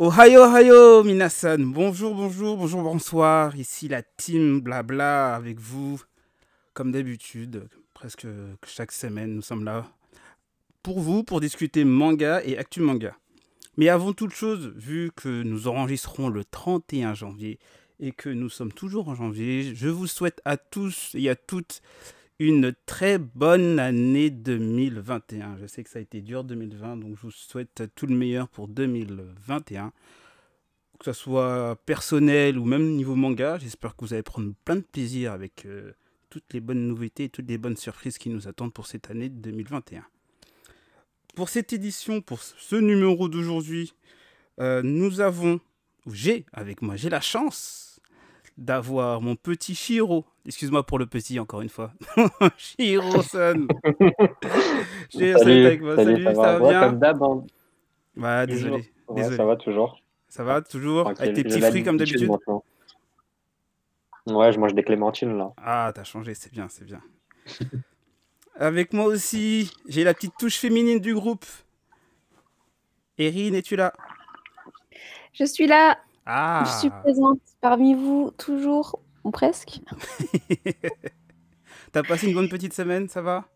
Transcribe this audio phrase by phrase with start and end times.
[0.00, 1.58] Ohio, Ohio, Minasan.
[1.58, 3.54] Bonjour, bonjour, bonjour, bonsoir.
[3.54, 6.02] Ici la team Blabla avec vous.
[6.72, 8.26] Comme d'habitude, presque
[8.66, 9.86] chaque semaine, nous sommes là
[10.82, 13.16] pour vous, pour discuter manga et actu manga.
[13.76, 17.60] Mais avant toute chose, vu que nous enregistrons le 31 janvier
[18.00, 21.82] et que nous sommes toujours en janvier, je vous souhaite à tous et à toutes
[22.38, 25.56] une très bonne année 2021.
[25.58, 28.48] Je sais que ça a été dur 2020, donc je vous souhaite tout le meilleur
[28.48, 29.92] pour 2021.
[30.98, 34.80] Que ce soit personnel ou même niveau manga, j'espère que vous allez prendre plein de
[34.80, 35.92] plaisir avec euh,
[36.30, 39.28] toutes les bonnes nouveautés et toutes les bonnes surprises qui nous attendent pour cette année
[39.28, 40.04] 2021.
[41.34, 43.92] Pour cette édition, pour ce numéro d'aujourd'hui,
[44.60, 45.60] euh, nous avons,
[46.06, 47.93] j'ai avec moi, j'ai la chance
[48.56, 50.24] d'avoir mon petit Shiro.
[50.46, 51.92] Excuse-moi pour le petit, encore une fois.
[52.56, 53.66] Shiro-san.
[55.10, 55.96] Shiro, Salut, avec moi.
[55.96, 57.44] salut, Salut, ça, ça va va, bien Comme d'hab, hein.
[58.16, 58.70] Ouais, Toujours.
[58.76, 58.92] désolé.
[59.08, 59.36] Ouais, désolé.
[59.36, 60.00] ça va toujours.
[60.28, 61.04] Ça va toujours?
[61.04, 62.30] Tranquille, Avec tes petits fruits comme d'habitude?
[64.26, 65.52] Ouais, je mange des clémentines là.
[65.58, 67.00] Ah, t'as changé, c'est bien, c'est bien.
[68.56, 71.44] Avec moi aussi, j'ai la petite touche féminine du groupe.
[73.18, 73.92] Erin, es-tu là?
[75.32, 79.80] Je suis là, Ah je suis présente parmi vous toujours, ou presque.
[81.92, 83.48] T'as passé une bonne petite semaine, ça va?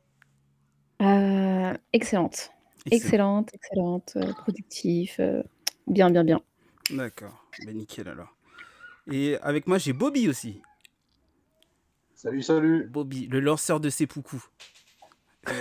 [1.00, 2.50] Euh, excellente,
[2.86, 2.90] Excellent.
[2.90, 5.42] excellente, excellente, euh, productif, euh,
[5.86, 6.40] bien, bien, bien.
[6.90, 8.34] D'accord, ben nickel alors.
[9.10, 10.60] Et avec moi, j'ai Bobby aussi.
[12.14, 12.86] Salut, salut.
[12.88, 14.38] Bobby, le lanceur de seppuku.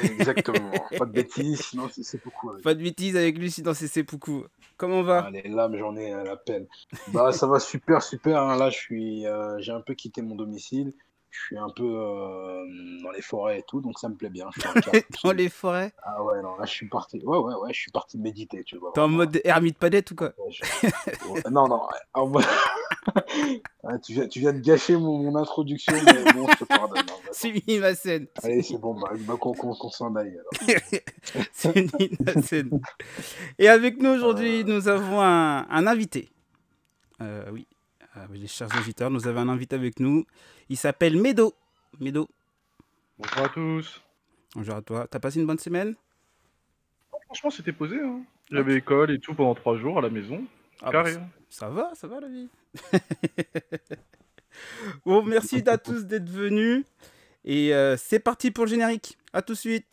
[0.03, 0.71] Exactement.
[0.97, 2.61] Pas de bêtises, sinon c'est avec.
[2.63, 4.43] Pas de bêtises avec lui sinon c'est seppuku.
[4.75, 5.19] Comment va?
[5.25, 6.67] Allez, là, mais j'en ai à la peine.
[7.07, 8.41] Bah, ça va super, super.
[8.41, 8.57] hein.
[8.57, 10.93] Là, je suis, euh, j'ai un peu quitté mon domicile.
[11.39, 12.63] Je suis un peu euh,
[13.03, 14.49] dans les forêts et tout, donc ça me plaît bien.
[14.55, 15.01] Je suis en calme.
[15.23, 15.93] Dans les forêts?
[16.03, 17.21] Ah ouais, non, là, je suis parti.
[17.23, 18.91] Ouais, ouais, ouais, je suis parti méditer, tu vois.
[18.93, 20.33] T'es en mode ermite padette ou quoi?
[20.37, 20.63] Ouais, je-
[21.29, 21.81] Ouais, Non, non.
[22.13, 22.31] en
[24.03, 27.05] tu, viens, tu viens de gâcher mon, mon introduction, mais bon, je te pardonne.
[27.31, 28.27] C'est une ma scène.
[28.43, 30.37] Allez, c'est bon, bah, bah, qu'on s'en aille.
[30.37, 30.79] alors.
[31.53, 32.81] C'est ma scène.
[33.59, 36.29] Et avec nous aujourd'hui, nous avons un, un invité.
[37.21, 37.76] Euh, oui, euh,
[38.33, 40.25] les chers auditeurs, nous avons un invité avec nous.
[40.69, 41.53] Il s'appelle Medo.
[41.99, 42.29] Medo,
[43.17, 44.01] Bonjour à tous.
[44.55, 45.07] bonjour à toi.
[45.09, 45.95] T'as passé une bonne semaine?
[47.25, 47.99] Franchement, c'était posé.
[47.99, 48.21] Hein.
[48.51, 50.43] J'avais école et tout pendant trois jours à la maison.
[50.81, 51.15] Ah, Carré.
[51.15, 51.29] bah, hein.
[51.49, 52.49] Ça va, ça va la vie.
[55.05, 56.85] bon, merci à tous d'être venus.
[57.43, 59.17] Et euh, c'est parti pour le générique.
[59.33, 59.85] À tout de suite.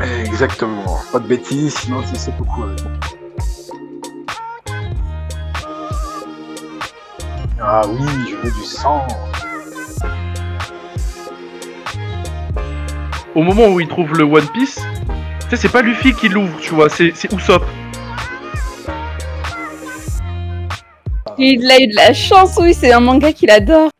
[0.00, 0.98] Exactement.
[1.12, 2.62] Pas de bêtises, sinon c'est c'est beaucoup.
[2.64, 2.80] avec.
[7.62, 9.06] Ah oui, je veux du sang.
[13.34, 14.80] Au moment où il trouve le One Piece,
[15.42, 17.62] tu sais, c'est pas Luffy qui l'ouvre, tu vois, c'est c'est Usopp.
[21.38, 23.90] Il a eu de la chance, oui, c'est un manga qu'il adore.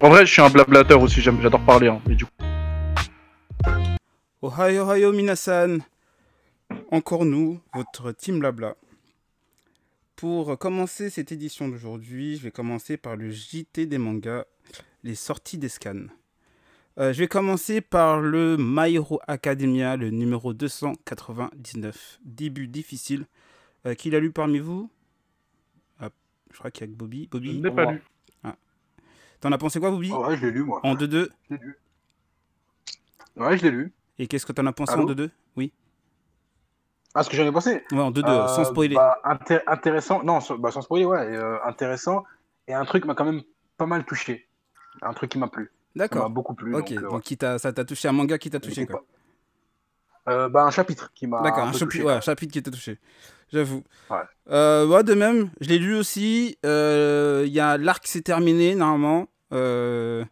[0.00, 1.88] En vrai, je suis un blablateur aussi, j'aime- j'adore parler.
[1.88, 2.00] Hein.
[2.08, 2.32] Mais du coup,
[4.42, 5.78] Ohio, Ohio, Minasan.
[6.90, 8.74] Encore nous, votre team Blabla.
[10.16, 14.44] Pour commencer cette édition d'aujourd'hui, je vais commencer par le JT des mangas,
[15.02, 16.06] les sorties des scans.
[16.98, 22.20] Euh, je vais commencer par le My Hero Academia, le numéro 299.
[22.24, 23.26] Début difficile.
[23.86, 24.90] Euh, qui l'a lu parmi vous?
[25.98, 26.10] Ah,
[26.52, 27.24] Je crois qu'il y a que Bobby.
[27.24, 27.92] je Bobby, n'ai pas moi.
[27.94, 28.02] lu.
[29.40, 30.10] t'en as pensé quoi, Bobby?
[30.12, 30.80] Oh, ouais, je l'ai lu moi.
[30.84, 31.76] En 2-2 Je l'ai lu.
[33.36, 33.92] Ouais, je l'ai lu.
[34.18, 35.02] Et qu'est-ce que t'en as pensé Allô?
[35.08, 35.30] en 2-2 Oui.
[37.14, 38.94] Ah, ce que j'en ai pensé Ouais, en 2-2, Euh, sans spoiler.
[38.94, 40.22] bah, inté- intéressant.
[40.22, 41.18] Non, sans, bah, sans spoiler, ouais.
[41.36, 42.24] euh, intéressant.
[42.68, 43.42] Et un truc m'a quand même
[43.76, 44.48] pas mal touché.
[45.02, 45.64] Un truc qui m'a plu.
[45.64, 46.30] Ça m'a D'accord.
[46.30, 46.74] beaucoup plu.
[46.74, 47.58] Ok, donc, euh, donc, ouais.
[47.58, 49.04] ça t'a touché, un manga qui t'a touché quoi.
[50.28, 51.42] Euh, bah, un chapitre qui m'a.
[51.42, 52.98] D'accord, un, chapitre, ouais, chapitre qui t'a touché.
[53.52, 53.82] J'avoue.
[54.08, 54.18] Ouais.
[54.50, 56.56] Euh, ouais, de même, je l'ai lu aussi.
[56.64, 59.26] euh, Il y a l'arc s'est terminé normalement.
[59.52, 60.24] euh,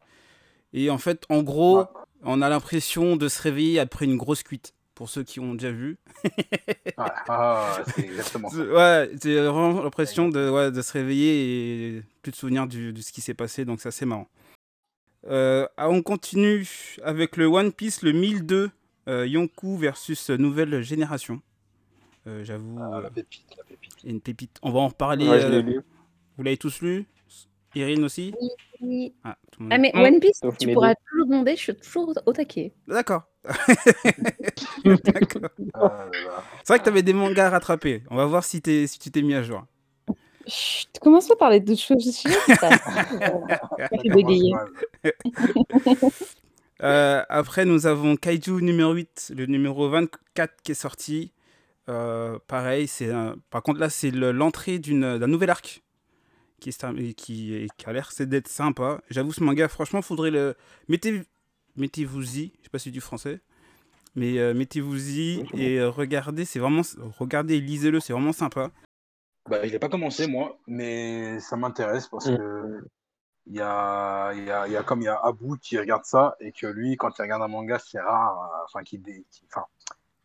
[0.72, 1.84] et en fait, en gros, Ouais.
[2.22, 4.72] on a l'impression de se réveiller après une grosse cuite.
[5.00, 5.96] Pour ceux qui ont déjà vu.
[6.24, 8.56] Ouais, ah, c'est exactement ça.
[8.58, 12.92] C'est- Ouais, j'ai vraiment l'impression de, ouais, de se réveiller et plus de souvenirs du-
[12.92, 14.28] de ce qui s'est passé, donc ça c'est marrant.
[15.26, 16.68] Euh, ah, on continue
[17.02, 18.70] avec le One Piece, le 1002,
[19.08, 21.40] euh, Yonkou versus Nouvelle Génération.
[22.26, 23.94] Euh, J'avoue, Ah, euh, la pépite, la pépite.
[24.04, 24.58] une pépite.
[24.60, 25.26] On va en reparler.
[25.26, 25.80] Ouais, je euh, l'ai lu.
[26.36, 27.06] vous l'avez tous lu?
[27.74, 28.34] Irine aussi?
[28.82, 29.14] Oui.
[29.24, 29.72] Ah, tout le monde.
[29.72, 29.92] Ah, mais.
[29.94, 32.74] One Piece, tu pourras toujours demander, je suis toujours au taquet.
[32.86, 33.22] D'accord.
[33.44, 34.88] C'est
[36.68, 38.02] vrai que tu avais des mangas à rattraper.
[38.10, 39.64] On va voir si, t'es- si tu t'es mis à jour.
[40.46, 42.24] Chut, commence pas à parler d'autres choses.
[46.82, 51.30] Euh, après, nous avons Kaiju numéro 8, le numéro 24 qui est sorti.
[51.90, 55.82] Euh, pareil, c'est un- par contre là, c'est le- l'entrée d'une- d'un nouvel arc
[56.58, 59.02] qui, est qui, qui a l'air c'est d'être sympa.
[59.10, 60.54] J'avoue, ce manga, franchement, faudrait le.
[60.88, 61.20] Mettez,
[61.76, 63.40] mettez-vous-y, je sais pas si c'est du français,
[64.16, 66.82] mais euh, mettez-vous-y et euh, regardez, c'est vraiment.
[67.18, 68.70] Regardez et lisez-le, c'est vraiment sympa.
[69.48, 72.36] Bah, il n'est pas commencé, moi, mais ça m'intéresse parce Mm.
[72.36, 72.84] que
[73.46, 75.76] il y a, il y, a, il y a comme il y a Abu qui
[75.78, 78.38] regarde ça et que lui, quand il regarde un manga, c'est rare.
[78.38, 79.64] euh, Enfin,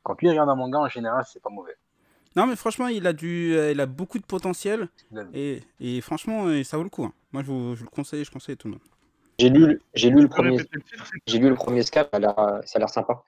[0.04, 1.76] quand lui regarde un manga, en général, c'est pas mauvais.
[2.36, 4.90] Non, mais franchement, il a, du, euh, il a beaucoup de potentiel
[5.34, 7.06] et, et franchement, euh, ça vaut le coup.
[7.06, 7.14] hein.
[7.32, 8.82] Moi, je vous, je le conseille, je conseille à tout le monde.
[9.40, 10.58] J'ai lu, le- j'ai lu le premier,
[11.28, 12.36] j'ai lu le premier scap, ça a l'air,
[12.66, 13.24] ça a l'air sympa.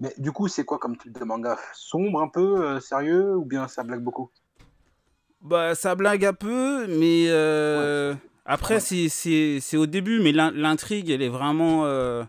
[0.00, 1.58] Mais du coup, c'est quoi comme type de manga?
[1.74, 4.30] Sombre un peu, euh, sérieux, ou bien ça blague beaucoup?
[5.42, 8.14] Bah, ça blague un peu, mais euh,
[8.46, 8.80] après, Ouais.
[8.80, 11.84] c'est- c'est c'est au début, mais l'in- l'intrigue, elle est vraiment.
[11.86, 12.24] euh,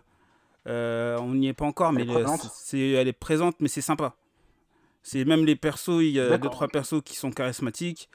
[0.68, 2.50] euh, on n'y est pas encore, mais Elle est le- présente?
[2.50, 4.14] c'est elle est présente, mais c'est sympa.
[5.02, 6.72] C'est même les persos, il y a deux, D'accord, trois ok.
[6.72, 8.10] persos qui sont charismatiques.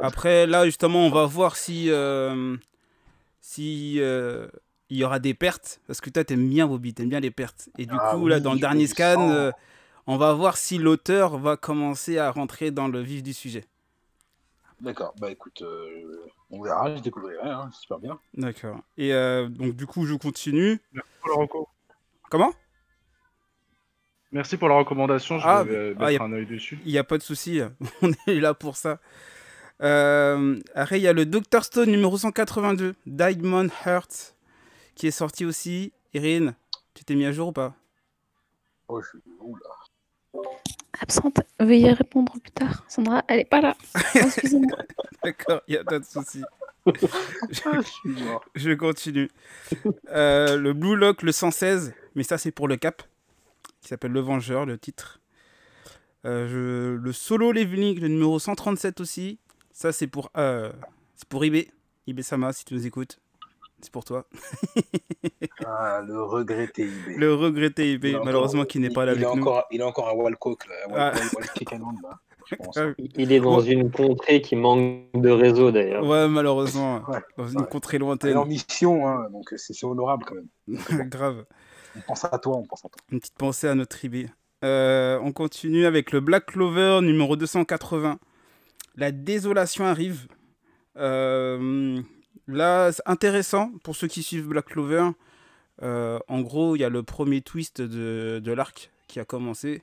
[0.00, 1.90] Après, là, justement, on va voir si.
[3.48, 3.96] Si.
[4.00, 4.48] euh,
[4.90, 7.70] il y aura des pertes, parce que toi t'aimes bien Bobby, t'aimes bien les pertes.
[7.78, 9.50] Et du Ah coup, là, dans le dernier scan, euh,
[10.06, 13.64] on va voir si l'auteur va commencer à rentrer dans le vif du sujet.
[14.80, 18.20] D'accord, bah écoute, euh, on verra, je découvrirai, hein, super bien.
[18.34, 18.80] D'accord.
[18.96, 20.80] Et euh, donc, du coup, je continue.
[20.92, 21.02] plaît.
[21.20, 21.68] Pour la reco-
[22.30, 22.52] Comment?
[24.32, 26.78] Merci pour la recommandation, je Ah, vais euh, ah, mettre a- un œil dessus.
[26.84, 27.60] Il n'y a pas de souci,
[28.02, 29.00] on est là pour ça.
[29.82, 31.64] Euh, après, il y a le Dr.
[31.64, 34.34] Stone numéro 182, Diamond Heart,
[34.94, 35.92] qui est sorti aussi.
[36.14, 36.54] Irine,
[36.94, 37.74] tu t'es mis à jour ou pas?
[38.88, 39.18] Oh, je suis...
[39.40, 39.60] Oula.
[41.00, 41.40] Absente.
[41.58, 42.84] Veuillez répondre plus tard.
[42.88, 43.76] Sandra, elle est pas là.
[44.14, 44.78] Excusez-moi.
[45.24, 46.42] D'accord, il n'y a pas de souci.
[46.86, 48.44] Ah, je suis mort.
[48.54, 49.30] Je continue.
[50.10, 53.02] Euh, le Blue Lock, le 116, mais ça c'est pour le cap,
[53.80, 55.18] qui s'appelle Le Vengeur, le titre.
[56.26, 59.38] Euh, je- Le Solo Leveling, le numéro 137 aussi.
[59.76, 60.72] Ça c'est pour, euh,
[61.16, 61.66] c'est pour Ibe.
[62.06, 63.18] Ibe Sama, si tu nous écoutes.
[63.82, 64.24] C'est pour toi.
[65.66, 67.16] Ah, le regretté IB.
[67.16, 69.42] Le regretté encore- malheureusement, qui n'est pas là il, il avec est nous.
[69.42, 70.74] encore, il est encore à Walcock, là.
[70.84, 70.90] Ah.
[70.90, 72.10] Wal- Wal- Walcock Island, là,
[72.50, 72.76] je pense.
[72.76, 73.66] Ah, Il est dans Ouais.
[73.72, 76.04] une contrée qui manque de réseau d'ailleurs.
[76.06, 77.66] Ouais, malheureusement, Ouais, dans une ouais.
[77.68, 78.36] contrée Il est lointaine.
[78.36, 80.48] en mission, hein, donc c'est c'est honorable quand même.
[81.08, 81.44] Grave.
[81.96, 83.00] On pense à toi, on pense à toi.
[83.10, 84.28] Une petite pensée à notre IB.
[84.64, 88.18] Euh, on continue avec le Black Clover numéro 280.
[88.96, 90.26] La désolation arrive.
[90.96, 92.00] Euh,
[92.46, 95.10] là, c'est intéressant pour ceux qui suivent Black Clover.
[95.82, 99.82] Euh, en gros, il y a le premier twist de, de l'arc qui a commencé.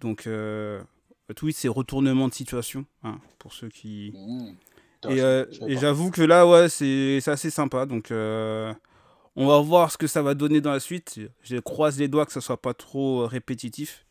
[0.00, 0.82] Donc, euh,
[1.28, 5.10] le twist, c'est retournement de situation, hein, pour ceux qui, Mmh.
[5.10, 7.86] et, j'avoue que là, ouais, c'est assez sympa.
[7.86, 11.20] Donc, on va voir ce que ça va donner dans la suite.
[11.42, 14.04] Je croise les doigts que ça soit pas trop répétitif.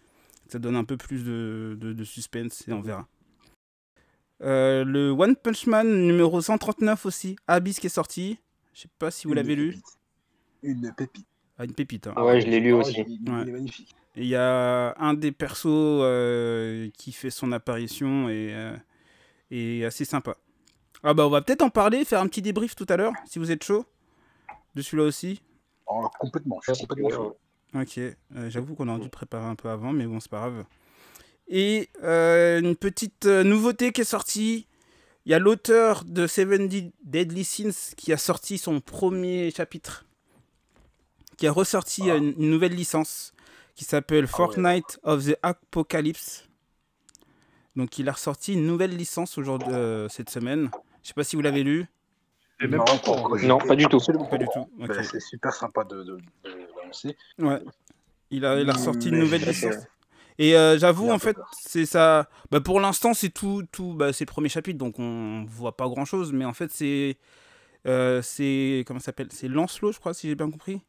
[0.45, 3.07] Que ça donne un peu plus de, de- de suspense et on verra.
[4.41, 8.39] Euh, le One Punch Man numéro 139 aussi, Abyss qui est sorti.
[8.73, 9.77] Je sais pas si vous l'avez lu.
[10.63, 11.27] Une pépite.
[11.57, 12.07] Ah, une pépite.
[12.07, 12.13] hein.
[12.15, 13.03] Ah ouais, je l'ai lu Ah, aussi.
[13.07, 13.41] il- Ouais.
[13.47, 13.95] est magnifique.
[14.15, 18.75] Il y a un des persos euh, qui fait son apparition et, euh,
[19.51, 20.35] et assez sympa.
[21.03, 23.39] Ah bah on va peut-être en parler, faire un petit débrief tout à l'heure, si
[23.39, 23.85] vous êtes chaud.
[24.75, 25.41] De celui-là aussi.
[25.87, 27.37] Oh, complètement, je suis complètement chaud.
[27.73, 28.13] Ok, euh,
[28.49, 30.65] j'avoue qu'on aurait dû préparer un peu avant, mais bon, c'est pas grave.
[31.53, 34.67] Et euh, une petite euh, nouveauté qui est sortie.
[35.25, 36.67] Il y a l'auteur de Seven
[37.03, 40.05] Deadly Sins qui a sorti son premier chapitre,
[41.37, 42.15] qui a ressorti Ah.
[42.15, 43.33] une, une nouvelle licence
[43.75, 44.29] qui s'appelle ouais.
[44.31, 46.47] Fortnite of the Apocalypse.
[47.75, 50.71] Donc il a ressorti une nouvelle licence aujourd'hui, euh, cette semaine.
[51.03, 51.85] Je sais pas si vous l'avez lu.
[52.59, 53.17] Même Non, pas pas encore.
[53.25, 53.39] encore.
[53.43, 53.97] Non, pas du tout.
[53.97, 54.69] Absolument Pas du tout.
[54.79, 54.87] ok.
[54.87, 57.15] Ben, c'est super sympa de, de, de l'annoncer.
[57.39, 57.61] Ouais.
[58.31, 59.75] Il a, il a ressorti une nouvelle licence.
[60.43, 62.27] Et euh, j'avoue, en fait, c'est ça.
[62.49, 63.63] Bah, pour l'instant, c'est tout.
[63.71, 66.33] tout bah, c'est le premier chapitre, donc on voit pas grand chose.
[66.33, 67.17] Mais en fait, c'est.
[67.87, 68.83] euh, c'est.
[68.87, 69.27] Comment ça s'appelle?
[69.31, 70.81] C'est Lancelot, je crois, si j'ai bien compris.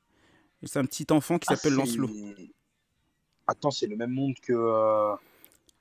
[0.65, 2.09] C'est un petit enfant qui Ah, s'appelle Lancelot.
[3.47, 4.53] Attends, c'est le même monde que.
[4.55, 5.15] euh,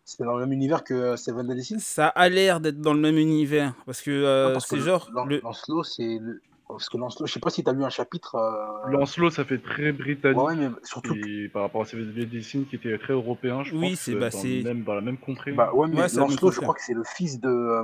[0.04, 3.18] C'est dans le même univers que Seven Deadly Ça a l'air d'être dans le même
[3.18, 3.74] univers.
[3.86, 5.10] Parce que que c'est genre.
[5.28, 6.18] Le- Lancelot, c'est.
[6.20, 8.36] le- Parce que Lancelot, je sais pas si t'as lu un chapitre.
[8.36, 10.42] euh, Lancelot, ça fait très britannique.
[10.42, 11.16] Ouais, mais surtout.
[11.16, 14.16] Et par rapport à Seven Deadly Sins qui était très européen, je Oui, pense c'est-
[14.16, 14.30] bah,
[14.64, 15.52] même, dans la même contrée.
[15.52, 17.48] Bah ouais, mais Ouais, Lancelot, je crois que c'est le fils de.
[17.50, 17.84] euh,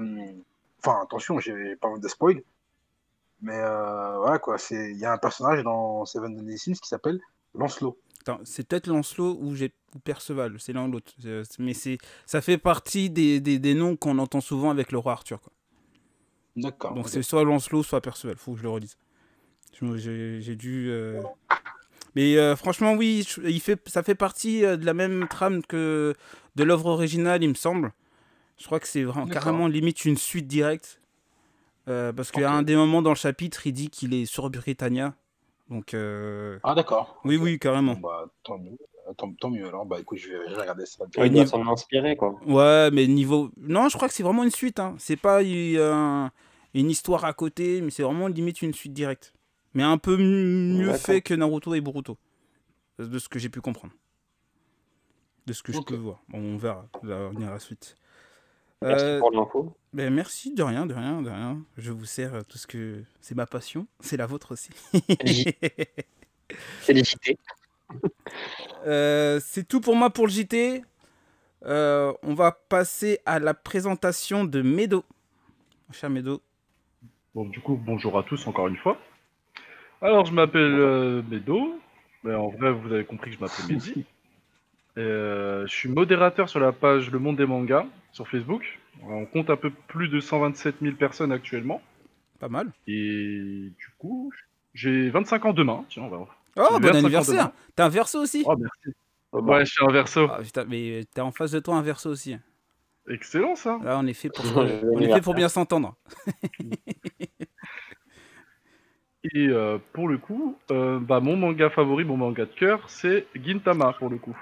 [0.86, 2.42] Enfin, attention, j'ai pas envie de spoil.
[3.42, 6.88] Mais euh, voilà quoi, c'est il y a un personnage dans Seven Deadly Sins qui
[6.88, 7.20] s'appelle
[7.56, 7.98] Lancelot.
[8.44, 11.14] C'est peut-être Lancelot ou, j'ai- ou Perceval, c'est l'un ou l'autre.
[11.60, 15.14] Mais c'est, ça fait partie des, des, des noms qu'on entend souvent avec le roi
[15.14, 15.40] Arthur.
[15.40, 15.54] Quoi.
[16.58, 16.94] D'accord.
[16.94, 18.36] Donc c'est soit Lancelot, soit Perceval.
[18.38, 18.98] Faut que je le relise.
[19.80, 20.88] Je- J'ai, j'ai dû.
[20.90, 21.22] euh,
[22.16, 26.14] Mais euh, franchement, oui, il fait, ça fait partie euh, de la même trame que
[26.56, 27.94] de l'œuvre originale, il me semble.
[28.58, 31.00] Je crois que c'est vraiment carrément limite une suite directe.
[31.88, 35.14] Euh, parce qu'à un des moments dans le chapitre, il dit qu'il est sur Britannia.
[35.70, 37.22] Donc, euh, Ah, d'accord.
[37.24, 37.94] oui, oui, carrément.
[37.96, 38.72] Bah, tant mieux.
[39.08, 39.86] Euh, Tant, tant mieux alors.
[39.86, 41.06] Bah, écoute, je vais, je vais regarder ça.
[41.24, 42.38] Il doit s'en inspirer, quoi.
[42.46, 43.52] Ouais, mais niveau.
[43.58, 44.80] Non, je crois que c'est vraiment une suite.
[44.80, 44.96] Hein.
[44.98, 45.78] C'est pas y-
[46.78, 49.34] un- une histoire à côté, mais c'est vraiment limite une suite directe.
[49.74, 52.18] Mais un peu mieux fait que Naruto et Boruto.
[53.00, 53.94] De ce que j'ai pu comprendre.
[55.46, 56.22] De ce que je peux voir.
[56.30, 56.88] Bon, on verra.
[57.02, 57.96] Ça va venir à la suite.
[58.82, 59.76] Merci Euh, pour l'info.
[59.94, 61.64] ben, merci, de rien, de rien, de rien.
[61.78, 63.04] Je vous sers euh, tout ce que.
[63.22, 63.88] C'est ma passion.
[64.00, 64.70] C'est la vôtre aussi.
[66.82, 67.38] Félicité.
[68.86, 70.84] Euh, c'est tout pour moi pour le JT.
[71.66, 75.04] Euh, on va passer à la présentation de Medo.
[75.88, 76.42] Mon cher Medo.
[77.38, 78.98] Bon, du coup, bonjour à tous encore une fois.
[80.02, 81.80] Alors, je m'appelle euh, Medo.
[82.24, 84.06] Mais en vrai, vous avez compris que je m'appelle Mehdi.
[84.98, 88.80] Et, euh, je suis modérateur sur la page Le Monde des Mangas sur Facebook.
[89.08, 91.80] On compte un peu plus de 127 000 personnes actuellement.
[92.40, 92.72] Pas mal.
[92.88, 94.32] Et du coup,
[94.74, 95.86] j'ai 25 ans demain.
[95.90, 96.36] Tiens, on va voir.
[96.56, 97.52] Oh, bon 25 ans anniversaire.
[97.76, 98.98] T'as un verso aussi Oh, merci.
[99.32, 100.28] Oh, bah, Ouais, je suis un verso.
[100.28, 102.36] Ah, putain, mais t'as en face de toi un verso aussi.
[103.10, 103.80] Excellent, ça.
[103.84, 105.96] Là, on est fait pour, on est fait pour bien s'entendre.
[109.34, 113.26] Et euh, pour le coup, euh, bah, mon manga favori, mon manga de cœur, c'est
[113.36, 114.38] Gintama, pour le coup.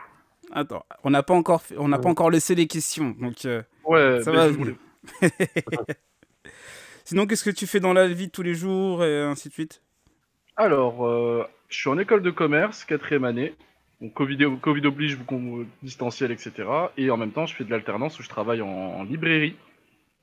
[0.51, 3.63] Attends, on n'a pas encore, fait- on n'a pas encore laissé les questions, donc euh,
[3.83, 4.57] Ouais, ça va je
[7.03, 9.53] Sinon, qu'est-ce que tu fais dans la vie de tous les jours et ainsi de
[9.53, 9.81] suite?
[10.57, 13.53] Alors, euh, je suis en école de commerce, quatrième année.
[14.01, 15.17] Donc, Covid, Covid oblige,
[15.83, 16.51] distanciel, etc.
[16.97, 19.55] Et en même temps, je fais de l'alternance où je travaille en, en librairie.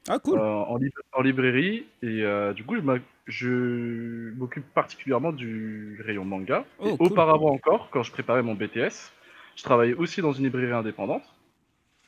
[0.09, 0.39] Ah, cool.
[0.39, 1.87] Euh, en, lib- en librairie.
[2.03, 2.81] Et euh, du coup, je
[3.27, 6.65] je m'occupe particulièrement du rayon manga.
[6.79, 7.07] Oh, et cool.
[7.09, 9.13] auparavant encore, quand je préparais mon BTS,
[9.57, 11.23] je travaillais aussi dans une librairie indépendante.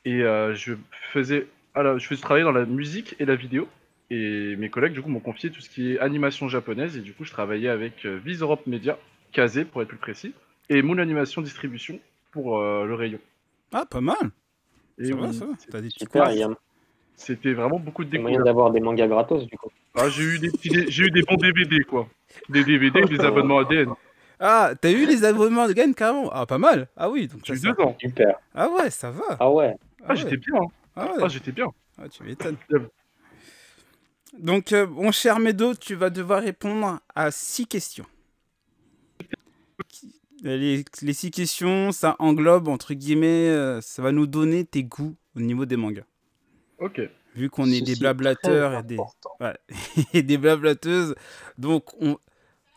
[0.05, 0.75] Et euh, je
[1.13, 3.69] faisais, alors, je faisais travailler dans la musique et la vidéo.
[4.11, 6.97] Et mes collègues, du coup, m'ont confié tout ce qui est animation japonaise.
[6.97, 8.99] Et du coup, je travaillais avec euh, Viz Europe Media,
[9.33, 10.35] Kazé pour être plus précis,
[10.69, 11.99] et Moon Animation Distribution
[12.33, 13.19] pour euh, le rayon.
[13.73, 14.31] Ah, pas mal.
[14.99, 15.53] Et ça va, oui, ça va.
[15.71, 16.57] T'as des petits Super, coups.
[17.17, 18.47] C'était vraiment beaucoup de il y a moyen découvertes.
[18.57, 19.71] d'avoir des mangas gratos, du coup.
[19.95, 22.09] Ah, j'ai eu des petits dé- j'ai eu des bons DVD quoi.
[22.49, 23.91] Des DVD, des abonnements ADN.
[24.41, 26.89] Ah, t'as eu les abonnements de Gain carrément Ah, pas mal.
[26.97, 27.97] Ah oui, donc J'ai eu ça- deux ans.
[28.01, 28.35] Super.
[28.55, 29.37] Ah ouais, ça va.
[29.39, 29.75] Ah ouais.
[30.03, 30.17] Ah, ouais.
[30.17, 30.57] j'étais bien.
[30.57, 30.67] hein.
[30.97, 31.23] Ah ouais.
[31.23, 31.69] Ah, j'étais bien.
[31.97, 32.57] Ah, tu m'étonnes.
[34.37, 38.05] Donc, euh, mon cher Medo, tu vas devoir répondre à six questions.
[40.43, 45.15] Les, les six questions, ça englobe, entre guillemets, euh, ça va nous donner tes goûts
[45.37, 46.03] au niveau des mangas.
[46.79, 47.01] Ok.
[47.35, 49.31] Vu qu'on est des blablateurs et des, important.
[49.41, 49.57] ouais,
[50.13, 51.15] et des blablateuses,
[51.59, 52.17] donc on...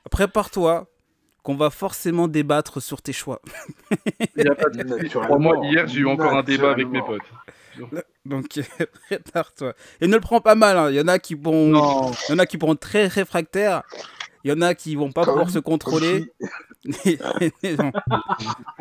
[0.10, 0.88] prépare-toi
[1.44, 3.40] qu'on va forcément débattre sur tes choix.
[4.36, 5.08] Il y a pas de...
[5.08, 7.22] Crois-moi, hier j'ai eu encore un débat avec mes potes.
[8.26, 8.48] Donc
[9.08, 9.74] prépare-toi.
[10.02, 10.90] Et ne le prends pas mal, hein.
[10.90, 12.12] il y en a qui pourront, Non.
[12.28, 13.84] il y en a qui pourront être très réfractaires,
[14.44, 16.32] il y en a qui vont pas Comme- pouvoir se contrôler.
[16.84, 17.92] Vous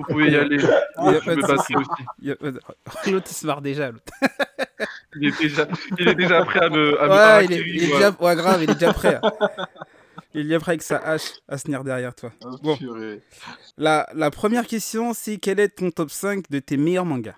[0.08, 0.58] pouvez y aller.
[0.58, 0.62] Il
[1.04, 1.74] y a Je pas de aussi.
[2.20, 2.60] il y a pas de-
[3.10, 3.90] L'autre il se marre déjà.
[5.18, 5.68] Il est déjà,
[5.98, 8.62] il est déjà prêt à me, à me Ouais, il est, il déjà, ouais, grave,
[8.62, 9.20] il est déjà prêt.
[10.34, 12.30] Il est déjà prêt avec sa hache à se tenir derrière toi.
[12.44, 12.76] Ah, Bon.
[13.78, 17.36] La, la première question, c'est quel est ton top 5 de tes meilleurs mangas?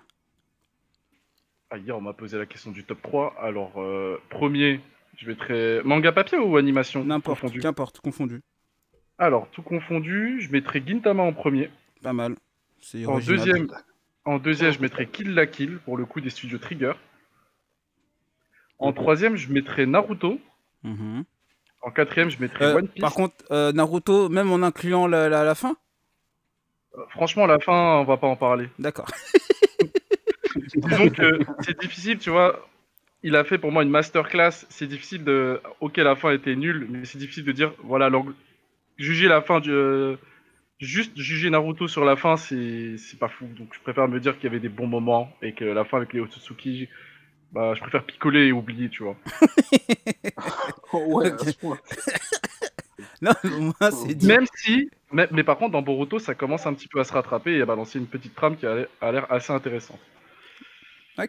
[1.69, 3.35] Ah, hier, on m'a posé la question du top 3.
[3.41, 4.81] Alors, euh, premier,
[5.17, 7.05] je mettrais manga papier ou animation?
[7.05, 8.41] N'importe, confondu qu'importe, confondu.
[9.17, 11.69] Alors, tout confondu, je mettrais Gintama en premier.
[12.03, 12.35] Pas mal.
[12.81, 13.37] C'est En original.
[13.37, 13.67] deuxième,
[14.25, 16.93] en deuxième, je mettrais Kill la Kill, pour le coup des studios Trigger.
[18.79, 20.39] En troisième, je mettrais Naruto.
[20.83, 21.23] Mhm.
[21.81, 23.01] En quatrième, je mettrais Euh, One Piece.
[23.01, 25.75] par contre, euh, Naruto, même en incluant la, la, la fin?
[26.97, 28.69] Euh, Franchement, la fin, on va pas en parler.
[28.79, 29.07] D'accord.
[30.75, 32.67] Disons que c'est difficile, tu vois.
[33.21, 34.65] Il a fait pour moi une masterclass.
[34.69, 35.61] C'est difficile de.
[35.81, 38.09] Ok, la fin était nulle, mais c'est difficile de dire, voilà,
[38.97, 39.71] juger la fin du.
[40.79, 43.45] Juste juger Naruto sur la fin, c'est c'est pas fou.
[43.57, 45.97] Donc je préfère me dire qu'il y avait des bons moments et que la fin
[45.97, 46.87] avec les Otsutsuki,
[47.51, 49.15] bah, je préfère picoler et oublier, tu vois.
[50.93, 51.77] Oh, ouais, à ce point.
[53.21, 54.23] Non, moi, c'est.
[54.23, 57.13] Même si, mais, mais par contre, dans Boruto, ça commence un petit peu à se
[57.13, 59.99] rattraper et à balancer une petite trame qui a l'air- a l'air assez intéressante.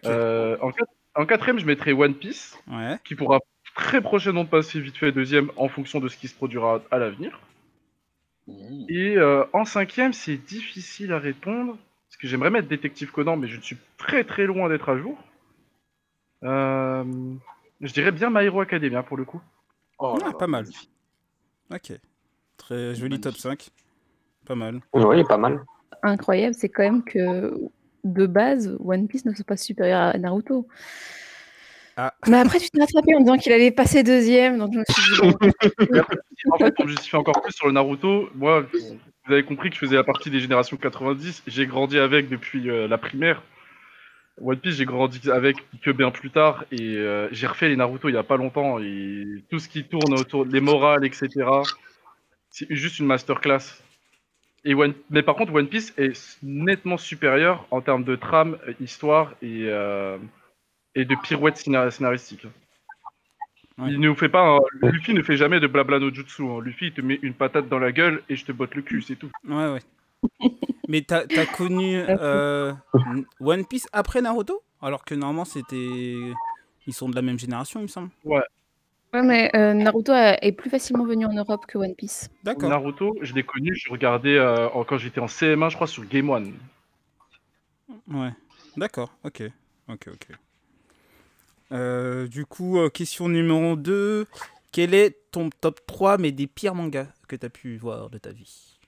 [0.07, 0.87] Euh, en, quat-
[1.17, 2.97] en quatrième, je mettrais One Piece, Ouais.
[3.05, 3.41] qui pourra
[3.75, 7.41] très prochainement passer vite fait deuxième en fonction de ce qui se produira à l'avenir.
[8.47, 8.85] Mmh.
[8.89, 11.77] Et euh, en cinquième, c'est difficile à répondre,
[12.09, 15.19] parce que j'aimerais mettre Détective Conan, mais je suis très très loin d'être à jour.
[16.45, 17.05] Euh,
[17.81, 19.41] je dirais bien My Hero Academia pour le coup.
[19.99, 20.67] Oh Ah, pas mal.
[21.73, 21.93] Ok.
[22.57, 23.73] Très joli top Magnifique.
[23.73, 24.47] 5.
[24.47, 24.81] pas mal.
[24.93, 25.65] Oui, pas mal.
[26.03, 27.53] Incroyable, c'est quand même que
[28.05, 30.67] de base, One Piece ne soit pas supérieur à Naruto.
[31.97, 32.15] Ah.
[32.29, 35.21] Mais après, tu t'es rattrapé en disant qu'il allait passer deuxième, donc je me suis
[35.21, 35.35] dit,
[36.53, 38.65] En fait, pour me justifier encore plus sur le Naruto, moi,
[39.27, 41.43] vous avez compris que je faisais la partie des générations 90.
[41.47, 43.43] J'ai grandi avec depuis euh, la primaire.
[44.41, 46.65] One Piece, j'ai grandi avec que bien plus tard.
[46.73, 48.79] Et euh, j'ai refait les Naruto il y a pas longtemps.
[48.79, 51.29] Et tout ce qui tourne autour des morales, etc.,
[52.51, 53.83] c'est juste une masterclass.
[54.65, 54.95] Et One...
[55.11, 59.65] Mais par contre, One Piece est nettement supérieur en termes de trame, euh, histoire et,
[59.69, 60.19] euh,
[60.95, 62.47] et de pirouettes scénar- scénaristiques.
[63.79, 63.91] Ouais.
[63.93, 64.43] Il ne fait pas.
[64.43, 66.43] un- Luffy ne fait jamais de blabla no jutsu.
[66.43, 66.61] hein.
[66.63, 69.01] Luffy, il te met une patate dans la gueule et je te botte le cul,
[69.01, 69.31] c'est tout.
[69.49, 69.81] Ouais, ouais.
[70.89, 72.73] Mais t'as as connu euh,
[73.41, 74.63] One Piece après Naruto?
[74.83, 76.33] Alors que normalement, c'était.
[76.87, 78.11] Ils sont de la même génération, il me semble.
[78.25, 78.41] ouais,
[79.13, 82.29] mais euh, Naruto a- est plus facilement venu en Europe que One Piece.
[82.43, 82.71] D'accord.
[82.71, 86.31] Naruto, je l'ai connu, je regardais euh, quand j'étais en CM1, je crois, sur Game
[86.31, 86.55] One.
[88.09, 88.31] Ouais.
[88.77, 89.43] D'accord, ok.
[89.89, 90.29] Ok, ok.
[91.73, 94.27] Euh, du coup, euh, question numéro 2.
[94.73, 98.31] Quel est ton top 3 mais des pires mangas que t'as pu voir de ta
[98.33, 98.79] vie?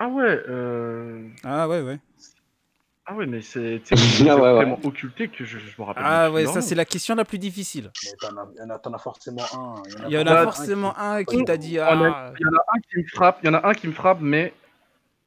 [0.00, 1.28] Ah ouais, euh...
[1.44, 1.98] Ah ouais, ouais.
[3.06, 3.80] ah ouais, mais c'est
[4.28, 6.02] Ah ouais, occulté que je, je me rappelle.
[6.04, 7.90] Ah ouais, ça c'est la question la plus difficile.
[8.04, 9.82] Mais t'en as, y'en as- t'en as forcément un.
[10.08, 12.56] Il y en a forcément un qui qui- t'a dit ah, a- Il y en
[12.56, 14.52] a un qui me frappe, il y en a un qui me frappe, mais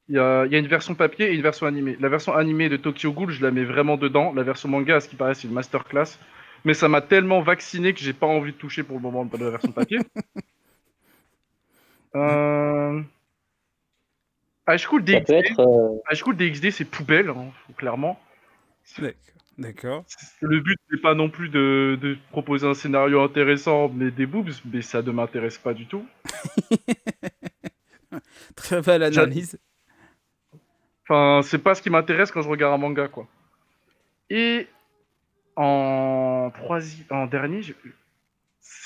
[0.10, 1.98] il y a, il y a une version papier et une version animée.
[2.00, 4.34] La version animée de Tokyo Ghoul, je la mets vraiment dedans.
[4.34, 6.18] La version manga, à ce qui paraît, c'est une masterclass.
[6.66, 9.38] Mais ça m'a tellement vacciné que j'ai pas envie de toucher pour le moment de
[9.38, 10.00] la version papier.
[12.16, 13.02] euh...
[14.68, 15.60] High School Ça peut DxD, être.
[15.60, 17.48] euh, High School DxD, c'est poubelle, hein,
[17.78, 18.20] clairement.
[19.00, 19.14] D'accord.
[19.58, 20.06] D'accord.
[20.42, 24.52] Le but n'est pas non plus de, de proposer un scénario intéressant, mais des boobs,
[24.66, 26.06] mais ça ne m'intéresse pas du tout.
[28.56, 29.60] Très belle analyse.
[31.04, 33.28] Enfin, c'est pas ce qui m'intéresse quand je regarde un manga, quoi.
[34.30, 34.68] Et
[35.56, 37.62] en troisième, en dernier,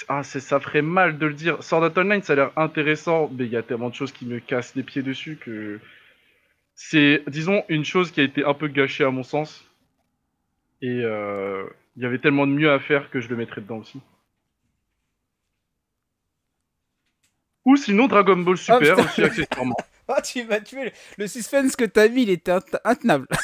[0.10, 1.64] ah, ça ferait mal de le dire.
[1.64, 4.26] Sword Art Online, ça a l'air intéressant, mais il y a tellement de choses qui
[4.26, 5.80] me cassent les pieds dessus que
[6.76, 9.64] c'est, disons, une chose qui a été un peu gâchée à mon sens.
[10.82, 13.78] Et euh, il y avait tellement de mieux à faire que je le mettrais dedans
[13.78, 14.00] aussi.
[17.66, 19.04] Ou sinon Dragon Ball Super putain.
[19.06, 19.76] aussi accessoirement.
[20.08, 20.86] Oh, tu m'as tué.
[20.86, 23.28] Le- Le suspense que t'as mis, il était int- intenable.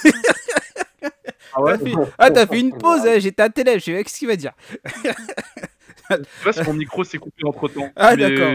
[1.53, 1.77] Ah ouais?
[1.77, 4.09] T'as fait- Ah, t'as fait une pause, hein, j'étais à tes lèvres, je sais pas
[4.09, 4.51] ce qu'il va dire.
[6.09, 7.89] Je sais pas si mon micro s'est coupé entre temps.
[7.95, 8.53] Ah, d'accord.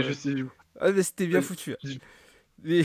[0.81, 1.75] Ah, mais c'était bien Euh, foutu.
[2.65, 2.83] Mais-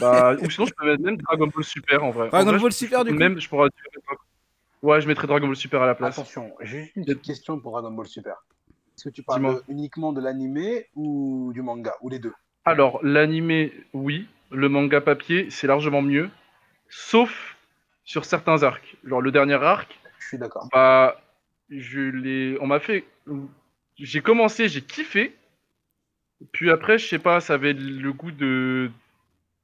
[0.00, 2.26] Bah, ou sinon, je peux mettre même Dragon Ball Super en vrai.
[2.26, 3.68] En Dragon vrai, Ball je- Super, du coup Même, je pourrais.
[4.82, 6.18] Ouais, je mettrais Dragon Ball Super à la place.
[6.18, 8.34] Attention, j'ai juste une petite question pour Dragon Ball Super.
[8.96, 9.60] Est-ce que tu parles Dis-moi.
[9.68, 12.32] uniquement de l'animé ou du manga Ou les deux?
[12.64, 14.26] Alors, l'animé, oui.
[14.50, 16.30] Le manga papier, c'est largement mieux.
[16.88, 17.56] Sauf
[18.04, 18.96] sur certains arcs.
[19.04, 20.68] Genre, le dernier arc, Je suis d'accord.
[20.72, 21.20] bah.
[21.70, 22.56] Je l'ai.
[22.62, 23.04] On m'a fait.
[23.98, 25.36] J'ai commencé, j'ai kiffé.
[26.52, 28.90] Puis après, je sais pas, ça avait le goût de.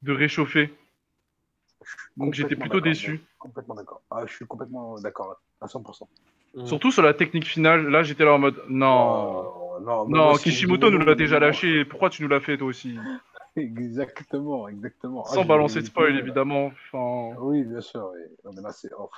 [0.03, 0.75] de réchauffer.
[2.16, 3.20] Donc j'étais plutôt déçu.
[3.38, 4.03] Complètement d'accord.
[4.11, 6.09] Ah, je suis complètement d'accord à 100%.
[6.66, 9.44] Surtout sur la technique finale, là j'étais là en mode non.
[9.44, 12.68] Oh, non, Non, moi Kishimoto nous l'a déjà lâché, pourquoi tu nous l'as fait toi
[12.68, 12.97] aussi?
[13.57, 15.25] Exactement, exactement.
[15.27, 16.66] Ah, Sans balancer de spoil évidemment.
[16.66, 18.11] Enfin, Oui, bien sûr.
[18.12, 18.20] oui.
[18.44, 18.90] Non, mais là, c'est.
[18.99, 19.11] oh.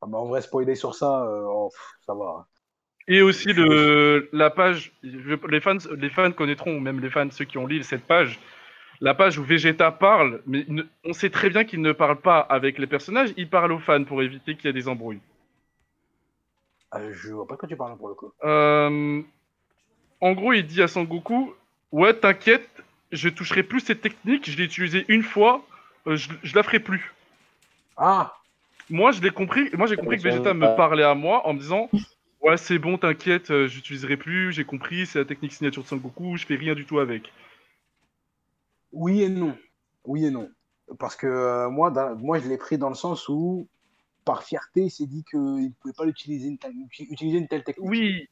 [0.00, 1.70] Ah, mais en vrai, spoiler sur ça, euh, oh,
[2.06, 2.46] ça va.
[3.06, 7.44] Et aussi le, la page, les fans, les fans connaîtront, ou même les fans, ceux
[7.44, 8.38] qui ont lu cette page,
[9.00, 12.40] la page où Vegeta parle, mais ne- on sait très bien qu'il ne parle pas
[12.40, 15.20] avec les personnages, il parle aux fans pour éviter qu'il y ait des embrouilles.
[16.90, 18.32] Ah, je vois pas de quoi tu parles pour le coup.
[18.44, 19.20] Euh,
[20.20, 21.54] en gros, il dit à Sangoku
[21.92, 22.68] Ouais, t'inquiète,
[23.12, 25.64] je toucherai plus cette technique, je l'ai utilisée une fois,
[26.06, 27.12] euh, je, je la ferai plus.
[27.96, 28.34] Ah
[28.90, 29.70] Moi, je l'ai compris.
[29.74, 31.90] Moi, j'ai compris que Vegeta me parlait à moi en me disant
[32.44, 36.36] Ouais, c'est bon, t'inquiète, euh, j'utiliserai plus, j'ai compris, c'est la technique signature de Sangoku,
[36.36, 37.32] je fais rien du tout avec.
[38.92, 39.56] Oui et non.
[40.04, 40.48] Oui et non.
[40.98, 43.66] Parce que euh, moi, dans- moi, je l'ai pris dans le sens où,
[44.24, 47.64] par fierté, il s'est dit qu'il ne pouvait pas l'utiliser une, telle- utiliser une telle
[47.64, 47.88] technique.
[47.90, 48.28] Oui,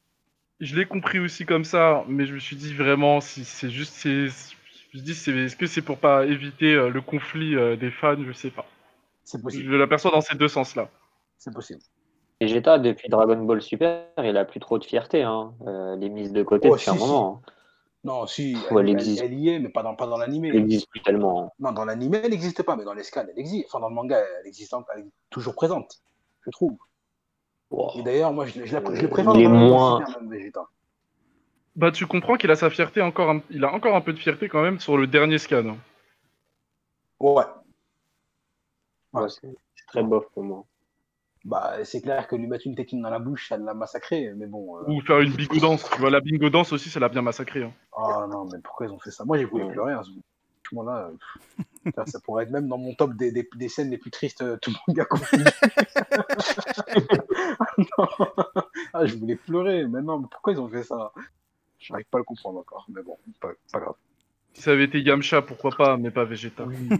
[0.59, 3.93] je l'ai compris aussi comme ça, mais je me suis dit vraiment, si c'est juste.
[3.93, 4.29] c'est-
[4.93, 7.89] Je me dis, c'est- est-ce que c'est pour pas éviter euh, le conflit euh, des
[7.89, 8.67] fans Je sais pas.
[9.23, 9.75] C'est Je possible.
[9.77, 10.89] l'aperçois dans ces deux sens-là.
[11.39, 11.81] C'est possible.
[12.43, 15.23] Vegeta, depuis Dragon Ball Super, il a plus trop de fierté.
[15.23, 15.53] Hein.
[15.67, 17.41] Euh, est mise de côté Oh, depuis un si, moment.
[17.45, 17.51] hein.
[18.05, 19.23] Non, si, elle, elle elle- existe.
[19.23, 20.49] elle y est, mais pas dans, pas dans l'animé.
[20.53, 21.45] Il n'existe plus tellement.
[21.45, 21.49] hein.
[21.59, 23.67] Non, dans l'animé, elle n'existe pas, mais dans les scans, elle existe.
[23.69, 26.01] Enfin, dans le manga, elle existe, elle est toujours présente,
[26.45, 26.75] je trouve.
[27.71, 27.91] Wow.
[27.97, 30.65] Et d'ailleurs, moi, je, la- je le préfère il est moins- Vegeta.
[31.75, 34.19] Bah, tu comprends qu'il a sa fierté encore, un- il a encore un peu de
[34.19, 35.65] fierté quand même sur le dernier scan.
[35.69, 35.77] hein.
[37.19, 37.43] Ouais.
[39.13, 40.65] Ouais, c'est c'est très bof pour moi.
[41.45, 44.31] Bah, c'est clair que lui mettre une tétine dans la bouche, ça l'a massacré.
[44.35, 44.77] Mais bon.
[44.77, 45.83] euh, Ou faire une bingo danse.
[45.91, 47.63] Tu vois, la bingo danse aussi, ça l'a bien massacré.
[47.63, 47.73] hein.
[47.97, 49.25] Ah non, mais pourquoi ils ont fait ça?
[49.25, 49.91] Moi, j'ai voulu pleurer.
[49.93, 50.01] Hein.
[50.63, 51.09] Franchement, là,
[51.85, 54.11] euh, ça, ça pourrait être même dans mon top des, des, des scènes les plus
[54.11, 55.43] tristes, euh, tout le monde a confondu.
[57.77, 58.07] Non.
[58.93, 61.11] ah, je voulais pleurer, mais non, mais pourquoi ils ont fait ça?
[61.79, 63.95] J'arrive pas à le comprendre encore, mais bon, pas, pas grave.
[64.53, 66.63] Si ça avait été Yamcha, pourquoi pas, mais pas Vegeta.
[66.63, 66.97] Oui, il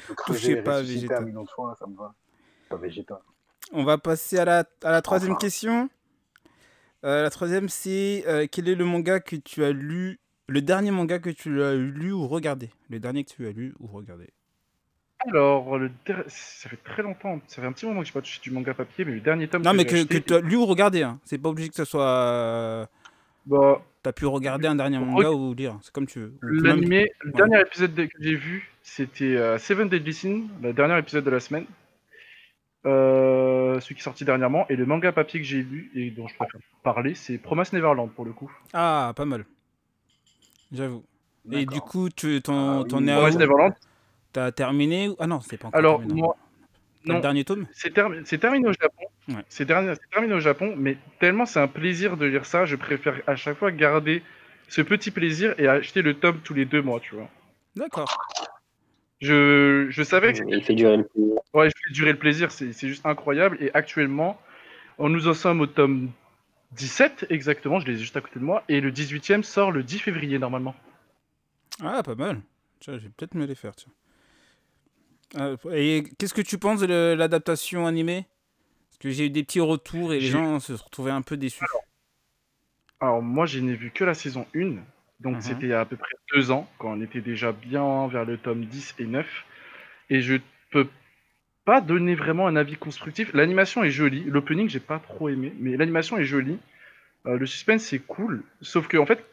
[0.00, 1.18] peut crever, Touchez pas à Vegeta.
[1.18, 2.14] un million de fois, ça me va.
[2.70, 3.20] Pas.
[3.72, 5.40] On va passer à la, à la troisième Enfin.
[5.40, 5.90] question.
[7.04, 10.90] Euh, la troisième, c'est euh, quel est le manga que tu as lu, le dernier
[10.92, 12.70] manga que tu as lu ou regardé?
[12.88, 14.28] Le dernier que tu as lu ou regardé?
[15.28, 18.20] Alors, le der- ça fait très longtemps, ça fait un petit moment que j'ai pas
[18.22, 20.56] touché du manga papier, mais le dernier tome Non, que mais que, tu as lu
[20.56, 21.02] ou regardé.
[21.02, 21.18] Hein.
[21.24, 22.06] C'est pas obligé que ce soit.
[22.06, 22.86] euh,
[23.46, 25.78] bah, T'as pu regarder un dernier manga ou lire.
[25.82, 26.34] C'est comme tu veux.
[26.42, 27.36] L'animé, le Ouais.
[27.36, 31.30] dernier épisode de- que j'ai vu, c'était euh, Seven Deadly Sins, le dernier épisode de
[31.30, 31.66] la semaine.
[32.86, 34.66] Euh, celui qui est sorti dernièrement.
[34.68, 38.10] Et le manga papier que j'ai lu et dont je préfère parler, c'est Promise Neverland
[38.10, 38.50] pour le coup.
[38.72, 39.44] Ah, pas mal.
[40.72, 41.04] J'avoue.
[41.50, 43.74] Et du coup, tu t'en Ah à Promise Neverland,
[44.32, 46.20] T'as terminé ou- Ah non, c'est pas encore alors terminé.
[46.22, 46.36] moi,
[47.04, 49.04] Le dernier tome c'est termi- c'est terminé au Japon.
[49.28, 49.42] Ouais.
[49.48, 52.76] C'est terminé, c'est terminé au Japon, mais tellement c'est un plaisir de lire ça, je
[52.76, 54.22] préfère à chaque fois garder
[54.68, 57.28] ce petit plaisir et acheter le tome tous les deux mois, tu vois.
[57.74, 58.06] D'accord.
[59.20, 61.34] Je, je savais que c'était Il fait durer le plaisir.
[61.52, 63.58] Ouais, je fais durer le plaisir, c'est c'est juste incroyable.
[63.60, 64.40] Et actuellement,
[64.98, 66.10] on nous en sommes au tome
[66.72, 68.62] 17 exactement, je l'ai juste à côté de moi.
[68.68, 70.74] Et le 18ème sort le 10 février normalement.
[71.82, 72.40] Ah, pas mal.
[72.80, 73.74] Tiens, je vais peut-être me les faire.
[73.74, 73.92] Tiens.
[75.36, 78.26] Euh, et qu'est-ce que tu penses de l'adaptation animée?
[78.88, 81.64] Parce que j'ai eu des petits retours et les gens se retrouvaient un peu déçus.
[83.00, 84.76] Alors moi, je n'ai vu que la saison 1.
[85.20, 85.40] Donc Mhm.
[85.42, 88.24] c'était il y a à peu près deux ans, quand on était déjà bien vers
[88.24, 89.26] le tome 10 et 9.
[90.08, 90.36] Et je
[90.70, 90.88] peux
[91.64, 93.32] pas donner vraiment un avis constructif.
[93.34, 96.58] L'animation est jolie, l'opening j'ai pas trop aimé, mais l'animation est jolie.
[97.26, 99.24] Euh, le suspense c'est cool, sauf que en fait,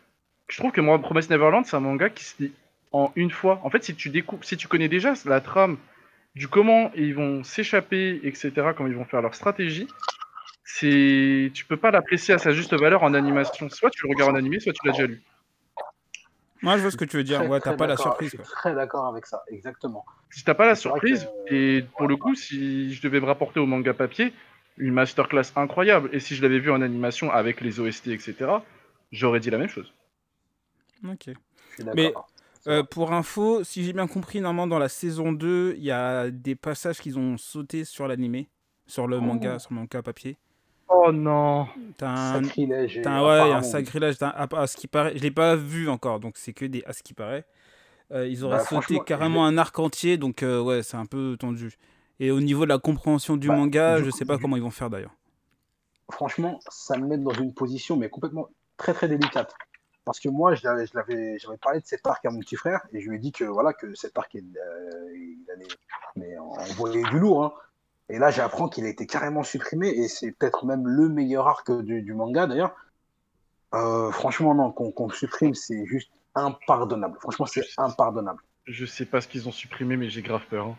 [0.50, 2.52] je trouve que moi, Promise Neverland c'est un manga qui se lit
[2.92, 3.62] en une fois.
[3.64, 5.78] En fait, si tu découpes, si tu connais déjà la trame
[6.36, 9.88] du comment ils vont s'échapper, etc., comment ils vont faire leur stratégie,
[10.64, 13.70] c'est, tu peux pas l'apprécier à sa juste valeur en animation.
[13.70, 15.22] Soit tu le regardes en animé, soit tu l'as déjà lu.
[16.62, 17.40] Moi, je vois ce que tu veux dire.
[17.40, 18.32] Très, Ouais, t'as pas la surprise.
[18.32, 18.46] Je Quoi.
[18.46, 20.06] suis très d'accord avec ça, exactement.
[20.32, 23.60] Si t'as pas la surprise, que- et pour le coup, si je devais me rapporter
[23.60, 24.34] au manga papier,
[24.78, 26.10] une masterclass incroyable.
[26.14, 28.36] Et si je l'avais vu en animation avec les OST, etc.,
[29.12, 29.92] j'aurais dit la même chose.
[31.08, 31.26] Ok.
[31.28, 31.32] Je
[31.84, 32.14] suis Mais,
[32.68, 36.30] Euh, pour info, si j'ai bien compris, normalement dans la saison 2, il y a
[36.30, 38.50] des passages qu'ils ont sauté sur l'animé,
[38.88, 39.22] sur le Oh.
[39.22, 40.38] manga, sur le manga papier.
[40.90, 43.02] Oh non T'as un, Sacrilège.
[43.04, 44.18] t'as un- ouais, sacrilège.
[44.18, 46.66] t'as un- à, à ce qui paraît, je l'ai pas vu encore, donc c'est que
[46.66, 47.46] des à ce qui paraît.
[48.12, 51.36] Euh, ils auraient Bah, sauté carrément un arc entier, donc euh, ouais, c'est un peu
[51.38, 51.74] tendu.
[52.22, 54.42] Et au niveau de la compréhension du Bah, manga, du je coup- sais pas du-
[54.42, 55.14] comment ils vont faire d'ailleurs.
[56.10, 58.48] franchement, ça me met dans une position mais complètement
[58.78, 59.54] très très délicate.
[60.06, 62.56] Parce que moi, je l'avais, je l'avais- j'avais parlé de cet arc à mon petit
[62.56, 65.68] frère et je lui ai dit que voilà que cet arc, il, euh, il allait
[66.16, 67.44] mais envoyer du lourd.
[67.44, 67.54] hein.
[68.10, 71.72] Et là, j'apprends qu'il a été carrément supprimé et c'est peut-être même le meilleur arc
[71.84, 72.76] du, du manga d'ailleurs.
[73.76, 77.18] Euh, franchement, non, qu'on le supprime, c'est juste impardonnable.
[77.20, 78.42] Franchement, c'est impardonnable.
[78.66, 80.68] Je sais pas ce qu'ils ont supprimé, mais j'ai grave peur.
[80.68, 80.76] hein.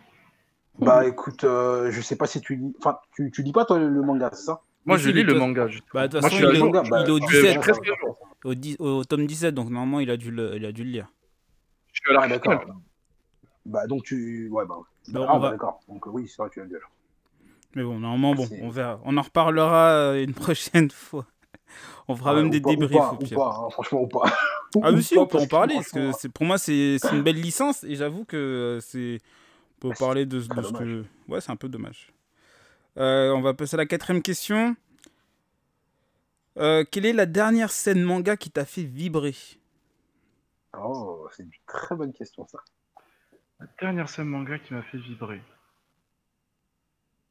[0.79, 2.73] Bah écoute, euh, je sais pas si tu lis.
[2.79, 4.61] Enfin, tu, tu lis pas toi le, le manga, c'est ça?
[4.85, 5.67] Moi, je lis le manga.
[5.93, 6.59] Bah, de toute Moi, façon, je il.
[6.59, 8.17] Manga, il bah, est au ça, 17, ça, presque ça, à jour.
[8.17, 8.49] ça, ça.
[8.49, 10.89] Au, dix- au tome 17, donc normalement il a dû le, il a dû le
[10.91, 11.11] lire.
[11.91, 12.63] Je suis à la Ah, d'accord.
[13.65, 14.47] Bah donc tu.
[14.49, 14.77] Ouais, bah.
[15.09, 15.81] Bon, ah, on bah, va- d'accord.
[15.89, 16.89] Donc euh, oui, c'est vrai, tu as dit alors.
[17.75, 18.99] Mais bon, normalement, bon, on verra.
[19.05, 21.25] On en reparlera euh, une prochaine fois.
[22.07, 23.37] On fera Ah, même des pas- ou débriefs pas, au ou pire.
[23.37, 24.23] pas, hein, franchement, ou pas.
[24.83, 27.23] Ah mais si, on peut en parler, parce que c'est- pour moi c'est c'est une
[27.23, 29.17] belle licence et j'avoue que euh, c'est
[29.77, 31.05] on peut Bah, c'est parler de, ce que dommage.
[31.27, 32.13] ouais c'est un peu dommage.
[32.97, 34.75] Euh, on va passer à la quatrième question.
[36.59, 39.33] Euh, quelle est la dernière scène manga qui t'a fait vibrer?
[40.77, 42.59] Oh, c'est une très bonne question ça.
[43.59, 45.41] La dernière scène manga qui m'a fait vibrer.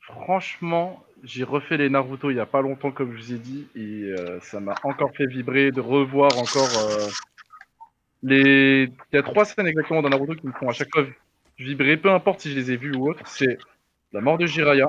[0.08, 3.66] Franchement, j'ai refait les Naruto il y a pas longtemps, comme je vous ai dit,
[3.76, 7.08] et euh, ça m'a encore fait vibrer de revoir encore euh,
[8.22, 8.84] les.
[9.12, 11.04] Il y a trois scènes exactement dans Naruto qui me font à chaque fois
[11.58, 13.20] vibrer, peu importe si je les ai vues ou autres.
[13.26, 13.58] C'est
[14.12, 14.88] la mort de Jiraiya,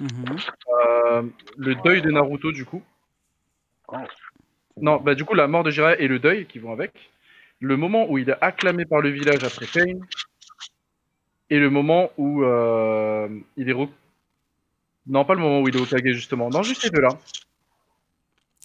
[0.00, 0.36] Mhm.
[0.82, 1.22] euh,
[1.56, 2.82] le deuil de Naruto du coup.
[4.80, 6.92] Non, bah du coup la mort de Jiraiya et le deuil qui vont avec.
[7.60, 9.98] Le moment où il est acclamé par le village après Pain.
[11.50, 12.42] Et le moment où
[13.56, 13.88] il est...
[15.08, 16.50] Non, pas le moment où il est Okage justement.
[16.50, 17.08] Non, juste ces deux-là.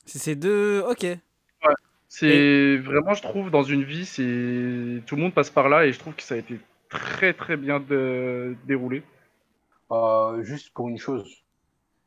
[0.05, 0.83] C'est ces deux.
[0.89, 1.05] Ok.
[2.09, 5.93] C'est vraiment, je trouve, dans une vie, c'est tout le monde passe par là et
[5.93, 9.01] je trouve que ça a été très très bien de- déroulé.
[9.91, 11.27] Euh, juste pour une chose,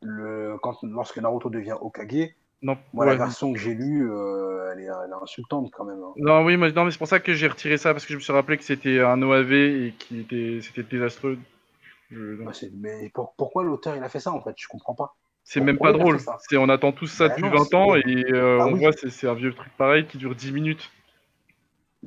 [0.03, 2.29] le, quand, lorsque Naruto devient Hokage,
[2.62, 3.12] Non, moi, ouais.
[3.12, 5.99] la version que j'ai lue, euh, elle, est, elle est insultante quand même.
[5.99, 6.12] hein.
[6.18, 8.18] Non, oui, mais, non, mais c'est pour ça que j'ai retiré ça parce que je
[8.18, 11.37] me suis rappelé que c'était un OAV et qui était, c'était désastreux.
[12.11, 14.55] Je- Bah, mais pour- pourquoi l'auteur il a fait ça en fait?
[14.57, 15.16] Je comprends pas.
[15.45, 16.19] C'est même pas drôle.
[16.49, 18.73] C'est, on attend tous ça Bah depuis non, 20 c'est- ans et euh, Ah on
[18.73, 18.81] oui.
[18.81, 20.90] voit c'est, un vieux truc pareil qui dure 10 minutes.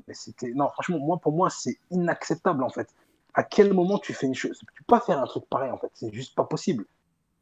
[0.08, 2.90] Mais c'était non, franchement, moi pour moi c'est inacceptable en fait.
[3.34, 5.78] À quel moment tu fais une chose Tu peux pas faire un truc pareil en
[5.78, 5.90] fait.
[5.94, 6.86] C'est juste pas possible.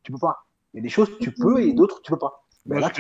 [0.04, 0.46] Tu peux pas.
[0.74, 2.44] Il y a des choses tu peux et d'autres tu peux pas.
[2.68, 2.92] Là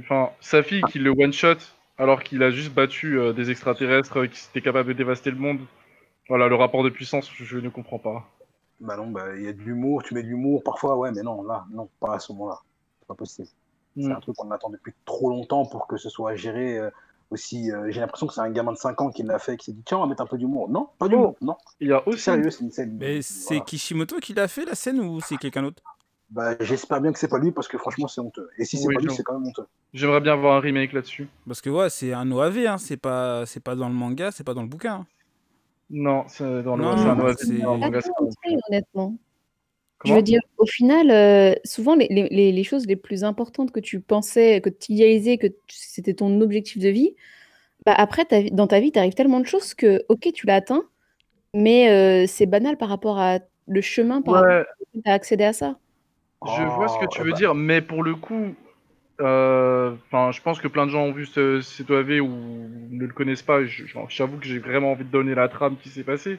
[0.00, 1.56] enfin, sa fille qui le one shot
[1.98, 5.36] alors qu'il a juste battu euh, des extraterrestres euh, qui étaient capables de dévaster le
[5.36, 5.60] monde.
[6.28, 8.28] Voilà, le rapport de puissance, je, je ne comprends pas.
[8.82, 11.22] Bah non, bah il y a de l'humour, tu mets de l'humour parfois, ouais, mais
[11.22, 12.58] non, là, non, pas à ce moment-là.
[13.00, 13.48] C'est pas possible.
[13.96, 14.12] C'est Mm.
[14.12, 16.90] un truc qu'on attend depuis trop longtemps pour que ce soit géré euh,
[17.30, 17.70] aussi.
[17.70, 19.72] euh, J'ai l'impression que c'est un gamin de 5 ans qui l'a fait, qui s'est
[19.72, 20.68] dit tiens, on va mettre un peu d'humour.
[20.70, 21.56] Non, pas d'humour, non.
[21.80, 22.96] Il y a aussi Sérieux, c'est une scène.
[22.98, 23.60] Mais c'est.
[23.60, 25.82] Kishimoto qui l'a fait la scène ou c'est quelqu'un d'autre?
[26.30, 28.48] Bah, J'espère bien que c'est pas lui parce que franchement, c'est honteux.
[28.56, 29.66] Et si c'est Oui, pas lui, c'est quand même honteux.
[29.92, 31.28] J'aimerais bien voir un remake là-dessus.
[31.46, 34.44] Parce que ouais, c'est un OAV, hein, c'est pas, c'est pas dans le manga, c'est
[34.44, 34.94] pas dans le bouquin.
[34.94, 35.06] hein.
[35.92, 38.00] Non, c'est dans le Non, c'est un c'est- manga,
[38.68, 39.14] honnêtement.
[40.04, 43.78] Je veux dire, au final, euh, souvent, les, les- les- choses les plus importantes que
[43.78, 47.14] tu pensais, que tu idéalisais, que c'était ton objectif de vie,
[47.86, 50.84] bah après, ta dans ta vie, t'arrives tellement de choses que, ok, tu l'as atteint,
[51.54, 55.12] mais euh, c'est banal par rapport à le chemin par rapport Ouais, à tu as
[55.12, 55.78] accédé à ça.
[56.46, 58.52] je vois ce que Oh, tu eh veux bah, dire, mais pour le coup, euh,
[59.18, 63.12] enfin, je pense que plein de gens ont vu ce, cet OAV ou ne le
[63.12, 63.64] connaissent pas.
[64.08, 66.38] J'avoue que j'ai vraiment envie de donner la trame qui s'est passée.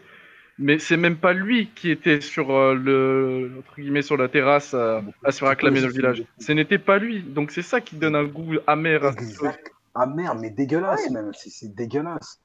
[0.60, 4.76] Mais c'est même pas lui qui était sur euh, le entre guillemets sur la terrasse
[4.76, 6.24] euh, à se faire acclamer dans le village.
[6.38, 7.24] Ce n'était pas lui.
[7.24, 9.30] Donc c'est ça qui donne un goût amer à cette chose.
[9.32, 9.72] Exact.
[9.96, 11.32] Ah mais dégueulasse même.
[11.34, 12.40] C'est- dégueulasse.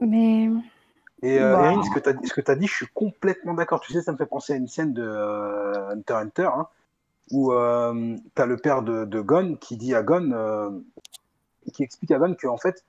[0.00, 0.50] Mais
[1.22, 1.56] Et euh.
[1.56, 3.80] Erin, ce que tu as, dit, je suis complètement d'accord.
[3.80, 6.68] Tu sais, ça me fait penser à une scène de euh, Hunter x Hunter, hein,
[7.30, 10.70] où tu as le père de, de Gon qui dit à Gon, euh,
[11.72, 12.84] qui explique à Gon que en fait,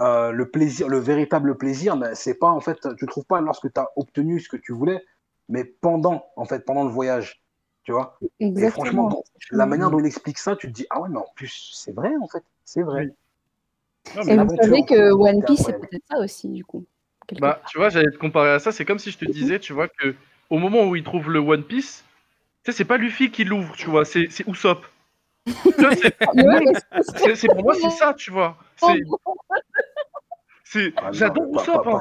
[0.00, 3.40] euh, le plaisir, le véritable plaisir, ben, c'est pas en fait, tu le trouves pas
[3.40, 5.02] lorsque tu as obtenu ce que tu voulais,
[5.48, 7.42] mais pendant, en fait, pendant le voyage.
[7.84, 8.28] Tu vois Et
[8.66, 9.08] franchement, exactement.
[9.08, 11.70] dans- la manière dont il explique ça, tu te dis, ah ouais, mais en plus,
[11.72, 13.14] c'est vrai, en fait, c'est vrai.
[14.16, 16.84] Non, Et vous savez que One Piece, c'est peut-être ça aussi, du coup.
[17.40, 17.70] Bah, part.
[17.70, 18.72] tu vois, j'allais te comparer à ça.
[18.72, 20.14] C'est comme si je te disais, tu vois, que
[20.50, 22.04] au moment où il trouve le One Piece,
[22.66, 24.84] tu sais, c'est pas Luffy qui l'ouvre, tu vois, c'est c'est Usopp.
[27.36, 28.58] C'est- pour moi, c'est ça, tu vois.
[28.76, 29.00] C'est,
[30.64, 32.00] c'est, Ah non, j'adore pas- Usopp, pas- hein,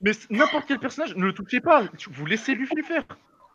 [0.00, 1.84] mais n'importe quel personnage, ne le touchez pas.
[2.10, 3.04] Vous laissez Luffy faire.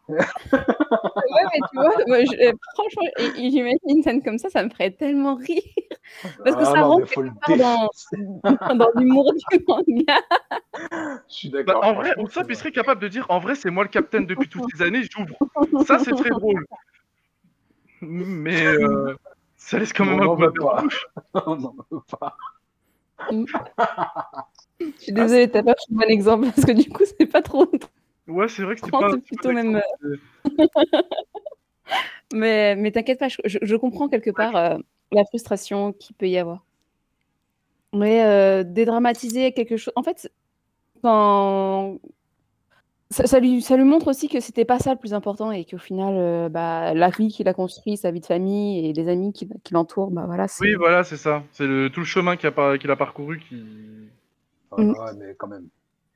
[0.10, 3.04] Ouais, mais tu vois, moi, je- euh, franchement,
[3.36, 5.62] j'imagine une scène comme ça, ça me ferait tellement rire.
[6.44, 7.90] Parce que Ah ça non, rentre le dans,
[8.76, 10.20] dans l'humour du manga.
[11.30, 11.84] Je suis Bah, d'accord.
[11.86, 14.50] en vrai, Usopp, il serait capable de dire, en vrai, c'est moi le capitaine depuis
[14.50, 15.36] toutes ces années, j'ouvre.
[15.86, 16.66] Ça, c'est très drôle.
[18.02, 19.16] Mais euh,
[19.58, 20.76] ça laisse quand On même un goût à veut pas.
[20.76, 21.08] la bouche.
[21.46, 22.36] On n'en veut pas.
[24.80, 27.68] Je suis désolée, t'as pas le bon exemple parce que du coup, c'est pas trop.
[28.28, 29.10] Ouais, c'est vrai que c'était pas.
[29.18, 29.82] plutôt pas même.
[32.34, 34.78] Mais, mais t'inquiète pas, je, je- comprends quelque part euh,
[35.12, 36.64] la frustration qu'il peut y avoir.
[37.94, 39.92] Mais euh, dédramatiser quelque chose.
[39.98, 40.32] En fait,
[41.04, 42.00] quand...
[43.10, 45.66] ça, ça lui, ça lui montre aussi que c'était pas ça le plus important et
[45.66, 49.10] qu'au final, euh, bah, la vie qu'il a construit, sa vie de famille et les
[49.10, 50.64] amis qui, qui l'entourent, bah voilà, c'est.
[50.64, 51.44] Oui, voilà, c'est ça.
[51.52, 53.62] C'est le, tout le chemin qu'il a, par- qu'il a parcouru qui.
[54.72, 54.92] Ah, Mm.
[54.92, 55.68] ouais, mais quand même.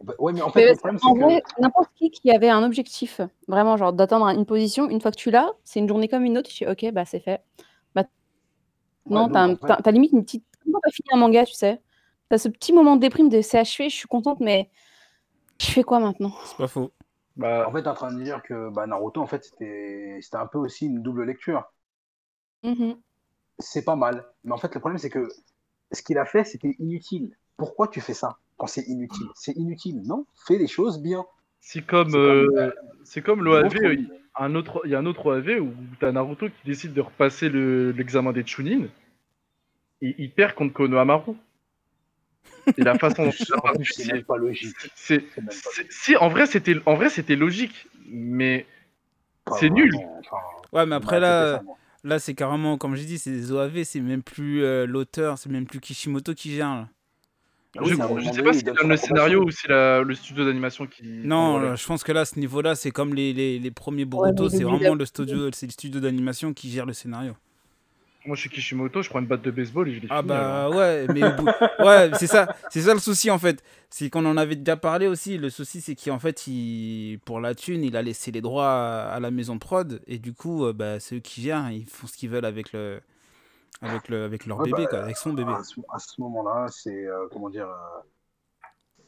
[0.04, 1.62] Bah, Ouais, mais en fait, Mais le problème, vrai, que.
[1.62, 5.32] n'importe qui qui avait un objectif, vraiment, genre d'atteindre une position, une fois que tu
[5.32, 7.42] l'as, c'est une journée comme une autre, tu dis ok, bah c'est fait.
[9.10, 10.46] Non, Ouais, t'as, donc, en un- t'as- fait- t'as limite une petite.
[10.64, 11.82] Comment t'as fini un manga, tu sais
[12.30, 14.70] T'as ce petit moment de déprime de c'est achevé, je suis contente, mais
[15.62, 16.34] je fais quoi maintenant?
[16.46, 16.92] C'est pas faux.
[17.38, 20.38] Bah, En fait, t'es en train de dire que bah, Naruto, en fait, c'était c'était
[20.38, 21.64] un peu aussi une double lecture.
[22.64, 23.04] Mhm.
[23.60, 24.26] C'est pas mal.
[24.46, 25.28] Mais en fait, le problème, c'est que
[25.92, 27.38] ce qu'il a fait, c'était inutile.
[27.58, 28.38] Pourquoi tu fais ça?
[28.58, 30.02] Quand c'est inutile C'est inutile.
[30.06, 31.26] Non, fais les choses bien.
[31.60, 32.72] c'est comme, C'est euh, comme, euh,
[33.04, 33.74] c'est comme l'OAV.
[33.94, 37.00] Il un autre, il y a un autre OAV où t'as Naruto qui décide de
[37.02, 38.88] repasser le- l'examen des Chunin
[40.02, 41.36] et il perd contre Konohamaru.
[42.78, 43.32] Et la façon
[43.84, 44.76] c'est même pas logique.
[44.96, 48.66] c'est, C'est même pas c'est- si en vrai c'était, en vrai c'était logique, mais
[49.46, 49.92] Pas C'est nul.
[50.20, 50.38] enfin,
[50.74, 51.64] Ouais, mais après là, ça,
[52.04, 55.50] là c'est carrément, comme j'ai dit, c'est des OAV, c'est même plus euh, l'auteur, c'est
[55.50, 56.68] même plus Kishimoto qui gère.
[56.76, 56.90] là.
[57.78, 60.16] Ah oui, je, moment sais pas si donne c'est le scénario ou si la- le
[60.16, 61.04] studio d'animation qui.
[61.04, 61.76] Non, voilà.
[61.76, 64.64] je pense que là, à ce niveau-là, c'est comme les, les, les premiers Boruto, c'est
[64.64, 67.34] vraiment le studio, c'est le studio d'animation qui gère le scénario.
[68.26, 70.24] Moi, je suis Kishimoto, je prends une batte de baseball et je l'ai Ah alors.
[70.26, 71.46] bah ouais, mais au bout-
[71.86, 73.64] ouais, c'est ça, c'est ça le souci en fait.
[73.92, 75.38] C'est qu'on en avait déjà parlé aussi.
[75.38, 78.72] Le souci c'est qu'en fait, il, pour la thune, il a laissé les droits
[79.12, 81.70] à, la maison prod et du coup, euh, bah, c'est eux qui gèrent.
[81.70, 83.00] Ils font ce qu'ils veulent avec le,
[83.82, 85.52] avec le, avec leur Ouais, bébé bah, quoi, avec son bébé.
[85.54, 88.02] À ce, à ce moment-là, c'est euh, comment dire, euh,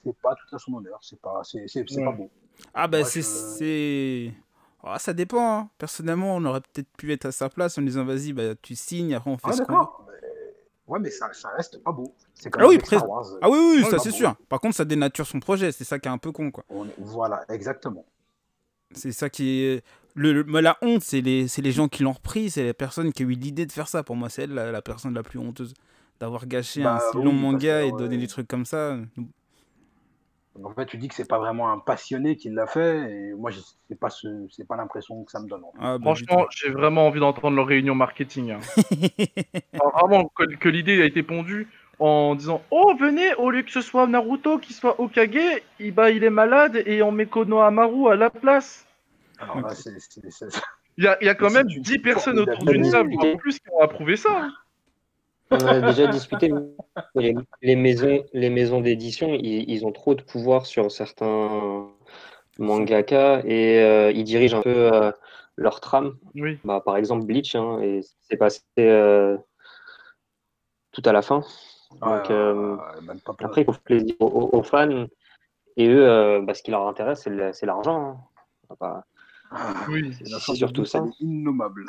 [0.03, 2.05] c'est pas tout à son honneur, c'est pas, c'est, c'est, Ouais.
[2.05, 2.29] pas beau.
[2.73, 4.31] Ah bah c'est, je-
[4.83, 5.59] Ah, ça dépend.
[5.59, 5.69] hein.
[5.77, 9.13] Personnellement, on aurait peut-être pu être à sa place en disant vas-y, bah tu signes,
[9.15, 9.85] après on fait Ah ce qu'on veut.
[10.87, 12.13] Ouais, mais ça, ça reste pas beau.
[12.33, 13.05] C'est Ah oui, Star presque.
[13.07, 13.25] Wars.
[13.41, 14.35] Ah oui, oui, ça c'est sûr.
[14.47, 15.73] Par contre, ça dénature son projet.
[15.73, 16.63] C'est ça qui est un peu con quoi.
[16.69, 18.05] On est- Voilà, exactement.
[18.93, 19.83] C'est ça qui est.
[20.17, 23.13] Le, le- la honte, c'est les, c'est les gens qui l'ont repris, c'est les personnes
[23.13, 24.03] qui ont eu l'idée de faire ça.
[24.03, 25.73] Pour moi, c'est elle la, la personne la plus honteuse.
[26.19, 28.19] D'avoir gâché Bah un si oui, long manga que, et donner ouais.
[28.19, 28.97] des trucs comme ça.
[30.55, 33.33] Donc, en fait, tu dis que c'est pas vraiment un passionné qui l'a fait, et
[33.33, 33.51] moi,
[33.87, 35.63] c'est pas ce, c'est pas l'impression que ça me donne.
[35.63, 35.85] en fait.
[35.85, 38.51] Ah, bah, Franchement, j'ai vraiment envie d'entendre leur réunion marketing.
[38.51, 38.59] hein.
[39.79, 41.67] Alors, vraiment, que, que l'idée a été pondue
[41.99, 46.11] en disant Oh, venez, au lieu que ce soit Naruto qui soit Okage, il, bah,
[46.11, 48.86] il est malade et on met Konohamaru à la place.
[49.39, 50.61] Alors là, c'est, c'est- c'est-
[50.97, 53.37] Il y a, il y a quand même une 10 personnes autour d'une table, voire
[53.37, 54.29] plus, qui ont approuvé ça.
[54.31, 54.53] hein.
[55.51, 56.61] On a déjà discuté, mais
[57.15, 61.87] les, les maisons, les maisons d'édition, ils, ils ont trop de pouvoir sur certains
[62.59, 65.11] mangaka et euh, ils dirigent un peu euh,
[65.55, 66.17] leur trame.
[66.35, 66.59] Oui.
[66.63, 69.37] Bah, par exemple, Bleach, hein, et c'est passé euh,
[70.91, 71.43] tout à la fin.
[72.01, 72.31] Donc.
[73.39, 75.05] Après, il faut faire plaisir aux, fans.
[75.77, 78.19] Et eux, euh, bah, ce qui leur intéresse, c'est l'argent.
[78.81, 79.03] hein.
[79.89, 80.13] Oui.
[80.19, 81.03] c'est- surtout ça.
[81.19, 81.85] innommable.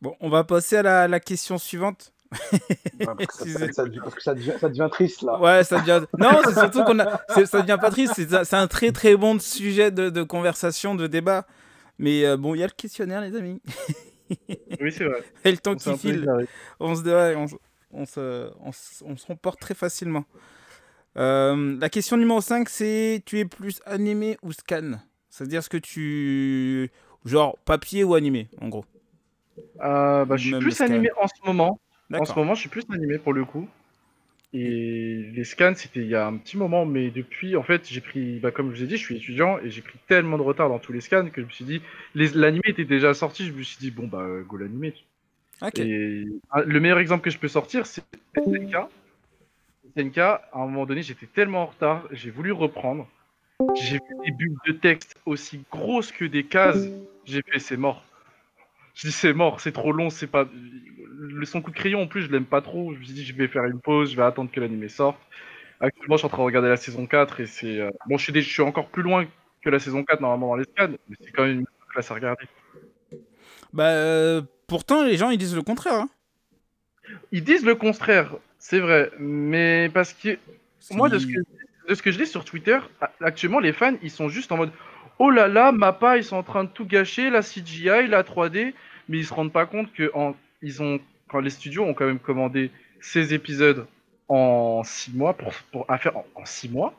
[0.00, 2.12] Bon, on va passer à la, la question suivante.
[2.30, 3.72] Ouais, parce, que ça, Excusez.
[3.72, 5.40] ça- parce que ça devient, ça devient triste là.
[5.40, 6.04] Ouais, ça devient.
[6.18, 7.20] Non, c'est surtout qu'on a.
[7.46, 8.14] Ça devient pas triste.
[8.44, 11.46] C'est un très très bon sujet de, de conversation, de débat.
[11.98, 13.60] Mais euh, bon, il y a le questionnaire, les amis.
[14.78, 15.22] Oui, c'est vrai.
[15.42, 16.30] Et le temps qui file.
[16.80, 17.54] on se, ouais, on, se-
[17.90, 20.26] on se, on, se, on se remporte très facilement.
[21.16, 25.00] Euh, la question numéro 5, c'est tu es plus animé ou scan?
[25.38, 26.90] C'est-à-dire ce que tu...
[27.24, 28.84] Genre papier ou animé, en gros?
[29.80, 31.78] Euh, bah, je suis Même plus animé en ce moment.
[32.12, 33.68] En ce moment, je suis plus animé pour le coup.
[34.52, 38.00] Et les scans, c'était il y a un petit moment, mais depuis, en fait, j'ai
[38.00, 40.42] pris, bah, comme je vous ai dit, je suis étudiant et j'ai pris tellement de
[40.42, 41.82] retard dans tous les scans que je me suis dit,
[42.14, 44.94] les- l'animé était déjà sorti, je me suis dit, bon, bah, go l'animé.
[45.60, 45.78] Ok.
[45.78, 48.02] Et ah, le meilleur exemple que je peux sortir, c'est
[48.34, 48.74] SNK.
[49.96, 53.06] SNK, à un moment donné, j'étais tellement en retard, j'ai voulu reprendre.
[53.74, 56.86] J'ai vu des bulles de texte aussi grosses que des cases.
[57.24, 58.04] J'ai fait, c'est mort.
[58.94, 60.48] Je dis, c'est mort, c'est trop long, c'est pas.
[61.20, 62.94] Le son coup de crayon, en plus, je l'aime pas trop.
[62.94, 65.18] Je me suis dit, je vais faire une pause, je vais attendre que l'animé sorte.
[65.80, 67.78] Actuellement, je suis en train de regarder la saison 4 et c'est.
[67.80, 69.26] euh, Bon, je suis, je encore plus loin
[69.62, 72.14] que la saison 4 normalement dans les scans, mais c'est quand même une classe à
[72.14, 72.44] regarder.
[73.72, 75.94] Bah, euh, pourtant, les gens, ils disent le contraire.
[75.94, 76.08] hein.
[77.32, 80.36] Ils disent le contraire, c'est vrai, mais parce que
[80.92, 81.38] moi, de ce, que,
[81.88, 82.78] de ce que je lis sur Twitter,
[83.20, 84.70] actuellement, les fans, ils sont juste en mode
[85.18, 88.74] Oh là là, Mappa, ils sont en train de tout gâcher, la CGI, la 3D,
[89.08, 92.06] mais ils se rendent pas compte que en, ils ont, quand les studios ont quand
[92.06, 92.70] même commandé
[93.00, 93.86] ces épisodes
[94.28, 96.94] en 6 mois, pour, pour, faire en 6 mois,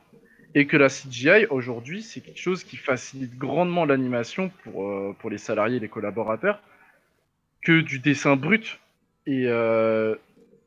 [0.55, 5.29] et que la CGI, aujourd'hui, c'est quelque chose qui facilite grandement l'animation pour, euh, pour
[5.29, 6.61] les salariés et les collaborateurs,
[7.61, 8.79] que du dessin brut.
[9.27, 10.15] Et euh,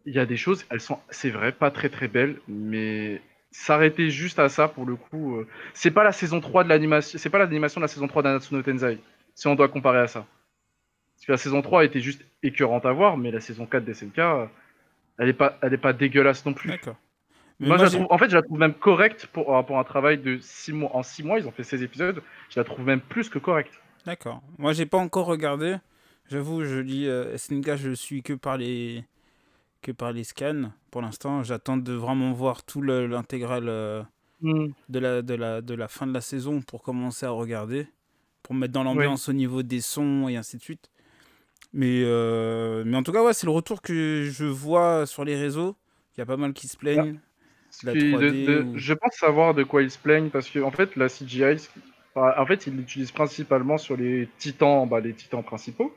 [0.07, 3.21] il y a des choses, elles sont, c'est vrai, pas très très belles, mais
[3.53, 7.19] s'arrêter juste à ça pour le coup, euh, c'est pas la saison 3 de l'animation,
[7.19, 8.99] c'est pas l'animation de la saison 3 d'Anatsu no Tensei,
[9.35, 10.27] si on doit comparer à ça.
[11.15, 14.19] Parce que la saison 3 était juste écœurante à voir, mais la saison 4 d'SNK,
[14.19, 14.47] euh,
[15.19, 16.71] elle est pas, elle est pas dégueulasse non plus.
[16.71, 16.97] D'accord.
[17.61, 19.85] Mais Moi, moi, je trouve, en fait, je la trouve même correcte pour, pour un
[19.85, 20.97] travail de 6 mois.
[20.97, 23.81] En 6 mois, ils ont fait 16 épisodes, je la trouve même plus que correcte.
[24.07, 24.43] D'accord.
[24.59, 25.77] Moi, j'ai pas encore regardé.
[26.29, 29.05] J'avoue, je lis euh, SNK, je suis que par les
[29.83, 30.73] que par les scans.
[30.91, 34.03] Pour l'instant, j'attends de vraiment voir tout le- l'intégral euh,
[34.89, 37.87] de la de la de la fin de la saison pour commencer à regarder,
[38.43, 40.91] pour me mettre dans l'ambiance au niveau des sons et ainsi de suite.
[41.73, 45.37] Mais euh, mais en tout cas, ouais, c'est le retour que je vois sur les
[45.37, 45.77] réseaux.
[46.17, 47.19] Il y a pas mal qui se plaignent.
[47.85, 50.49] La Puis de- 3D de- ou- Je pense savoir de quoi ils se plaignent parce
[50.51, 51.69] que en fait la CGI,
[52.15, 55.93] en fait ils l'utilisent principalement sur les titans, bah, les titans principaux.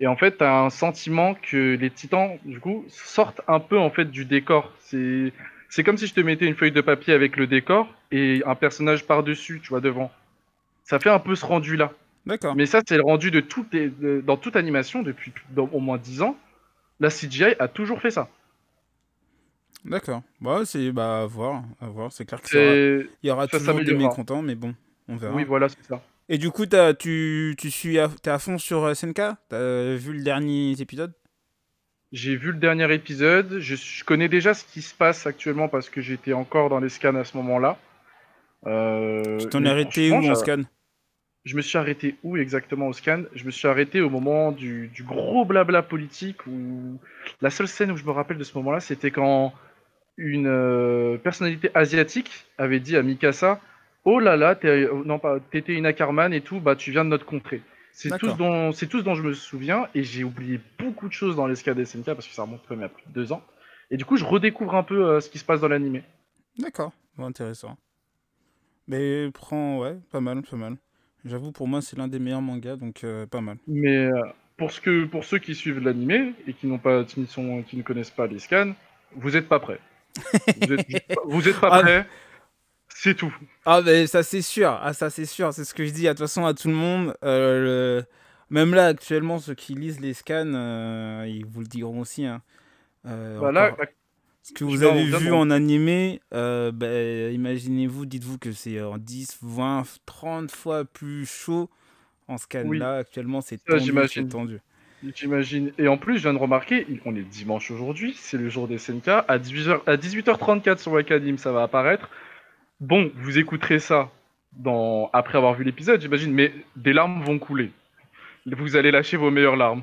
[0.00, 3.90] Et en fait, t'as un sentiment que les titans, du coup, sortent un peu en
[3.90, 4.72] fait du décor.
[4.80, 5.32] C'est
[5.68, 8.54] c'est comme si je te mettais une feuille de papier avec le décor et un
[8.56, 10.10] personnage par dessus, tu vois devant.
[10.84, 11.92] Ça fait un peu ce rendu là.
[12.26, 12.56] D'accord.
[12.56, 15.80] Mais ça, c'est le rendu de toutes les, de- dans toute animation depuis dans au
[15.80, 16.36] moins 10 ans.
[16.98, 18.28] La CGI a toujours fait ça.
[19.84, 20.22] D'accord.
[20.40, 22.12] Bah, c'est bah à voir, à voir.
[22.12, 22.74] C'est clair qu'il y aura,
[23.22, 24.74] il y aura ça toujours des mécontents, mais bon,
[25.08, 25.34] on verra.
[25.34, 26.02] oui, voilà, c'est ça.
[26.32, 29.94] Et du coup, t'as- tu, tu suis à, t'es à fond sur euh, SNK T'as
[29.96, 31.12] vu le dernier épisode?
[32.12, 33.58] J'ai vu le dernier épisode.
[33.58, 36.88] Je, je connais déjà ce qui se passe actuellement parce que j'étais encore dans les
[36.88, 37.76] scans à ce moment-là.
[38.66, 40.62] Euh, Tu t'en es arrêté où en scan?
[41.44, 43.22] Je me suis arrêté où exactement au scan?
[43.34, 46.98] Je me suis arrêté au moment du, du gros blabla politique où
[47.40, 49.52] la seule scène où je me rappelle de ce moment-là, c'était quand
[50.16, 53.60] une euh, personnalité asiatique avait dit à Mikasa
[54.04, 57.04] Oh là là, t'es, euh, non pas, t'étais une Ackerman et tout, bah tu viens
[57.04, 57.62] de notre contrée.
[57.92, 61.06] C'est tout, ce dont, c'est tout ce dont je me souviens et j'ai oublié beaucoup
[61.08, 63.12] de choses dans les scans SNK parce que ça remonte quand même à plus de
[63.12, 63.42] deux ans.
[63.90, 66.02] Et du coup, je redécouvre un peu euh, ce qui se passe dans l'animé.
[66.58, 67.76] D'accord, bon, intéressant.
[68.86, 70.76] Mais prends, ouais, pas mal, pas mal.
[71.24, 73.58] J'avoue, pour moi, c'est l'un des meilleurs mangas, donc euh, pas mal.
[73.66, 74.22] Mais euh,
[74.56, 77.62] pour, ce que, pour ceux qui suivent l'animé et qui, n'ont pas, qui, ne sont,
[77.62, 78.72] qui ne connaissent pas les scans,
[79.16, 79.80] vous êtes pas prêts.
[80.62, 81.80] Vous êtes, juste pas- vous êtes pas Ah.
[81.82, 82.06] prêts.
[83.02, 83.34] C'est tout.
[83.64, 84.78] Ah, mais ça, c'est sûr.
[84.82, 85.54] Ah, ça, c'est sûr.
[85.54, 87.14] C'est ce que je dis, de toute façon, à tout le monde.
[87.24, 88.04] Euh, le-
[88.50, 92.26] Même là, actuellement, ceux qui lisent les scans, euh, ils vous le diront aussi.
[92.26, 92.42] hein.
[93.06, 93.86] Euh, Voilà, encore-
[94.42, 99.38] Ce que vous avez vu en animé, euh, ben, imaginez-vous, dites-vous que c'est en 10,
[99.40, 101.70] 20, 30 fois plus chaud
[102.28, 102.64] en scan.
[102.66, 102.78] Oui.
[102.78, 103.92] Là, actuellement, c'est tendu,
[104.28, 104.58] tendu.
[105.14, 105.72] J'imagine.
[105.78, 108.76] Et en plus, je viens de remarquer, on est dimanche aujourd'hui, c'est le jour des
[108.78, 109.08] SNK.
[109.28, 112.10] À 18h, à 18h34 sur Wakadim, ça va apparaître.
[112.80, 114.10] Bon, vous écouterez ça
[114.52, 115.10] dans...
[115.12, 117.72] après avoir vu l'épisode, j'imagine, mais des larmes vont couler.
[118.46, 119.82] Vous allez lâcher vos meilleures larmes.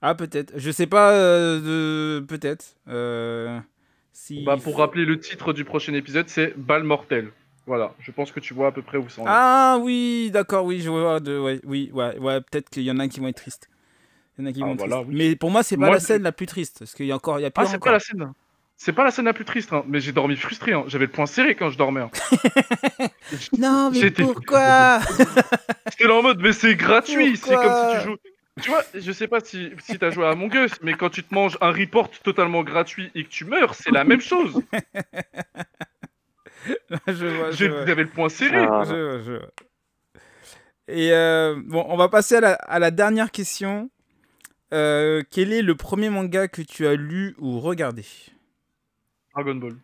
[0.00, 0.52] Ah, peut-être.
[0.56, 1.60] Je sais pas, euh,
[2.20, 2.24] de...
[2.26, 2.76] peut-être.
[2.88, 3.58] Euh,
[4.12, 4.44] si...
[4.44, 7.30] Bah, pour rappeler le titre du prochain épisode, c'est Balle mortelle.
[7.66, 9.28] Voilà, je pense que tu vois à peu près où ça en est.
[9.30, 11.20] Ah oui, d'accord, oui, je vois.
[11.20, 11.38] De...
[11.38, 13.70] Ouais, oui, ouais, ouais peut-être qu'il y en a qui vont être tristes.
[14.36, 15.08] Il y en a qui Ah, vont être voilà, tristes.
[15.10, 15.16] oui.
[15.16, 16.80] Mais pour moi, c'est pas Moi, la c'est- scène la plus triste.
[16.80, 17.38] Parce qu'il y a encore.
[17.38, 17.84] Il y a Ah, pire c'est encore.
[17.86, 18.32] pas la scène.
[18.76, 20.72] C'est pas la scène la plus triste, hein, mais j'ai dormi frustré.
[20.72, 20.84] hein.
[20.88, 22.00] J'avais le poing serré quand je dormais.
[22.02, 22.10] hein.
[23.58, 24.98] Non, mais pourquoi
[25.90, 27.36] J'étais là en mode, mais c'est gratuit.
[27.36, 28.16] C'est comme si tu joues.
[28.62, 31.22] Tu vois, je sais pas si, si t'as joué à Among Us, mais quand tu
[31.24, 34.60] te manges un report totalement gratuit et que tu meurs, c'est la même chose.
[37.08, 37.50] Je vois.
[37.50, 38.58] J'avais le poing serré.
[38.58, 38.82] Ah.
[38.84, 39.50] Je vois, je vois.
[40.88, 43.90] Et euh, bon, on va passer à la, à la dernière question.
[44.72, 48.04] Euh, quel est le premier manga que tu as lu ou regardé?
[49.34, 49.76] Dragon Ball.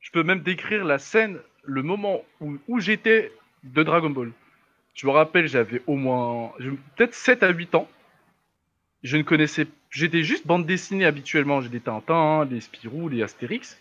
[0.00, 3.32] Je peux même décrire la scène, le moment où, où j'étais
[3.64, 4.30] de Dragon Ball.
[4.94, 6.52] Je me rappelle, j'avais au moins
[6.96, 7.88] peut-être 7 à 8 ans.
[9.02, 9.66] Je ne connaissais.
[9.90, 11.60] J'étais juste bande dessinée habituellement.
[11.60, 13.78] J'ai des Tintins, des Spirou, des Astérix.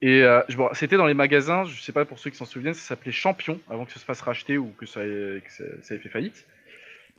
[0.00, 2.88] Et euh, c'était dans les magasins, je sais pas pour ceux qui s'en souviennent, ça
[2.88, 5.40] s'appelait Champion, avant que ça se fasse racheter ou que ça ait
[5.80, 6.46] fait faillite.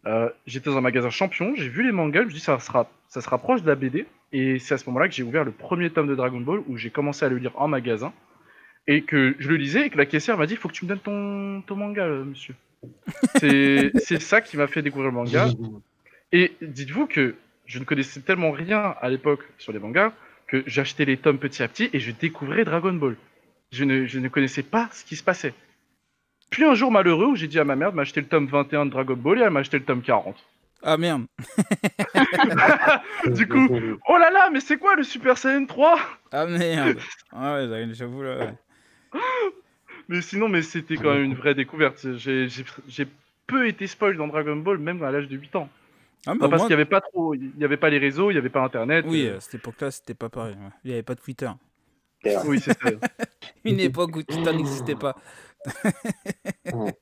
[0.08, 2.90] Euh, J'étais dans un magasin Champion, j'ai vu les mangas, je me dis ça, sera,
[3.10, 4.06] ça se rapproche de la BD.
[4.32, 6.78] Et c'est à ce moment-là que j'ai ouvert le premier tome de Dragon Ball où
[6.78, 8.14] j'ai commencé à le lire en magasin.
[8.88, 10.90] Et que je le lisais et que la caissière m'a dit faut que tu me
[10.90, 12.54] donnes ton, ton manga, euh, monsieur.
[13.40, 15.48] C'est c'est ça qui m'a fait découvrir le manga.
[16.32, 17.36] Et dites-vous que
[17.66, 20.14] je ne connaissais tellement rien à l'époque sur les mangas
[20.48, 23.16] que j'achetais les tomes petit à petit et je découvrais Dragon Ball.
[23.72, 25.54] Je ne, je ne connaissais pas ce qui se passait.
[26.50, 28.86] Puis un jour malheureux où j'ai dit à ma mère de m'acheter le tome 21
[28.86, 30.36] de Dragon Ball et elle m'a acheté le tome 40.
[30.84, 31.26] Ah merde.
[33.28, 33.68] Du coup,
[34.08, 35.98] oh là là, mais c'est quoi le Super Saiyan 3
[36.32, 37.00] Ah merde.
[37.32, 38.38] Ah ouais, j'avoue là.
[38.38, 38.54] ouais.
[40.08, 41.98] Mais sinon, mais c'était quand même une vraie découverte.
[42.18, 43.08] J'ai j'ai- j'ai
[43.48, 45.68] peu été spoil dans Dragon Ball, même à l'âge de 8 ans.
[46.28, 47.90] Ah, mais Enfin, au parce moins- qu'il n'y avait pas trop, il n'y avait pas
[47.90, 49.06] les réseaux, il n'y avait pas Internet.
[49.08, 50.56] Oui, euh, à cette époque-là, c'était pas pareil.
[50.84, 51.50] Il n'y avait pas de Twitter.
[52.46, 52.90] oui, c'est ça.
[53.66, 55.16] Une époque où Twitter n'existait pas.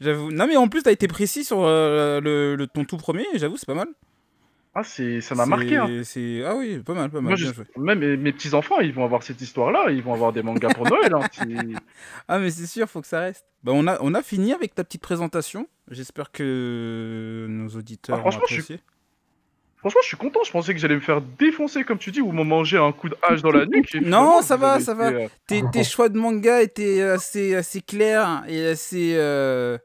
[0.00, 0.30] J'avoue.
[0.32, 3.56] Non, mais en plus, t'as été précis sur euh, le, le- ton tout premier, j'avoue,
[3.56, 3.88] c'est pas mal.
[4.74, 5.76] Ah, c'est, ça m'a marqué.
[5.76, 5.86] Hein.
[6.46, 7.24] Ah oui, pas mal, pas mal.
[7.24, 9.90] Moi, je- même mes, mes petits enfants, ils vont avoir cette histoire-là.
[9.90, 11.12] Ils vont avoir des mangas pour Noël.
[11.14, 11.20] Hein.
[12.28, 13.44] Ah, mais c'est sûr, faut que ça reste.
[13.62, 15.68] Bah, on, a, on a fini avec ta petite présentation.
[15.90, 18.80] J'espère que nos auditeurs Ah, ont franchement, je suis- apprécié.
[19.82, 20.44] Franchement, je suis content.
[20.44, 23.08] Je pensais que j'allais me faire défoncer, comme tu dis, ou me manger un coup
[23.08, 23.92] de hache dans la nuque.
[23.96, 25.08] Non, ça va, ça été, va.
[25.10, 29.76] euh, Tes, tes choix de manga étaient assez, assez clairs et assez, euh,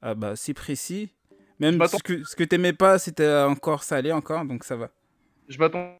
[0.00, 1.12] ah bah, assez précis.
[1.60, 4.88] Même ce que, ce que t'aimais pas, c'était encore salé encore, donc ça va.
[5.48, 5.98] Je m'attends.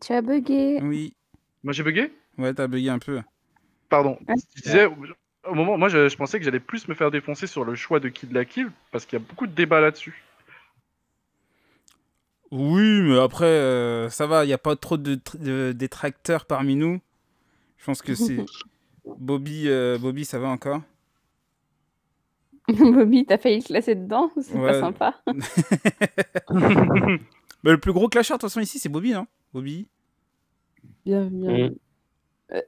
[0.00, 0.80] Tu as bugué.
[0.82, 1.14] Oui,
[1.62, 2.12] Moi, j'ai bugué?
[2.36, 3.20] Ouais, t'as bugué un peu.
[3.88, 4.18] Pardon.
[4.26, 4.86] Ah, Je disais,
[5.46, 8.00] au moment, moi, je, je pensais que j'allais plus me faire défoncer sur le choix
[8.00, 10.22] de Kid la Kill, parce qu'il y a beaucoup de débats là-dessus.
[12.50, 16.44] Oui, mais après, euh, ça va, il n'y a pas trop de, tr- de détracteurs
[16.44, 17.00] parmi nous.
[17.78, 18.44] Je pense que c'est.
[19.18, 20.80] Bobby, euh, Bobby, ça va encore?
[22.68, 24.30] Bobby, t'as failli te classer dedans.
[24.40, 24.66] C'est Ouais.
[24.66, 25.14] pas sympa.
[27.64, 29.26] Mais le plus gros clasher, de toute façon, ici, c'est Bobby, non?
[29.52, 29.86] Bobby?
[31.04, 31.70] Bien, bien.
[32.52, 32.58] Mm.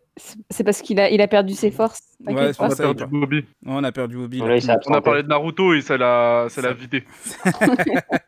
[0.50, 2.00] C'est parce qu'il a, il a perdu ses forces.
[2.24, 3.44] Ouais, On a perdu Bobby.
[3.62, 4.38] Non, on a perdu Bobby.
[4.38, 4.78] là.
[4.86, 7.04] On a parlé de Naruto et ça l'a ça l'a Ça- vidé.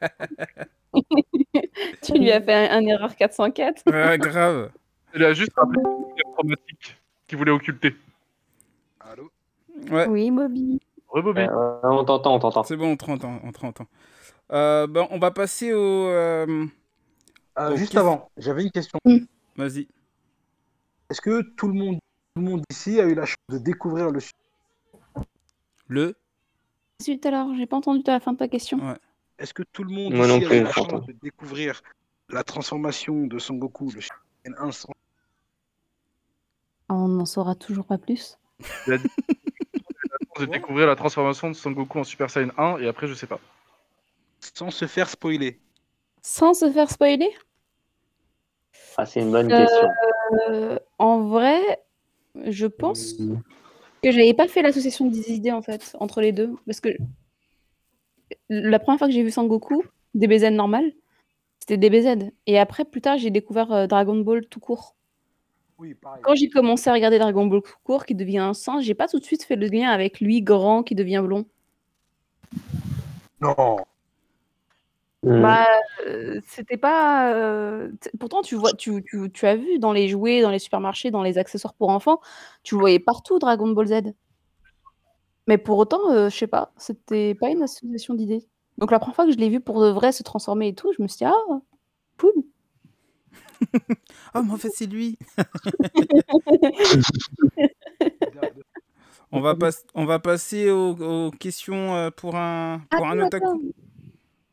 [2.02, 3.82] Tu lui as fait un, un erreur 404.
[3.86, 4.70] Ouais, grave.
[5.14, 5.80] Il a juste rappelé
[6.34, 6.96] traumatique
[7.26, 7.94] qu'il voulait occulter.
[9.00, 9.30] Allô
[9.90, 10.80] Ouais, Oui, Bobby.
[11.08, 11.40] Re Bobby.
[11.42, 12.62] Euh, on t'entend, on t'entend.
[12.64, 13.40] c'est bon, on te entend.
[13.42, 13.86] On.
[14.54, 15.78] Euh, ben, on va passer au.
[16.08, 16.66] euh,
[17.58, 17.76] Euh.
[17.76, 18.98] Juste avant, j'avais une question.
[19.56, 19.88] Vas-y.
[21.10, 21.96] Est-ce que tout le monde,
[22.34, 24.20] tout le monde ici a eu la chance de découvrir le
[25.88, 26.16] Le.
[27.02, 28.78] Zut alors, j'ai pas entendu la fin de ta question.
[28.78, 28.96] Ouais.
[29.38, 31.82] Est-ce que tout le monde Moi ici non a plus, eu la chance de découvrir
[32.30, 34.92] la transformation de Son Goku, le Shuriken 1 sans-
[36.88, 38.38] On n'en saura toujours pas plus.
[38.86, 43.26] J'ai découvert la transformation de Son Goku en Super Saiyan 1 et après je sais
[43.26, 43.40] pas.
[44.40, 45.60] sans se faire spoiler
[46.22, 47.30] Sans se faire spoiler?
[48.96, 49.88] Ah, c'est une bonne Euh, question.
[50.48, 51.60] Euh, En vrai,
[52.44, 53.14] je pense
[54.02, 56.54] que j'avais pas fait l'association des idées en fait entre les deux.
[56.66, 56.90] Parce que
[58.48, 59.82] la première fois que j'ai vu Sangoku,
[60.14, 60.92] DBZ normal,
[61.60, 62.30] c'était DBZ.
[62.46, 64.94] Et après, plus tard, j'ai découvert euh, Dragon Ball tout court.
[65.78, 66.22] Oui, pareil.
[66.22, 69.08] Quand j'ai commencé à regarder Dragon Ball tout court, qui devient un singe, j'ai pas
[69.08, 71.44] tout de suite fait le lien avec lui grand qui devient blond.
[73.40, 73.78] Non.
[75.26, 75.42] Hmm.
[75.42, 75.66] Bah,
[76.06, 77.34] euh, c'était pas.
[77.34, 80.60] euh, t- Pourtant, tu vois, tu, tu, tu as vu dans les jouets, dans les
[80.60, 82.20] supermarchés, dans les accessoires pour enfants,
[82.62, 83.94] tu le voyais partout Dragon Ball Z.
[85.48, 88.46] Mais pour autant, euh, je sais pas, c'était pas une association d'idées.
[88.78, 90.92] Donc la première fois que je l'ai vu pour de vrai se transformer et tout,
[90.96, 91.34] je me suis dit ah,
[92.20, 92.32] cool.
[94.34, 95.18] Oh, mais en fait, c'est lui.
[99.32, 100.92] On va, pas- on va passer aux,
[101.26, 103.44] aux questions pour un, pour un otaku.
[103.44, 103.58] attends.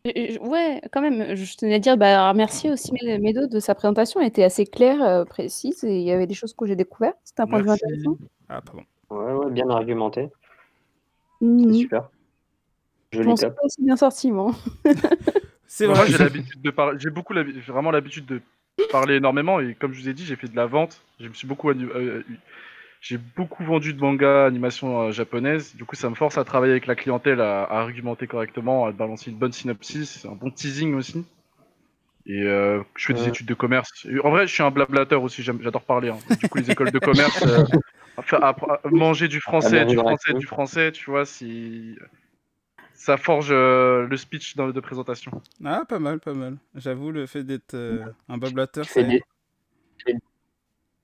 [0.05, 4.19] Ouais, quand même, je tenais à dire, bah, remercier aussi Mé- Médo de sa présentation,
[4.19, 7.17] elle était assez claire, euh, précise, et il y avait des choses que j'ai découvertes.
[7.23, 8.17] C'était un point de vue intéressant.
[8.49, 8.83] Ah, pardon.
[9.09, 10.29] Ouais, ouais, bien argumenté.
[11.41, 12.09] C'est super.
[13.11, 14.53] Je Joli m'en suis pas aussi bien sorti, moi.
[15.67, 16.07] C'est vrai.
[16.07, 16.99] j'ai l'habitude de parler.
[16.99, 17.33] J'ai beaucoup
[17.67, 18.41] vraiment l'habitude de
[18.91, 21.01] parler énormément et comme je vous ai dit, j'ai fait de la vente.
[21.19, 22.23] Je me suis beaucoup euh, euh,
[23.03, 25.75] j'ai beaucoup vendu de manga animation euh, japonaise.
[25.75, 28.93] Du coup, ça me force à travailler avec la clientèle, à, à argumenter correctement, à
[28.93, 31.25] balancer une bonne synopsis, un bon teasing aussi.
[32.25, 33.29] Et euh, je fais des Ouais.
[33.29, 33.89] études de commerce.
[34.23, 35.43] En vrai, je suis un blablateur aussi.
[35.43, 36.09] J'adore parler.
[36.09, 36.19] hein.
[36.39, 37.61] Du coup, les écoles de commerce, euh,
[38.91, 41.97] manger du français, du français, du français, tu vois, si
[42.95, 45.31] ça forge euh, le speech dans- de présentation.
[45.65, 46.57] Ah, pas mal, pas mal.
[46.75, 49.19] J'avoue, le fait d'être euh, un bablateur, Tu ça fais, des...
[49.97, 50.19] tu fais-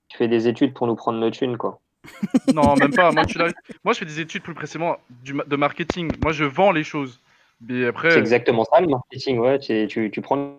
[0.09, 1.81] tu fais des études pour nous prendre nos thunes, quoi.
[2.53, 3.11] Non, même pas.
[3.11, 3.25] Moi,
[3.93, 6.11] je fais des études plus précisément du ma- de marketing.
[6.19, 7.21] Moi, je vends les choses.
[7.61, 9.59] Mais après, C'est exactement ça le marketing, ouais.
[9.59, 10.57] Tu, tu, tu prends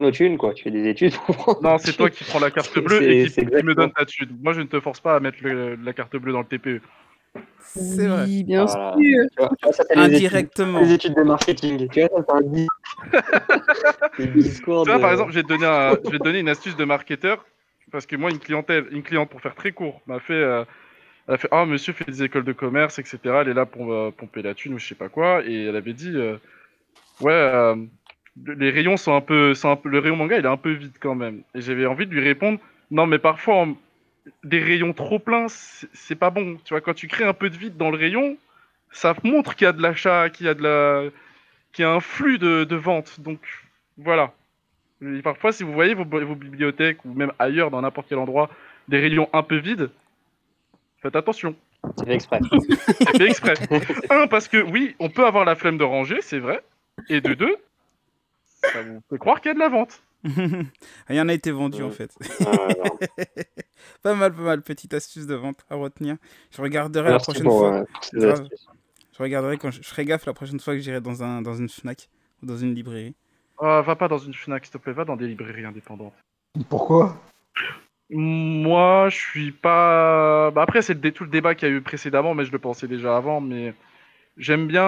[0.00, 0.54] nos thunes, quoi.
[0.54, 3.44] Tu fais des études pour non, c'est toi qui prends la carte bleue et qui,
[3.44, 4.38] me donne ta thune.
[4.40, 6.46] Moi, je ne te force pas à mettre le- la carte bleue dans le.
[6.46, 6.80] TPE.
[7.60, 8.24] C'est vrai.
[8.24, 8.94] Oui, bien Voilà.
[8.96, 9.00] sûr.
[9.02, 10.80] Tu vois, tu vois, ça, c'est les études, Indirectement.
[10.80, 11.88] les études de marketing.
[11.88, 12.66] Tu vois, ça, c'est un dis-
[14.16, 16.18] c'est le discours Tu vois, de- par exemple, je vais, te donner un- je vais
[16.18, 17.44] te donner une astuce de marketeur.
[17.90, 20.34] Parce que moi, une clientèle, une cliente, pour faire très court, m'a fait.
[20.34, 20.64] euh,
[21.28, 23.42] elle a fait Ah, monsieur fait des écoles de commerce, etc.
[23.42, 25.44] Elle est là pour euh, pomper la thune ou je sais pas quoi.
[25.46, 26.38] Et elle avait dit euh,
[27.20, 27.74] Ouais,
[28.46, 29.54] les rayons sont un peu.
[29.54, 31.42] sont un peu- le rayon manga, il est un peu vide quand même.
[31.54, 32.60] Et j'avais envie de lui répondre
[32.90, 33.66] Non, mais parfois,
[34.44, 36.56] des rayons trop pleins, c'est pas bon.
[36.64, 38.36] Tu vois, quand tu crées un peu de vide dans le rayon,
[38.92, 41.04] ça montre qu'il y a de l'achat, qu'il y a de la.
[41.72, 43.20] qu'il y a un flux de vente.
[43.20, 43.40] Donc,
[43.98, 44.34] voilà.
[45.02, 48.50] Et parfois, si vous voyez vos, vos bibliothèques ou même ailleurs, dans n'importe quel endroit,
[48.88, 49.90] des rayons un peu vides,
[51.00, 51.54] faites attention.
[51.96, 52.40] C'est fait exprès.
[52.98, 53.54] C'est fait exprès.
[54.10, 56.62] un, parce que oui, on peut avoir la flemme de ranger, c'est vrai.
[57.08, 57.56] Et de deux,
[58.62, 60.02] ça vous fait croire qu'il y a de la vente.
[61.06, 62.12] Rien n'a été vendu, en fait.
[62.40, 62.98] Euh, non.
[64.02, 64.62] pas mal, pas mal.
[64.62, 66.16] Petite astuce de vente à retenir.
[66.50, 67.84] Je regarderai la prochaine pour, fois.
[68.14, 68.34] euh.
[69.16, 71.54] Je regarderai quand je, je ferai gaffe la prochaine fois que j'irai dans, un, dans
[71.54, 72.08] une Fnac
[72.42, 73.14] ou dans une librairie.
[73.60, 76.14] Ah, va pas dans une Fnac, s'il te plaît, va dans des librairies indépendantes.
[76.68, 77.16] Pourquoi?
[78.10, 80.50] Moi, je suis pas.
[80.52, 82.52] Bah, après, c'est le dé- tout le débat qu'il y a eu précédemment, mais je
[82.52, 83.40] le pensais déjà avant.
[83.40, 83.74] Mais
[84.36, 84.86] j'aime bien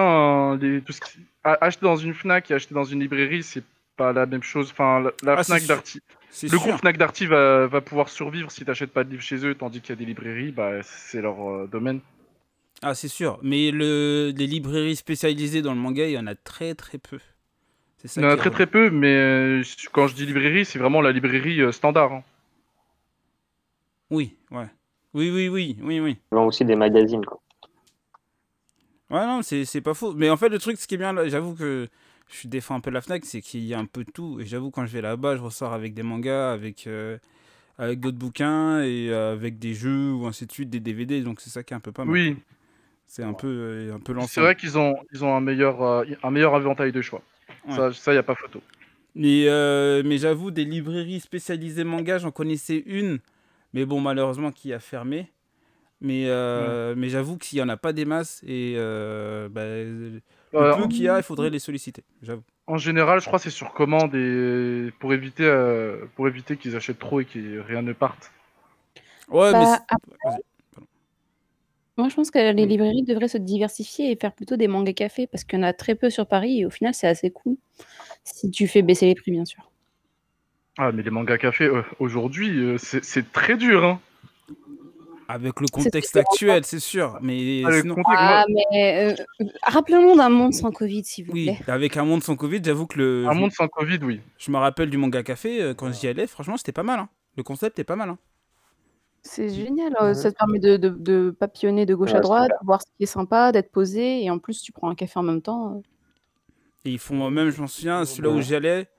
[0.53, 0.81] euh, les...
[0.81, 1.19] tout ce qui...
[1.43, 3.63] a- acheter dans une Fnac et acheter dans une librairie, c'est
[3.95, 4.71] pas la même chose.
[4.71, 5.75] Enfin, la, la Ah, c'est Fnac sûr.
[5.75, 5.99] d'Arty,
[6.43, 6.59] le sûr.
[6.59, 9.81] groupe Fnac Darty va, va pouvoir survivre si t'achètes pas de livres chez eux, tandis
[9.81, 11.99] qu'il y a des librairies, bah c'est leur euh, domaine.
[12.81, 13.37] Ah, c'est sûr.
[13.43, 17.19] Mais le, les librairies spécialisées dans le manga, il y en a très très peu.
[18.01, 20.65] C'est ça Il y en a très très peu, mais euh, quand je dis librairie,
[20.65, 22.11] c'est vraiment la librairie euh, standard.
[22.11, 22.23] hein.
[24.09, 24.65] Oui, ouais.
[25.13, 26.17] Oui, oui, oui, oui, oui.
[26.31, 27.39] Ils vendent aussi des magazines, quoi.
[29.11, 30.13] Ouais, non, c'est c'est pas faux.
[30.13, 31.87] Mais en fait, le truc, ce qui est bien j'avoue que
[32.29, 34.39] je défends un peu la Fnac, c'est qu'il y a un peu de tout.
[34.39, 37.17] Et j'avoue, quand je vais là-bas, je ressors avec des mangas, avec, euh,
[37.77, 41.21] avec d'autres bouquins et euh, avec des jeux ou ainsi de suite, des DVD.
[41.21, 42.13] Donc c'est ça qui est un peu pas mal.
[42.13, 42.37] Oui,
[43.05, 44.31] C'est un peu, euh, un peu l'ensemble.
[44.31, 47.21] c'est vrai qu'ils ont, ils ont un, meilleur, euh, un meilleur éventail de choix.
[47.67, 47.75] Ouais.
[47.75, 48.61] Ça, ça, y a pas photo.
[49.15, 53.19] Mais, euh, mais j'avoue, des librairies spécialisées manga, j'en connaissais une.
[53.73, 55.29] Mais bon, malheureusement, qui a fermé.
[56.01, 59.63] Mais, euh, mais j'avoue que s'il n'y en a pas des masses, et euh, bah,
[59.65, 60.21] le
[60.55, 62.03] Euh, peu qu'il y a, il faudrait les solliciter.
[62.23, 62.43] J'avoue.
[62.67, 66.75] En général, je crois que c'est sur commande et pour éviter, euh, pour éviter qu'ils
[66.75, 68.31] achètent trop et que rien ne parte.
[69.29, 69.79] Ouais, Bah,
[70.25, 70.31] mais.
[72.01, 75.27] Moi, je pense que les librairies devraient se diversifier et faire plutôt des mangas cafés
[75.27, 77.57] parce qu'il y en a très peu sur Paris et au final, c'est assez cool.
[78.23, 79.69] Si tu fais baisser les prix, bien sûr.
[80.79, 83.85] Ah, mais les mangas café euh, aujourd'hui, euh, c'est c'est très dur.
[83.85, 83.99] Hein.
[85.27, 86.31] Avec le C'est contexte différent.
[86.31, 87.19] actuel, c'est sûr.
[87.21, 87.93] Mais Ah, le sinon.
[87.93, 89.15] contexte, Ah, mais euh,
[89.61, 91.59] rappelons-nous d'un monde sans Covid, s'il vous Oui, plaît.
[91.67, 93.27] avec un monde sans Covid, j'avoue que le.
[93.27, 94.21] un je- monde sans Covid, oui.
[94.39, 96.99] Je me rappelle du manga café euh, quand j'y allais, franchement, c'était pas mal.
[96.99, 97.09] hein.
[97.37, 98.09] Le concept est pas mal.
[98.09, 98.17] hein.
[99.23, 102.43] C'est génial, euh, ça te permet de, de- de papillonner de gauche à Ouais, droite,
[102.45, 102.59] super.
[102.59, 105.19] de voir ce qui est sympa, d'être posé, et en plus tu prends un café
[105.19, 105.81] en même temps.
[106.85, 108.89] Et ils font, même, je m'en souviens, celui-là où j'y allais,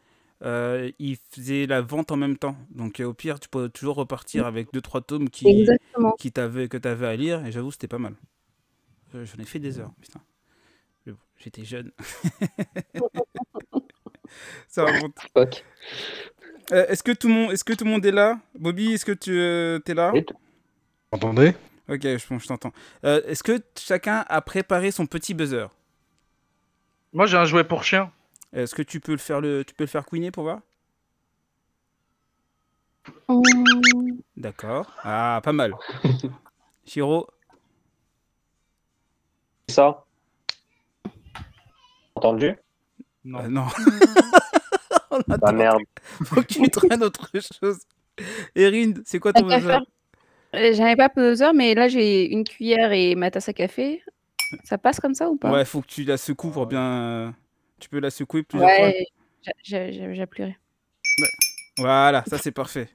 [0.45, 2.57] euh, ils faisaient la vente en même temps.
[2.71, 6.13] Donc au pire, tu peux toujours repartir avec deux trois tomes qui, Exactement.
[6.19, 8.15] qui t'avaient, que tu avais à lire, et j'avoue, c'était pas mal.
[9.13, 10.21] J'en ai fait des heures, putain.
[11.07, 11.93] Mais bon, j'étais jeune.
[14.69, 15.19] Ça remonte.
[15.37, 15.65] Fuck.
[16.73, 18.39] Euh, est-ce, que tout le monde, est-ce que tout le monde est là?
[18.59, 20.11] Bobby, est-ce que tu es là?
[20.13, 20.25] Oui.
[20.29, 21.55] Vous entendez
[21.89, 22.73] Ok, je, bon, je t'entends.
[23.05, 25.67] Euh, est-ce que chacun a préparé son petit buzzer?
[27.13, 28.11] Moi, j'ai un jouet pour chien.
[28.55, 30.61] Est-ce que tu peux le faire, le, tu peux le faire couiner pour voir?
[34.37, 34.91] D'accord.
[35.03, 35.75] Ah, pas mal.
[36.87, 37.29] Chiro
[39.69, 40.05] Ça
[42.15, 42.57] Entendu?
[43.25, 43.41] Non.
[43.41, 43.67] Euh, Non.
[45.29, 45.53] Bah attend.
[45.53, 45.83] merde.
[46.25, 47.79] Faut que tu traînes autre chose.
[48.55, 49.79] Erin, c'est quoi ton buzzer.
[50.55, 54.03] Euh, J'avais pas peseur, mais là j'ai une cuillère et ma tasse à café.
[54.65, 55.51] Ça passe comme ça ou pas?
[55.51, 56.83] Ouais, faut que tu la secoues pour bien.
[56.83, 57.31] euh,
[57.81, 58.87] Tu peux la secouer plusieurs fois.
[58.89, 59.07] Ouais,
[59.63, 60.59] j'a- j'appuierai.
[61.79, 62.89] Voilà, ça c'est parfait.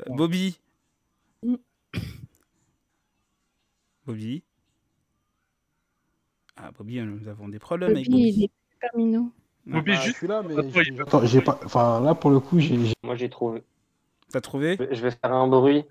[0.00, 0.04] Euh.
[0.14, 0.58] Bobby.
[1.44, 1.54] Mm.
[4.04, 4.42] Bobby.
[6.56, 8.34] Ah, Bobby, euh, nous avons des problèmes avec Bobby, Bobby.
[8.38, 9.30] il est super mignon.
[9.66, 10.14] Bobby, Bah, juste.
[10.14, 10.54] Je suis là, mais
[11.00, 11.58] Attends, j'ai- pas.
[11.64, 12.76] Enfin, là pour le coup, j'ai.
[13.02, 13.62] Moi j'ai trouvé.
[14.32, 14.76] T'as trouvé?
[14.90, 15.84] Je vais- faire un bruit.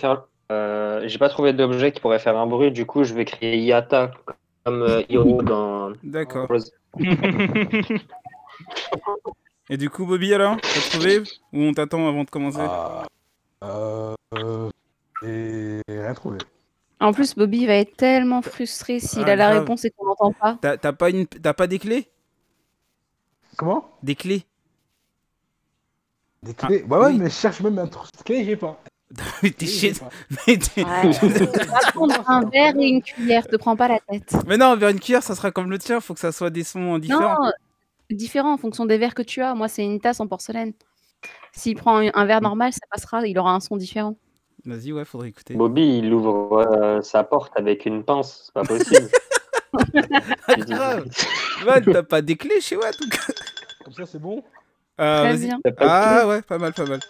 [0.00, 0.24] Faire...
[0.50, 3.58] Euh, j'ai pas trouvé d'objet qui pourrait faire un bruit, du coup je vais créer
[3.58, 4.12] Yata
[4.64, 6.48] comme euh, Hiro dans D'accord.
[9.70, 11.18] Et du coup, Bobby, alors T'as trouvé
[11.52, 12.58] Ou on t'attend avant de commencer?
[12.60, 13.04] Ah,
[13.64, 14.14] euh,
[15.22, 16.38] et rien trouvé.
[17.00, 19.60] En plus, Bobby va être tellement frustré s'il Ah, a la grave.
[19.60, 20.58] réponse et qu'on n'entend pas.
[20.60, 21.26] T'as t'as pas, une...
[21.26, 22.08] t'as pas des clés?
[23.58, 23.90] Comment?
[24.04, 24.44] Des clés
[26.44, 27.18] Des clés Ouais, ouais, Ah, oui.
[27.18, 28.80] mais je cherche même un truc de clé, j'ai pas.
[29.42, 30.08] Mais t'es pas.
[30.46, 31.10] Mais, t'es- Ouais.
[31.66, 34.36] Va prendre un verre et une cuillère, te prends pas la tête.
[34.46, 36.00] Mais non, vers une cuillère, ça sera comme le tien.
[36.00, 37.42] Faut que ça soit des sons différents.
[37.42, 37.52] Non,
[38.10, 39.54] différent en fonction des verres que tu as.
[39.54, 40.72] Moi, c'est une tasse en porcelaine.
[41.52, 44.14] S'il prend un, verre normal, ça passera, il aura un son différent.
[44.64, 45.54] Vas-y, ouais, faudrait écouter.
[45.54, 49.08] Bobby il ouvre euh, sa porte avec une pince, c'est pas possible.
[50.58, 51.06] Grave.
[51.64, 53.34] Van, t'as pas des clés chez Watt ou quoi?
[53.84, 54.42] Comme ça, c'est bon?
[54.98, 55.58] Ah, Très bien.
[55.64, 57.00] T'as Ah ouais, pas mal, pas mal.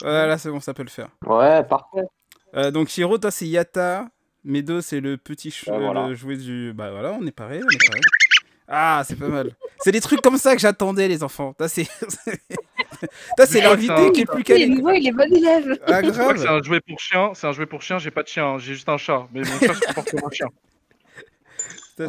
[0.00, 1.08] Voilà, c'est bon, ça peut le faire.
[1.26, 2.02] Ouais, parfait.
[2.56, 4.06] Euh, donc Shiro, toi c'est Yata.
[4.44, 6.08] Medo, c'est le petit ch- Bah, voilà.
[6.08, 6.72] le jouet du.
[6.74, 8.02] Bah voilà, on est pareil, on est pareil.
[8.68, 9.50] Ah, c'est pas mal.
[9.80, 11.52] C'est des trucs comme ça que j'attendais, les enfants.
[11.54, 11.86] Toi, c'est.
[13.36, 14.66] Toi, c'est l'invité qui est plus Il est calé.
[14.68, 15.78] nouveau, il est bon élève.
[15.86, 17.32] Ah, c'est un jouet pour chien.
[17.34, 17.98] C'est un jouet pour chien.
[17.98, 18.46] J'ai pas de chien.
[18.46, 18.58] hein.
[18.58, 19.26] J'ai juste un chat.
[19.32, 20.46] Mais mon chat se comporte comme un chien.
[21.96, 22.08] C'est-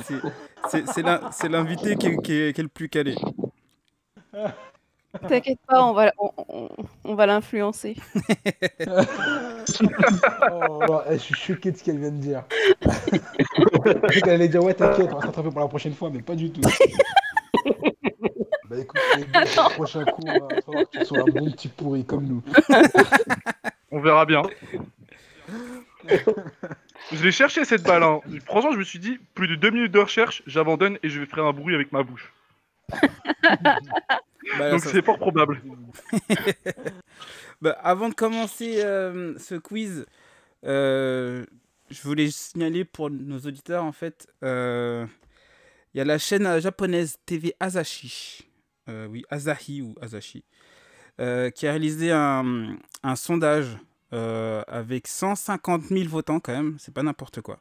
[0.69, 3.15] c'est- C'est l'in- c'est l'invité qui, est- qui est qui est le plus calé.
[5.29, 6.69] T'inquiète pas, on va, on, on-
[7.05, 7.95] on va l'influencer.
[10.51, 12.43] Oh, non, eh, je suis choqué de ce qu'elle vient de dire.
[14.11, 16.35] Qu'elle allait dire ouais t'inquiète, on va se rattraper pour la prochaine fois, mais pas
[16.35, 16.61] du tout.
[18.69, 22.05] bah écoute, le prochain coup, on va falloir que tu sois un bon petit pourri
[22.05, 22.43] comme nous.
[23.91, 24.41] On verra bien.
[27.15, 28.03] Je l'ai cherché cette balle.
[28.03, 28.19] hein.
[28.45, 31.25] Franchement, je me suis dit, plus de deux minutes de recherche, j'abandonne et je vais
[31.25, 32.31] faire un bruit avec ma bouche.
[34.59, 35.59] Bah, Donc ça- c'est fort probable.
[37.61, 40.05] Bah, avant de commencer euh, ce quiz,
[40.65, 41.45] euh,
[41.89, 45.05] je voulais signaler pour nos auditeurs, en fait, euh,
[45.93, 48.45] il y a la chaîne japonaise TV Asahi,
[48.87, 50.43] oui, Asahi ou Asahi,
[51.17, 53.77] qui a réalisé un, un sondage
[54.15, 57.59] euh, avec 150 000 votants quand même, c'est pas n'importe quoi.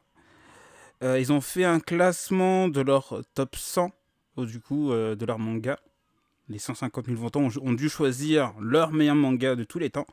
[1.03, 3.91] Euh, ils ont fait un classement de leur top 100,
[4.37, 5.77] euh, du coup, euh, de leur manga
[6.47, 10.05] les 150 000 votants ont, dû choisir leur meilleur manga de tous les temps.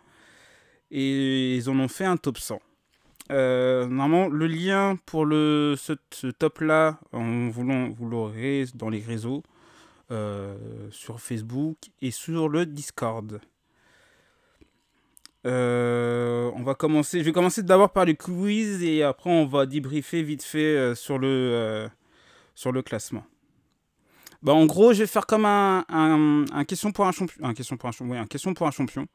[0.90, 2.58] et ils en ont fait un top 100.
[3.30, 9.42] Euh, normalement, le lien pour le, ce, top-là, vous l'aurez dans les réseaux,
[10.90, 13.38] sur Facebook et sur le Discord.
[15.44, 17.18] Euh, on va commencer.
[17.18, 20.94] Je vais commencer d'abord par le quiz et après on va débriefer vite fait euh,
[20.94, 21.88] sur le euh,
[22.54, 23.24] sur le classement.
[24.42, 27.44] Bah, en gros, je vais faire comme un, un, un question pour un champion.
[27.44, 28.12] Un question pour un champion.
[28.12, 29.06] Oui, un question pour un champion.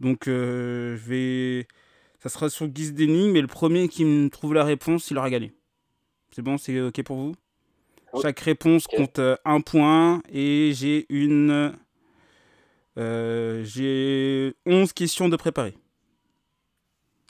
[0.00, 1.68] Donc, euh, je vais.
[2.22, 5.30] Ça sera sur guise d'énigme, mais le premier qui me trouve la réponse, il aura
[5.30, 5.52] gagné.
[6.32, 7.34] C'est bon, c'est ok pour vous?
[8.12, 8.20] Oui.
[8.22, 11.74] Chaque réponse compte un point et j'ai une.
[12.98, 15.74] Euh, j'ai 11 questions de préparer.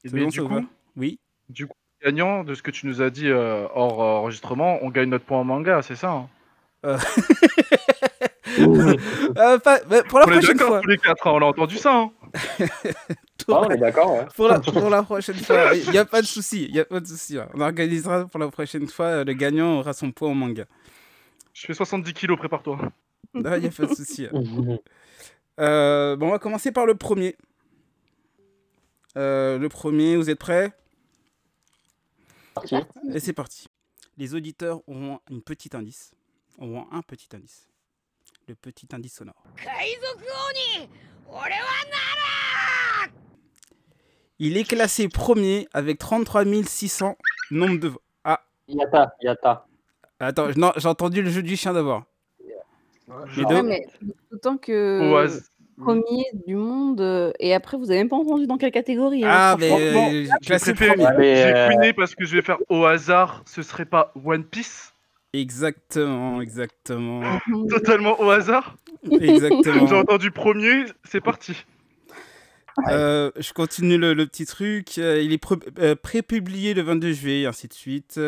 [0.05, 0.67] Mais bon, du coup,
[0.97, 1.19] Oui.
[1.49, 4.89] du coup, gagnant de ce que tu nous as dit euh, hors euh, enregistrement, on
[4.91, 6.29] gagne notre point en manga, c'est ça hein?
[8.59, 10.81] Euh, pas- bah, pour la On est prochaine d'accord fois.
[10.81, 11.95] tous les quatre, hein, on a entendu ça.
[11.95, 12.11] Hein
[13.51, 14.27] Ah, on est d'accord, ouais.
[14.37, 16.85] Pour la, pour la prochaine fois, il n'y a pas de souci, il y a
[16.85, 17.39] pas de souci.
[17.39, 17.49] hein.
[17.55, 20.65] On organisera pour la prochaine fois, le gagnant aura son point au manga.
[21.55, 22.79] Je fais 70 kilos, prépare-toi.
[23.35, 24.27] Il n'y a pas de souci.
[25.59, 27.37] Euh, bon, on va commencer par le premier.
[29.17, 30.73] Euh, le premier, vous êtes prêts?
[33.13, 33.69] Et c'est parti.
[34.17, 36.13] Les auditeurs auront une petite indice.
[36.59, 37.69] Auront un petit indice.
[38.49, 39.45] Le petit indice sonore.
[44.41, 47.17] Il est classé premier avec 33 600
[47.51, 48.03] nombre de voix.
[48.25, 48.41] Ah.
[48.69, 49.67] Yata, Yata.
[50.21, 52.05] Attends, non, j'ai entendu le jeu du chien d'abord.
[53.37, 53.87] Les Ouais, deux mais
[54.31, 55.49] d'autant que Au has-
[55.81, 59.25] premier du monde, euh, et après vous avez même pas entendu dans quelle catégorie.
[59.25, 59.79] hein, Ah, franchement.
[59.79, 61.17] mais euh, J'ai classé préféré- premier.
[61.19, 64.93] Mais, J'ai couiné parce que je vais faire au hasard, ce serait pas One Piece
[65.35, 67.23] Exactement, exactement.
[67.69, 68.77] Totalement au hasard
[69.11, 69.85] J'ai exactement.
[69.99, 71.65] entendu premier, c'est parti.
[72.89, 74.97] Euh, je continue le, le petit truc.
[74.99, 78.21] Il est pré- euh, pré-publié le 22 juillet, ainsi de suite.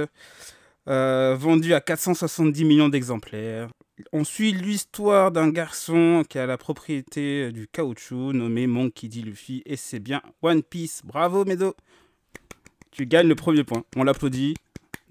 [0.89, 3.69] Euh, vendu à 470 millions d'exemplaires.
[4.13, 9.21] On suit l'histoire d'un garçon qui a la propriété du caoutchouc nommé Monkey D.
[9.23, 11.03] Luffy et c'est bien One Piece.
[11.05, 11.75] Bravo Medo.
[12.91, 13.85] Tu gagnes le premier point.
[13.97, 14.55] On l'applaudit.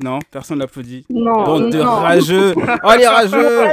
[0.02, 1.06] Non, personne l'applaudit.
[1.10, 1.96] Non, Bande de non.
[1.96, 2.54] rageux.
[2.84, 3.68] Oh les rageux.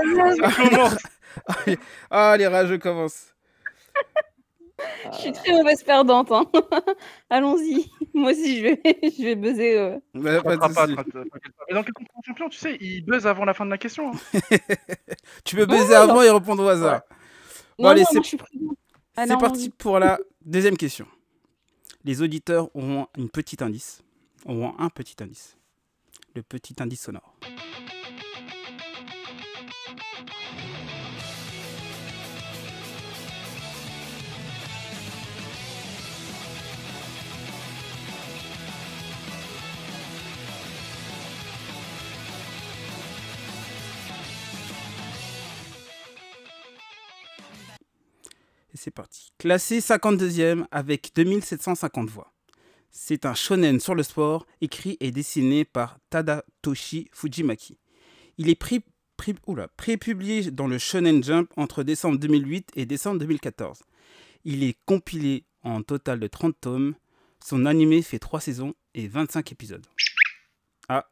[2.11, 3.35] Ah les rageux commencent.
[5.13, 6.31] Je suis très mauvaise perdante.
[6.33, 6.45] hein.
[7.31, 7.91] Allons-y.
[8.15, 8.81] Moi aussi, je vais,
[9.19, 9.79] je vais buzzer.
[9.79, 9.99] euh.
[10.15, 10.87] Bah, pas pas.
[11.69, 14.13] Mais dans quel concours champion, tu sais, il buzz avant la fin de la question.
[14.13, 14.39] hein.
[15.45, 17.01] Tu peux baiser avant et répondre au hasard.
[17.79, 18.39] Bon, Non, allez, c'est suis
[19.39, 21.07] parti pour la deuxième question.
[22.05, 24.03] Les auditeurs auront une petite indice.
[24.45, 25.57] Auront un petit indice.
[26.35, 27.35] Le petit indice sonore.
[48.77, 49.33] Et c'est parti.
[49.39, 52.35] Classé 52e avec 2750 voix.
[52.91, 57.79] C'est un shonen sur le sport, écrit et dessiné par Tadatoshi Fujimaki.
[58.37, 58.83] Il est pré-
[59.17, 59.35] pré-
[59.79, 63.83] pré-publié dans le Shonen Jump entre décembre 2008 et décembre 2014.
[64.45, 66.95] Il est compilé en total de 30 tomes.
[67.43, 69.87] Son animé fait 3 saisons et 25 épisodes.
[70.91, 71.07] Ah.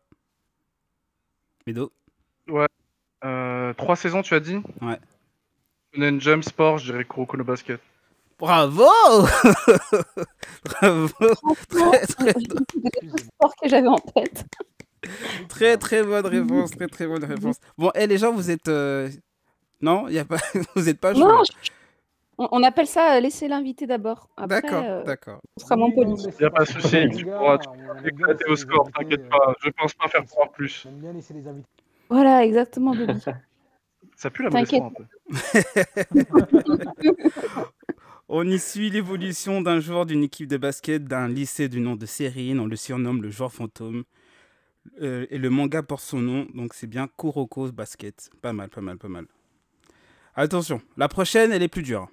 [1.66, 1.94] Medo
[3.24, 4.58] Euh, trois saisons, tu as dit?
[4.82, 4.98] Ouais.
[5.94, 7.80] Shonen Jump Sport, je dirais Kuroko no Basket.
[8.38, 8.84] Bravo
[10.64, 11.08] Bravo
[11.68, 14.44] Très très C'est le sport que j'avais en tête.
[15.50, 17.56] Très très bonne réponse, très très bonne réponse.
[17.76, 18.68] Bon, et les gens, vous êtes...
[18.68, 19.10] euh,
[19.82, 20.38] Non, y a pas...
[20.74, 21.70] vous êtes pas Non, je-
[22.38, 24.30] on, on appelle ça euh, laisser l'invité d'abord.
[24.48, 25.40] D'accord, euh, d'accord.
[25.58, 26.14] on sera moins poli.
[26.40, 27.58] Y a pas de souci, tu pourras-
[28.02, 30.80] Éclater au score, t'inquiète pas, je pense pas faire croire plus.
[30.84, 31.68] J'aime bien laisser les invités.
[32.08, 33.20] Voilà, exactement, Bobby.
[34.16, 34.82] Ça pue la mauvaise T'inquiète.
[34.82, 36.24] foi un peu.
[38.28, 42.06] On y suit l'évolution d'un joueur d'une équipe de basket d'un lycée du nom de
[42.06, 42.58] Serine.
[42.58, 44.04] On le surnomme le joueur fantôme.
[45.00, 48.30] Euh, et le manga porte son nom, donc c'est bien Kuroko's Basket.
[48.42, 49.26] Pas mal, pas mal, pas mal.
[50.34, 52.08] Attention, la prochaine, elle est plus dure.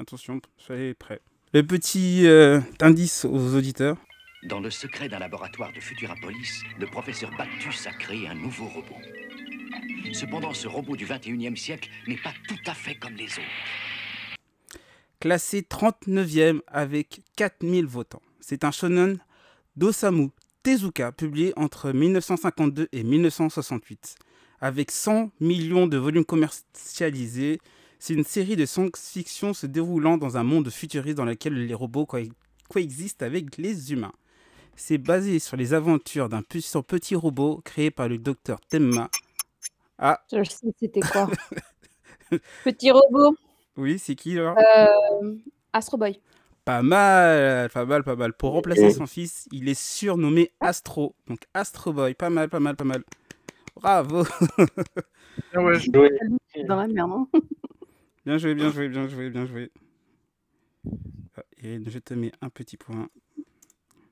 [0.00, 1.20] Attention, soyez prêts.
[1.52, 3.96] Le petit euh, indice aux auditeurs.
[4.44, 8.96] Dans le secret d'un laboratoire de Futurapolis, le professeur Bactus a créé un nouveau robot.
[10.12, 13.40] Cependant, ce robot du 21e siècle n'est pas tout à fait comme les autres.
[15.20, 18.22] classé 39e avec 4000 votants.
[18.40, 19.18] C'est un shonen
[19.76, 20.28] d'Osamu
[20.62, 24.16] Tezuka, publié entre 1952 et 1968.
[24.60, 27.58] Avec 100 millions de volumes commercialisés,
[27.98, 32.06] c'est une série de science-fiction se déroulant dans un monde futuriste dans lequel les robots
[32.06, 32.18] co-
[32.68, 34.12] coexiste avec les humains.
[34.76, 39.10] C'est basé sur les aventures d'un puissant petit robot créé par le docteur Temma.
[39.98, 41.28] Ah, Je sais c'était quoi.
[42.64, 43.36] Petit robot.
[43.76, 45.34] oui, c'est qui alors Euh,
[45.72, 46.20] Astro Boy.
[46.64, 48.32] Pas mal, pas mal, pas mal.
[48.32, 51.14] Pour remplacer Et- son fils, il est surnommé Astro.
[51.28, 53.04] Donc Astro Boy, pas mal, pas mal, pas mal.
[53.76, 54.24] Bravo.
[55.54, 56.10] Ah ouais, Ouais.
[56.66, 57.28] Dans la merde, hein.
[58.24, 59.70] Bien joué, bien joué, bien joué, bien joué.
[61.36, 63.08] Ah, Irine, je te mets un petit point.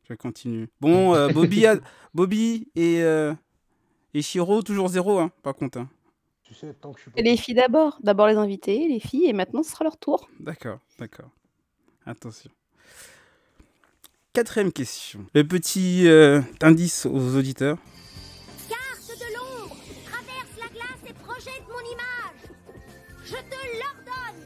[0.09, 0.69] Je continue.
[0.83, 1.81] Bon, euh, Bobby, a-
[2.15, 3.33] Bobby et, euh,
[4.15, 5.79] et Shiro, toujours zéro, hein, par contre.
[5.79, 5.89] hein.
[6.45, 7.21] Tu sais, tant que je suis pas.
[7.21, 7.99] Et les filles d'abord.
[8.03, 10.29] D'abord les invités, les filles, et maintenant ce sera leur tour.
[10.41, 11.31] D'accord, d'accord.
[12.07, 12.51] Attention.
[14.35, 15.25] Quatrième question.
[15.35, 17.79] Le petit euh, indice aux auditeurs.
[18.69, 22.51] Carte de l'ombre, traverse la glace et projette mon image.
[23.25, 24.43] Je te l'ordonne.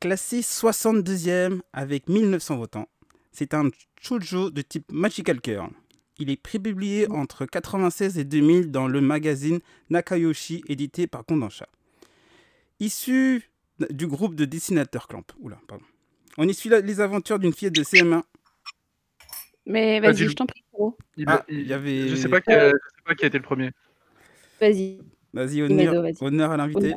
[0.00, 2.86] Classé 62e avec 1900 votants.
[3.32, 3.70] C'est un
[4.00, 5.70] shoujo de type Magical Girl.
[6.18, 9.60] Il est prépublié entre 96 et 2000 dans le magazine
[9.90, 11.66] Nakayoshi, édité par Kodansha.
[12.80, 13.50] Issu
[13.90, 15.24] du groupe de dessinateurs Clamp.
[15.40, 15.84] Oula, pardon.
[16.36, 18.24] On y suit la- les aventures d'une fille de CM1.
[19.66, 20.64] Mais Vas-y, je t'en prie,
[21.16, 23.28] il, Ah, il- y avait- Je sais pas qui a, je sais pas qui a
[23.28, 23.70] été le premier.
[24.60, 25.00] Vas-y.
[25.34, 26.16] Vas-y, honneur, vas-y.
[26.20, 26.94] honneur à l'invité.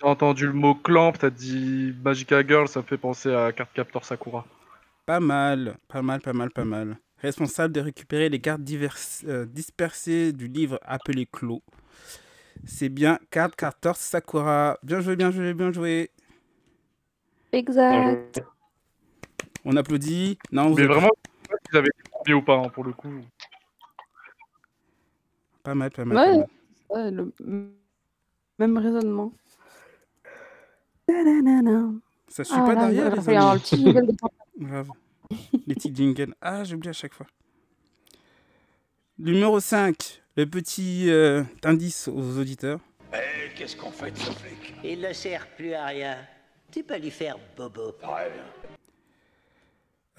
[0.00, 4.04] J'ai entendu le mot clamp, t'as dit Magica Girl, ça me fait penser à Cardcaptor
[4.04, 4.46] Sakura.
[5.06, 6.96] Pas mal, pas mal, pas mal, pas mal.
[7.24, 11.62] Responsable de récupérer les cartes diverses- euh, dispersées du livre appelé Clos.
[12.66, 14.78] C'est bien Card Carter Sakura.
[14.82, 16.10] Bien joué, bien joué, bien joué.
[17.52, 18.42] Exact.
[19.64, 20.38] On applaudit.
[20.52, 22.92] Non, vous Mais vraiment, je sais pas s'ils avaient été ou pas, hein, pour le
[22.92, 23.10] coup.
[25.62, 26.16] Pas mal, pas mal.
[26.16, 26.44] Ouais.
[26.90, 27.20] pas mal.
[27.22, 27.72] Ouais, le
[28.58, 29.32] même raisonnement.
[32.28, 33.36] Ça suit Ah, pas là, derrière, les amis.
[33.38, 34.14] un petit jingle de-
[34.58, 34.88] Grave.
[35.66, 36.34] Les petits jingles.
[36.40, 37.26] Ah, j'oublie à chaque fois.
[39.18, 40.22] Numéro 5.
[40.36, 42.80] Le petit euh, indice aux auditeurs.
[43.14, 44.74] Eh, qu'est-ce qu'on fait de ce flic?
[44.82, 46.18] Il ne sert plus à rien.
[46.72, 47.92] Tu peux lui faire bobo.
[47.92, 48.44] Très bien.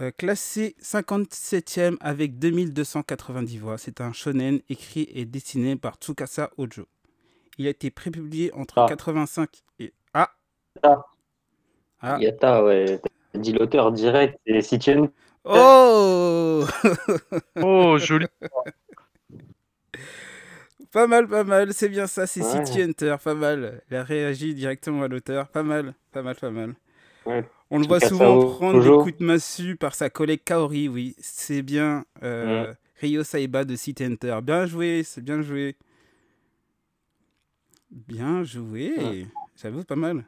[0.02, 3.78] Euh, classé 57e avec 2290 voix.
[3.78, 6.86] C'est un shonen écrit et dessiné par Tsukasa Ojo.
[7.58, 8.86] Il a été prépublié entre Ah.
[8.88, 9.50] 85
[9.80, 9.94] et...
[10.14, 10.32] Ah
[10.84, 11.06] Ah.
[12.02, 12.18] Ah.
[12.20, 13.00] Yata, ouais.
[13.38, 14.40] Dit l'auteur direct.
[14.46, 15.10] Et si tu aimes,
[15.44, 16.66] Oh
[17.62, 18.26] Oh, joli.
[20.92, 22.66] Pas mal, pas mal, c'est bien ça, c'est Ouais.
[22.66, 23.82] City Hunter, pas mal.
[23.92, 26.74] Il a réagi directement à l'auteur, pas mal, pas mal, pas mal.
[27.26, 27.44] Ouais.
[27.70, 31.64] On le voit souvent prendre des coups de massue par sa collègue Kaori, oui, c'est
[31.64, 34.40] bien euh, Ryo Saiba de City Hunter.
[34.42, 35.76] Bien joué, c'est bien joué.
[37.92, 39.26] Bien joué, Ouais.
[39.56, 40.26] j'avoue, pas mal.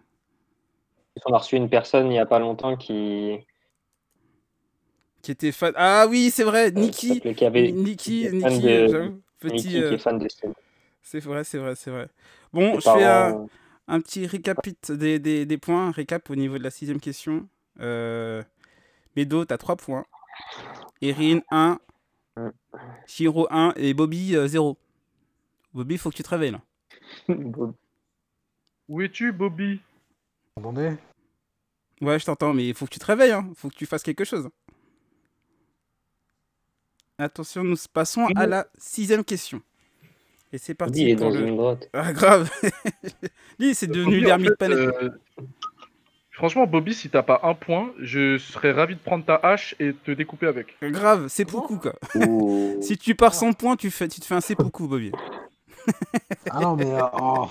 [1.26, 3.40] On a reçu une personne il n'y a pas longtemps qui,
[5.22, 5.74] Qui était fan.
[5.76, 9.10] Ah oui, c'est vrai, euh, qui s'appelait- qui avait Niki, fan de- euh,
[9.40, 9.68] petit.
[9.68, 10.28] qui euh, est fan de
[11.02, 12.10] c'est vrai, c'est vrai, c'est vrai.
[12.52, 13.48] Bon, je fais un.
[13.88, 17.48] un petit récapit des, des, des points, un récap au niveau de la sixième question.
[17.80, 18.44] Euh,
[19.16, 20.06] Bedo, t'as 3 points.
[21.02, 21.80] Erin, 1.
[22.36, 22.50] Mm.
[23.06, 23.74] Shiro, 1.
[23.78, 24.78] Et Bobby, 0.
[25.74, 26.62] Bobby, faut que tu te réveilles là.
[27.30, 27.72] euh,
[28.90, 29.80] Où es-tu, Bobby?
[30.58, 30.92] Entendez
[32.02, 33.32] Ouais, je t'entends, mais il faut que tu te réveilles.
[33.32, 33.50] Hein.
[33.56, 34.50] faut que tu fasses quelque chose.
[37.18, 39.62] Attention, nous passons à la sixième question.
[40.54, 41.48] Et c'est parti il est dans le...
[41.48, 41.90] une grotte.
[41.94, 42.50] Ah, grave
[43.60, 44.78] Lui, c'est devenu en l'ermite fait, panette.
[44.78, 45.10] euh,
[46.32, 49.94] Franchement, Bobby, si t'as pas un point, je serais ravi de prendre ta hache et
[49.96, 50.78] te découper avec.
[50.84, 51.96] Grave, c'est beaucoup quoi.
[52.16, 52.78] Ouh.
[52.82, 55.12] Si tu pars sans point, tu, fais, tu te fais un seppuku, Bobby.
[56.52, 56.92] ah non, mais.
[56.92, 57.48] Euh, oh,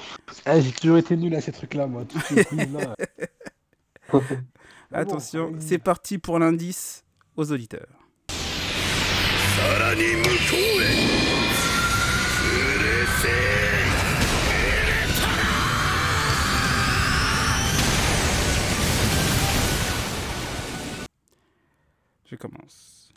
[0.46, 2.04] eh, j'ai toujours été nul à ces trucs-là, moi.
[2.04, 2.34] Tout ce
[4.92, 7.04] Attention, c'est parti pour l'indice
[7.36, 7.88] aux auditeurs.
[22.28, 23.08] Je commence.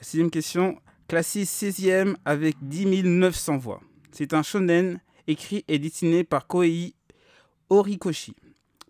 [0.00, 0.80] Sixième question.
[1.08, 3.80] Classé 16e avec 10 900 voix.
[4.12, 6.94] C'est un shonen écrit et dessiné par Koei
[7.68, 8.34] Horikoshi.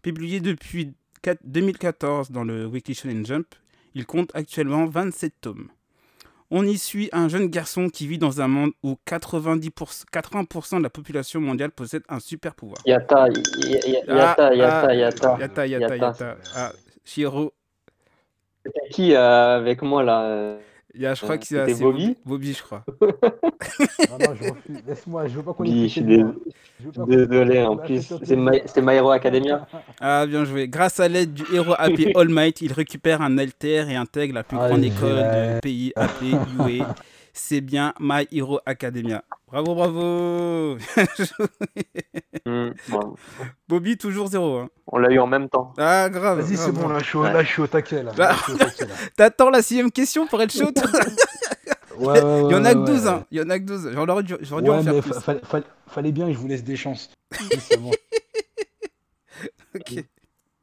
[0.02, 3.46] Publié depuis 4 2014 dans le Weekly Shonen Jump,
[3.94, 5.68] il compte actuellement 27 tomes.
[6.50, 10.82] On y suit un jeune garçon qui vit dans un monde où 90%, 80% de
[10.82, 12.80] la population mondiale possède un super pouvoir.
[12.86, 13.28] Yata, Ah,
[14.08, 15.36] Yata, Yata, ah, Yata.
[15.38, 15.96] Yata, yata, Yata.
[15.96, 16.36] yata.
[16.56, 16.72] Ah,
[17.04, 17.52] Shiro.
[18.90, 20.58] Qui euh, avec moi là euh,
[20.94, 22.84] Il y a, je crois Euh, que c'est Bobby Bobby, je crois.
[23.00, 24.82] Non, non, je refuse.
[24.86, 28.36] Laisse-moi, je veux pas qu'on je suis désolé, en plus, c'est.
[28.36, 29.66] My, Hero Academia.
[30.00, 30.66] Ah, bien joué.
[30.68, 34.42] Grâce à l'aide du héros appelé All Might, il récupère un alter et intègre la
[34.42, 35.16] plus Ah, grande école
[35.54, 36.32] du pays appelée
[36.78, 36.94] UA.
[37.42, 39.24] C'est bien My Hero Academia.
[39.48, 40.76] Bravo, bravo
[42.46, 43.14] Hmm, bon,
[43.68, 44.58] Bobby, toujours zéro.
[44.58, 44.68] hein.
[44.86, 45.72] on l'a eu en même temps.
[45.78, 46.40] Ah, grave.
[46.40, 47.32] Vas-y, c'est bon, là, je suis au, Ouais.
[47.32, 48.02] là, je suis au taquet.
[48.02, 48.12] Là.
[48.16, 48.36] Là.
[49.16, 50.84] T'attends la sixième question pour être chaud toi
[51.98, 53.08] Ouais, ouais, Il y en a que ouais, 12, ouais.
[53.10, 53.26] hein.
[53.30, 53.90] Il y en a que 12.
[53.94, 55.12] J'aurais dû, j'aurais dû Ouais, en faire mais plus.
[55.14, 57.10] fa- fa- fa- fallait bien que je vous laisse des chances.
[57.40, 57.90] Oui, c'est bon.
[59.74, 60.04] Ok.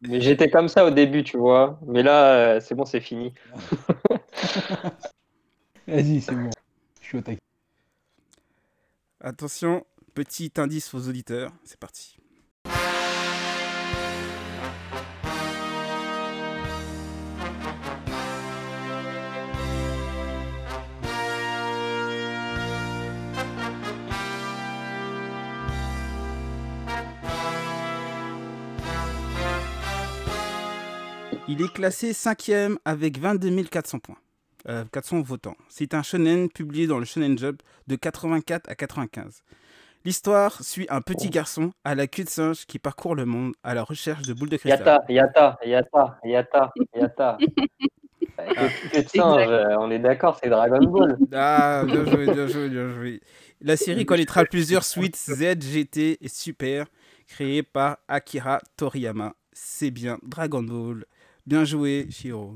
[0.08, 1.80] Mais j'étais comme ça au début, tu vois.
[1.88, 3.34] Mais là, euh, c'est bon, c'est fini.
[5.88, 6.50] Vas-y, c'est bon.
[9.22, 11.52] Attention, petit indice aux auditeurs.
[11.64, 12.18] C'est parti.
[31.50, 34.18] Il est classé 5e avec 22 400 points.
[34.68, 35.56] Euh, 400 votants.
[35.70, 39.44] C'est un shonen publié dans le Shonen Jump de 84 à 95.
[40.04, 41.32] L'histoire suit un petit Oh.
[41.34, 44.50] garçon à la queue de singe qui parcourt le monde à la recherche de boules
[44.50, 44.80] de cristal.
[44.80, 47.38] Yata, Yata, Yata, Yata, Yata.
[48.38, 51.18] Que, que de singe, euh, on est d'accord, c'est Dragon Ball.
[51.34, 53.20] Ah, bien joué, bien joué, bien joué.
[53.62, 56.86] La série connaîtra plusieurs suites Z, GT et Super
[57.28, 59.34] créées par Akira Toriyama.
[59.54, 61.06] C'est bien Dragon Ball.
[61.48, 62.56] Bien joué, Shiro.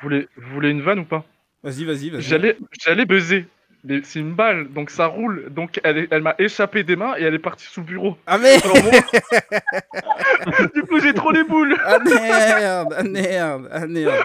[0.00, 1.24] Vous voulez, vous voulez une vanne ou pas?
[1.62, 2.22] Vas-y, vas-y, vas-y.
[2.22, 3.46] J'allais, j'allais buzzer.
[3.84, 5.48] Mais c'est une balle, donc ça roule.
[5.50, 8.16] Donc elle, est- elle m'a échappé des mains et elle est partie sous le bureau.
[8.26, 8.92] Ah merde Alors moi-
[10.74, 11.76] du coup, j'ai trop les boules.
[11.84, 14.24] Ah merde Ah merde Ah merde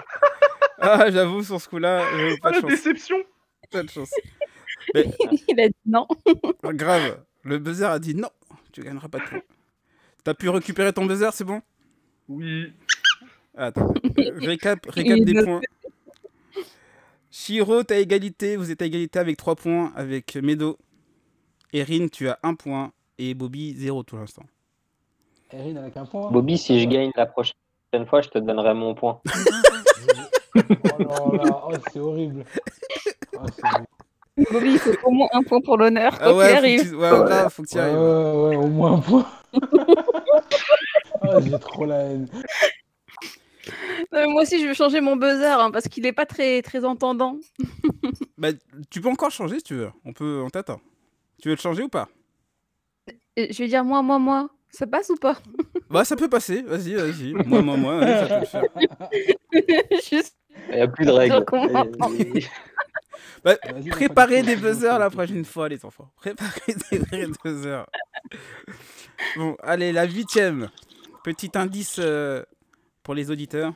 [0.80, 2.70] Ah, j'avoue, sur ce coup-là, j'avoue, Ah, pas de la chance.
[2.72, 3.18] déception.
[3.72, 4.12] Pas de chance.
[4.94, 6.06] Il a dit non.
[6.64, 7.20] Grave.
[7.44, 8.30] Le buzzer a dit non,
[8.74, 9.42] tu gagneras pas de points.
[10.24, 11.62] T'as pu récupérer ton buzzer, c'est bon?
[12.28, 12.74] Oui.
[13.58, 13.94] Attends.
[14.18, 15.62] Récap, récap des points.
[17.32, 18.56] Shiro, t'as égalité.
[18.58, 20.78] Vous êtes à égalité avec 3 points avec Medo.
[21.74, 22.92] Erin, tu as 1 point.
[23.18, 24.44] Et Bobby, 0 pour l'instant.
[25.52, 26.30] Erin avec un point.
[26.32, 27.54] Bobby, si je gagne la prochaine
[28.08, 29.22] fois, je te donnerai mon point.
[30.58, 32.46] Oh là là, oh, c'est horrible.
[33.34, 33.86] Oh, horrible.
[34.52, 36.18] Bobby, il faut au moins un point pour l'honneur.
[36.22, 36.90] Ah ouais, qu'il faut que arrive.
[36.90, 36.96] tu...
[36.96, 37.98] ouais, grave, faut que tu y Ouais, arrives.
[38.00, 39.26] ouais, ouais, au moins un point.
[41.22, 42.28] Ah, j'ai trop la haine.
[44.12, 46.86] Non, moi aussi, je veux changer mon buzzer hein, parce qu'il est pas très, très
[46.86, 47.38] entendant.
[48.38, 48.50] Bah,
[48.90, 49.90] tu peux encore changer si tu veux.
[50.04, 50.82] On peut, on t'attend.
[51.42, 52.10] Tu veux le changer ou pas?
[53.38, 54.50] Et Je vais dire moi, moi, moi.
[54.72, 55.38] Ça passe ou pas?
[55.90, 56.62] Bah, ça peut passer.
[56.64, 57.32] Vas-y, vas-y.
[57.32, 58.00] Moi, moi, moi.
[58.00, 59.90] ouais, ça peut le faire.
[60.10, 60.36] Juste.
[60.70, 61.46] Il n'y a plus de règles.
[63.44, 63.56] Bah,
[63.92, 66.12] préparez des buzzers la prochaine fois, les enfants.
[66.16, 67.86] Préparez des vrais buzzers.
[69.38, 70.70] Bon, allez, la huitième.
[71.24, 72.44] Petit indice euh,
[73.04, 73.74] pour les auditeurs.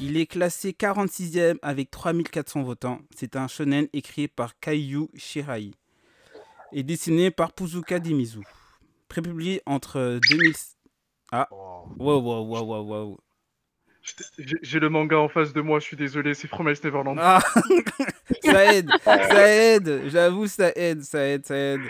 [0.00, 3.00] Il est classé 46e avec 3400 votants.
[3.16, 5.72] C'est un shonen écrit par Kaiyu Shirai
[6.72, 8.40] et dessiné par Puzuka Dimizu.
[9.08, 10.52] Prépublié entre 2000...
[11.32, 13.18] Ah, wow, wow, wow, wow, wow.
[14.62, 17.18] J'ai le manga en face de moi, je suis désolé, c'est Promise Neverland.
[17.20, 17.40] Ah,
[18.44, 21.80] ça aide, ça aide, j'avoue, ça aide, ça aide, ça aide.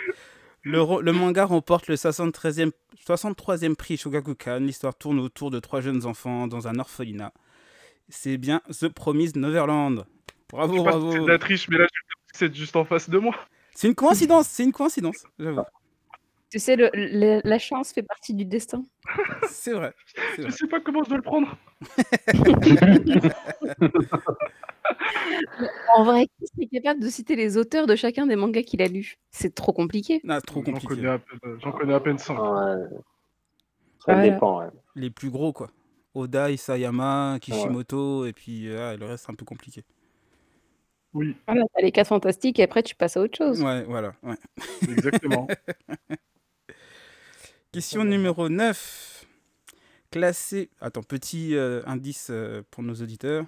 [0.63, 2.73] Le, manga remporte le 73e,
[3.07, 4.61] 63e prix Shogakukan.
[4.61, 7.33] L'histoire tourne autour de trois jeunes enfants dans un orphelinat.
[8.09, 10.05] C'est bien The Promised Neverland.
[10.07, 11.13] Je Bravo, bravo.
[11.13, 12.01] c'est de la triche, mais là, je
[12.33, 13.35] c'est juste en face de moi.
[13.75, 15.63] C'est une coïncidence, c'est une coïncidence, j'avoue.
[16.51, 18.83] Tu sais, le- le- la chance fait partie du destin.
[19.51, 19.93] C'est vrai.
[20.39, 20.51] Je vrai.
[20.51, 21.59] sais pas comment je dois le prendre.
[25.97, 28.89] En vrai, qui serait capable de citer les auteurs de chacun des mangas qu'il a
[28.89, 30.21] lus C'est trop compliqué.
[30.47, 30.87] Trop J'en compliqué.
[30.87, 32.39] connais, à peine- j'en connais à peine 5.
[32.39, 32.87] Ouais.
[34.07, 34.31] Ça Ouais.
[34.31, 34.61] dépend.
[34.61, 34.69] ouais.
[34.95, 35.71] Les plus gros, quoi.
[36.19, 39.85] Oda, Isayama, Kishimoto, et puis euh, ah, le reste, c'est un peu compliqué.
[41.14, 43.62] Oui, Voilà, t'as les 4 fantastiques et après tu passes à autre chose.
[43.62, 44.14] Ouais, voilà.
[44.23, 44.37] Ouais.
[44.83, 45.47] exactement.
[47.73, 49.27] Question numéro 9.
[50.11, 50.71] Classé.
[50.81, 53.45] Attends, petit euh, indice euh, pour nos auditeurs.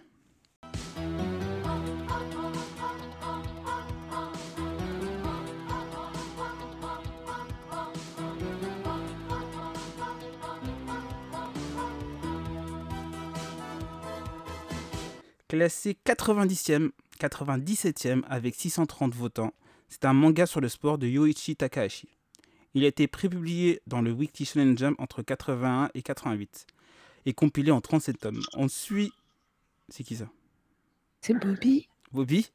[15.51, 19.53] Classé 90e 97e avec 630 votants.
[19.89, 22.09] C'est un manga sur le sport de Yoichi Takahashi.
[22.75, 26.69] Il a été prépublié dans le Weekly Shonen Jump entre 81 et 88
[27.27, 28.41] et compilé en 37 tomes.
[28.55, 29.13] On suit.
[29.89, 30.29] C'est qui ça?
[31.21, 31.89] C'est Bobby.
[32.13, 32.53] Bobby?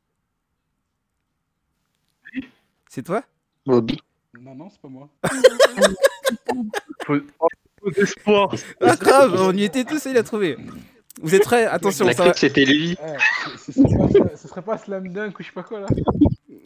[2.88, 3.26] C'est toi?
[3.66, 4.00] Bobby.
[4.40, 5.10] Non, non, c'est pas moi.
[7.06, 7.20] Faut,
[7.92, 8.56] d'espoir.
[8.80, 10.56] Ah grave, on y était tous et il a trouvé.
[11.22, 11.66] Vous êtes prêts?
[11.66, 12.34] Attention, La ça va.
[12.34, 12.98] c'était lui.
[13.66, 15.88] Ce, serait pas, Slam Dunk ou je sais pas quoi là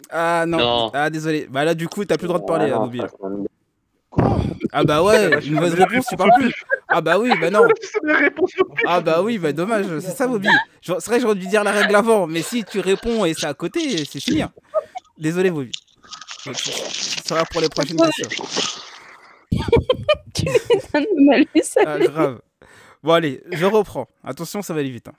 [0.10, 0.58] Ah non.
[0.58, 0.91] Non.
[0.93, 1.47] Ah désolé.
[1.50, 4.20] Bah là du coup t'as plus le droit de parler, Ah, hein, ça, ça
[4.72, 6.54] Ah bah ouais, une mauvaise réponse, tu parles plus.
[6.88, 7.68] Ah bah oui, bah non.
[8.88, 10.47] Ah bah oui, bah dommage, c'est ça Bobby.
[10.82, 13.45] C'est vrai que j'aurais dû dire la règle avant, mais si tu réponds et c'est
[13.45, 14.41] à côté, c'est fini.
[14.41, 14.52] hein.
[15.20, 15.72] Désolé Bobby.
[16.43, 16.54] Ce
[17.28, 18.45] sera pour les prochaines questions.
[20.34, 21.47] Tu m'étonnes de malus.
[21.86, 22.39] Ah grave.
[23.04, 24.08] Bon allez, je reprends.
[24.24, 25.08] Attention, ça va aller vite.
[25.08, 25.14] hein.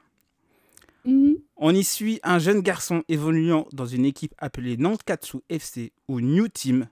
[1.07, 1.37] Mhm.
[1.57, 6.49] On y suit un jeune garçon évoluant dans une équipe appelée Nankatsu FC ou New
[6.49, 6.89] Team.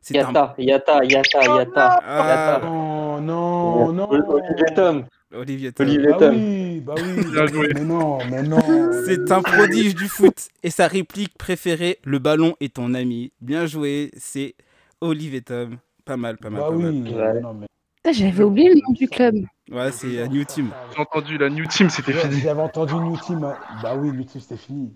[0.00, 0.28] C'est un...
[0.28, 2.00] Yata, Yata, Yata, Yata.
[2.06, 4.08] Ah, Non, non, non.
[4.10, 5.04] Olivier Tom.
[5.32, 5.86] Olivier Tom.
[5.86, 6.34] Olivier Bah Tom.
[6.36, 7.24] oui, bah oui.
[7.32, 7.68] Bien joué.
[7.74, 8.58] Mais non, mais non.
[9.06, 13.30] C'est un prodige du foot et sa réplique préférée, le ballon est ton ami.
[13.42, 14.54] Bien joué, c'est
[15.02, 15.76] Olivier Tom.
[16.06, 16.92] Pas mal, pas mal, Bah pas mal.
[16.92, 17.12] oui.
[17.14, 17.40] Ouais.
[17.40, 17.66] Non, mais...
[18.02, 19.34] Putain, J'avais oublié le nom du club.
[19.70, 20.70] Ouais, c'est euh, New Team.
[20.94, 22.40] J'ai entendu la New Team, c'était fini.
[22.40, 23.44] j'avais entendu New Team.
[23.44, 23.56] hein.
[23.82, 24.94] Bah oui, New Team, c'était fini.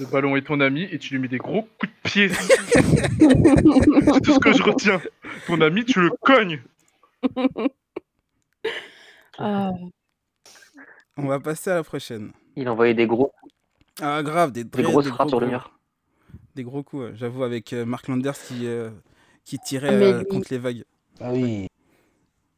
[0.00, 2.28] Le ballon est ton ami et tu lui mets des gros coups de pied.
[2.32, 5.00] C'est tout ce que je retiens.
[5.46, 6.62] Ton ami, tu le cognes.
[9.38, 9.70] Ah,
[11.16, 12.32] On va passer à la prochaine.
[12.56, 13.32] Il envoyait des gros.
[14.00, 15.52] Ah, grave, des, Des très- grosses gros frappes sur le coups.
[15.58, 15.72] mur.
[16.54, 17.12] Des gros coups, ouais.
[17.14, 18.90] j'avoue, avec euh, Mark Landers qui, euh,
[19.44, 20.84] qui tirait Ah, mais euh, lui- contre les vagues.
[21.20, 21.66] Ah oui.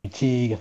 [0.05, 0.59] Le tigre,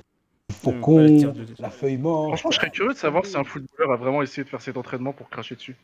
[0.51, 2.27] faucon, de- la feuille morte.
[2.29, 4.77] Franchement, je serais curieux de savoir si un footballeur a vraiment essayé de faire cet
[4.77, 5.75] entraînement pour cracher dessus.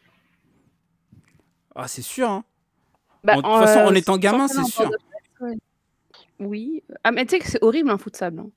[1.75, 2.43] Ah, c'est sûr, hein.
[3.23, 4.91] bah, En- de toute façon, en euh, étant gamin, c'est sûr.
[5.41, 5.57] en ouais.
[6.39, 6.83] Oui.
[7.03, 8.39] Ah, mais tu sais que c'est horrible un foot sable.
[8.39, 8.49] hein.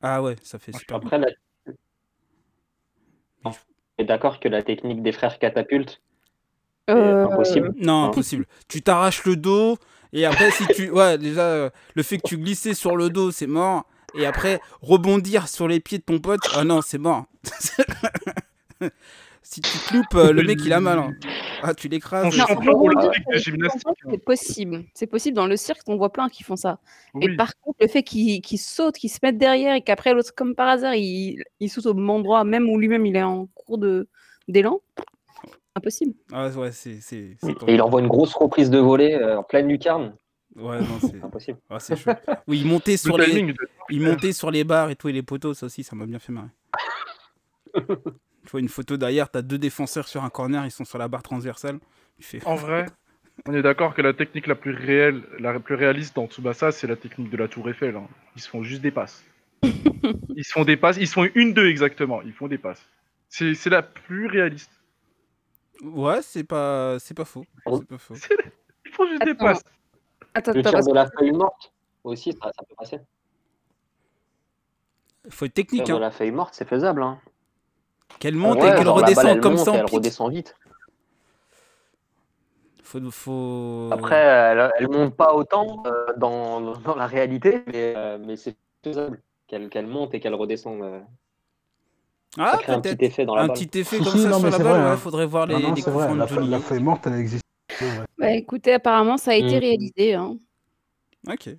[0.00, 0.96] Ah ouais, ça fait super.
[0.96, 1.28] Après, la...
[3.44, 3.52] On
[3.98, 6.00] est d'accord que la technique des frères catapultes,
[6.88, 7.72] c'est Euh, impossible.
[7.76, 8.46] Non, impossible.
[8.68, 9.76] Tu t'arraches le dos
[10.12, 13.30] et après si tu ouais déjà euh, le fait que tu glissais sur le dos
[13.30, 17.24] c'est mort et après rebondir sur les pieds de ton pote ah non c'est mort.
[19.42, 20.98] si tu te loupes euh, le mec il a mal.
[20.98, 21.10] hein.
[21.62, 22.26] Ah tu l'écrases.
[22.26, 24.84] On c'est- possible.
[24.94, 25.36] C'est possible.
[25.36, 26.78] Dans le cirque, on voit plein qui font ça.
[27.20, 30.54] Et par contre, le fait qu'ils sautent, qu'ils se mettent derrière et qu'après, l'autre, comme
[30.56, 33.78] par hasard, il, il saute au même endroit, même où lui-même il est en cours
[33.78, 34.08] de-
[34.48, 34.80] d'élan,
[35.76, 36.14] impossible.
[36.32, 37.36] Ah ouais c'est Et
[37.68, 40.14] il envoie une grosse reprise de volée euh, en pleine lucarne.
[40.56, 41.58] Ouais non c'est impossible.
[41.70, 42.10] ah, c'est chaud.
[42.46, 43.54] Oui il montait sur Le les timing,
[43.90, 46.18] il montait sur les barres et tout et les poteaux ça aussi ça m'a bien
[46.18, 46.50] fait marrer.
[47.74, 51.08] tu vois une photo derrière t'as deux défenseurs sur un corner ils sont sur la
[51.08, 51.78] barre transversale.
[52.44, 52.86] En vrai,
[53.46, 56.86] on est d'accord que la technique la plus réelle, la plus réaliste dans Tsubasa, c'est
[56.86, 57.96] la technique de la Tour Eiffel.
[57.96, 58.06] hein.
[58.36, 59.24] Ils se font juste des passes.
[60.36, 62.20] Ils se font des passes, ils se font une deux exactement.
[62.22, 62.84] Ils font des passes.
[63.28, 64.70] C'est c'est la plus réaliste.
[65.82, 67.44] Ouais, c'est pas, c'est pas faux.
[67.66, 67.78] Oh.
[67.78, 68.14] C'est pas faux.
[68.84, 69.62] Ils font juste des passes.
[70.34, 71.72] Attends, Le attends, tir parce de la feuille morte
[72.04, 73.00] aussi, ça, ça peut passer.
[75.30, 75.84] Faut être Le technique.
[75.84, 76.06] tir de Hein.
[76.06, 77.02] la feuille morte, c'est faisable.
[77.02, 77.18] Hein.
[78.18, 79.94] Qu'elle monte Ouais, et qu'elle balle, redescend elle comme monte ça elle pique.
[79.94, 80.56] redescend vite.
[82.82, 83.88] Faut, faut...
[83.92, 88.56] Après, elle, elle monte pas autant euh, dans, dans la réalité, mais, euh, mais c'est
[88.84, 90.82] faisable qu'elle qu'elle monte et qu'elle redescende.
[90.82, 91.00] euh.
[92.38, 93.56] ah, ça crée un petit effet dans la Un balle.
[93.56, 94.66] petit effet comme si, ça non, sur la balle.
[94.66, 94.96] vrai, ouais, hein.
[94.96, 97.41] faudrait voir les, Non, non, les vrai, la, de la feuille morte, elle existe.
[97.81, 98.05] C'est vrai.
[98.17, 99.59] Bah, écoutez, apparemment, ça a été Mm.
[99.59, 100.37] réalisé hein,
[101.27, 101.49] Ok,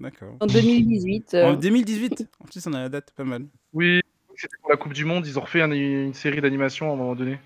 [0.00, 0.36] d'accord.
[0.40, 1.34] en 2018.
[1.34, 1.52] euh.
[1.52, 2.28] En 2018.
[2.40, 3.46] En plus, on a la date, pas mal.
[3.72, 4.00] Oui,
[4.36, 5.26] c'était pour la Coupe du Monde.
[5.26, 7.38] Ils ont refait un- une série d'animation à un moment donné.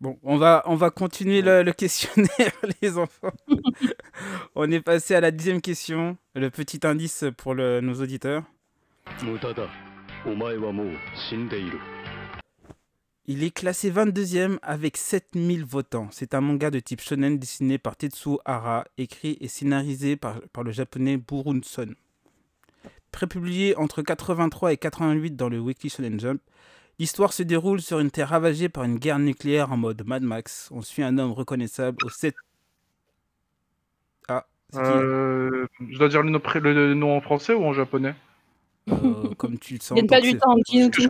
[0.00, 3.32] Bon, on va, on va continuer le, le questionnaire, les enfants.
[4.54, 6.16] on est passé à la dixième question.
[6.34, 8.44] Le petit indice pour le- nos auditeurs.
[9.24, 9.66] 無駄だ
[10.26, 10.88] お前はもう
[11.30, 11.78] 死んでいる
[13.25, 16.09] Il est classé 22e avec 7000 votants.
[16.11, 20.71] C'est un manga de type shonen dessiné par Tetsuo Hara, écrit et scénarisé par, le
[20.71, 21.95] japonais Burunson.
[23.13, 26.41] Prépublié entre 83 et 88 dans le Weekly Shonen Jump,
[26.99, 30.67] l'histoire se déroule sur une terre ravagée par une guerre nucléaire en mode Mad Max.
[30.73, 32.35] On suit un homme reconnaissable au 7...
[34.27, 38.15] Ah, c'est Euh, je dois dire le nom en français ou en japonais?
[38.89, 40.01] Euh, Comme tu le sens.
[40.07, 41.07] Pas du temps, dis-nous tout.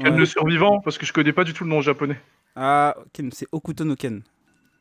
[0.00, 2.20] Ken le survivant Parce que je connais pas du tout le nom japonais.
[2.56, 4.22] Ah, Ken, c'est Okuto no Ken.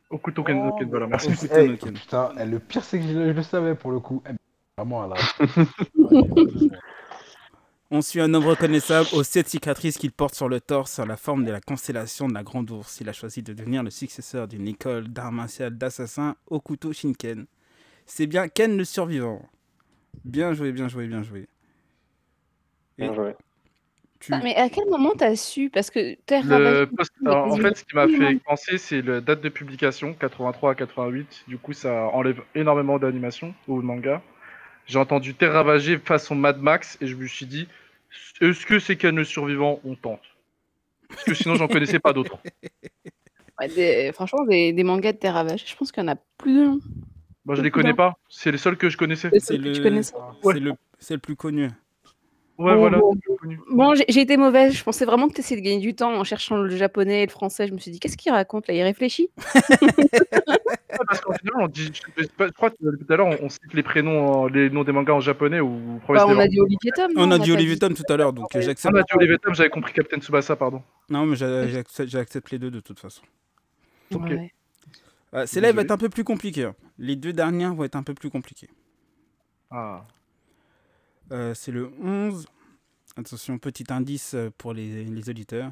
[0.10, 1.28] Okuto Ken, Oh, Ken, voilà, merci.
[1.30, 1.94] Okuto hey, no Ken.
[1.94, 4.22] putain, eh, le pire, c'est que je, le- je le savais pour le coup.
[4.30, 4.34] Eh,
[4.78, 5.16] vraiment, là.
[7.92, 11.16] On suit un homme reconnaissable aux sept cicatrices qu'il porte sur le torse sur la
[11.16, 13.00] forme de la constellation de la Grande Ourse.
[13.02, 17.46] Il a choisi de devenir le successeur d'une école d'art martial d'assassin au couteau Shinken.
[18.08, 19.44] C'est bien Ken le survivant.
[20.26, 21.48] Bien joué, bien joué, bien joué.
[22.98, 23.36] Et Bien joué.
[24.20, 24.34] tu...
[24.34, 25.70] Ah, mais à quel moment t'as su?
[25.70, 28.78] Parce que Terre Le ravagée, post- mais alors, en fait, ce qui m'a fait penser,
[28.78, 31.46] c'est la date de publication, 83 à 88.
[31.48, 34.22] Du coup, ça enlève énormément d'animation au manga.
[34.86, 37.68] J'ai entendu Terre ravagée façon Mad Max et je me suis dit,
[38.42, 40.22] est-ce que c'est le survivant On tente?
[41.10, 42.38] Parce que sinon, j'en connaissais pas d'autres.
[43.60, 46.16] Ouais, des- franchement, des, des mangas de Terre ravagée, je pense qu'il y en a
[46.40, 46.80] plus d'un.
[47.46, 48.18] Moi, je les connais pas.
[48.28, 49.30] C'est les seuls que je connaissais.
[49.40, 49.84] C'est le...
[49.84, 50.16] connaissais.
[50.42, 50.74] c'est le...
[50.98, 51.70] c'est le plus connu.
[52.60, 53.00] Ouais, Bon, voilà.
[53.72, 53.96] bon.
[53.96, 54.74] j'ai été mauvaise.
[54.74, 57.26] Je pensais vraiment que tu essayais de gagner du temps en cherchant le japonais et
[57.26, 57.68] le français.
[57.68, 58.74] Je me suis dit, qu'est-ce qu'il raconte là?
[58.76, 59.30] Il réfléchit?
[61.08, 63.46] Parce qu'en général, on dit, je, sais pas, je crois que tout à l'heure, on,
[63.46, 66.60] on cite les prénoms, les noms des mangas en japonais ou Bah, On a dit
[66.62, 67.12] Olivier Tom.
[67.16, 67.24] non?
[67.28, 69.56] On a dit Olivier Tom tout à l'heure, donc euh, On a dit Olivier Tom,
[69.56, 70.84] j'avais compris Captain Tsubasa, pardon.
[71.10, 71.66] Non, mais j'a-
[72.06, 73.24] j'accepte les deux de toute façon.
[74.14, 74.30] Ok.
[74.30, 74.52] Ouais.
[75.34, 76.66] Euh, Celle-là elle va être un peu plus compliquée.
[76.66, 76.76] hein.
[77.00, 78.70] Les deux dernières vont être un peu plus compliquées.
[79.72, 80.06] Ah.
[81.32, 82.46] Euh, c'est le 11.
[83.16, 85.72] Attention, petit indice euh, pour les, auditeurs.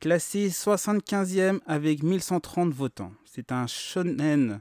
[0.00, 3.12] Classé 75e avec 1130 votants.
[3.24, 4.60] C'est un shonen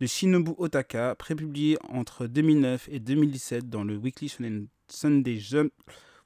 [0.00, 5.40] de Shinobu Otaka, prépublié entre 2009 et 2017 dans le Weekly Shonen Sunday.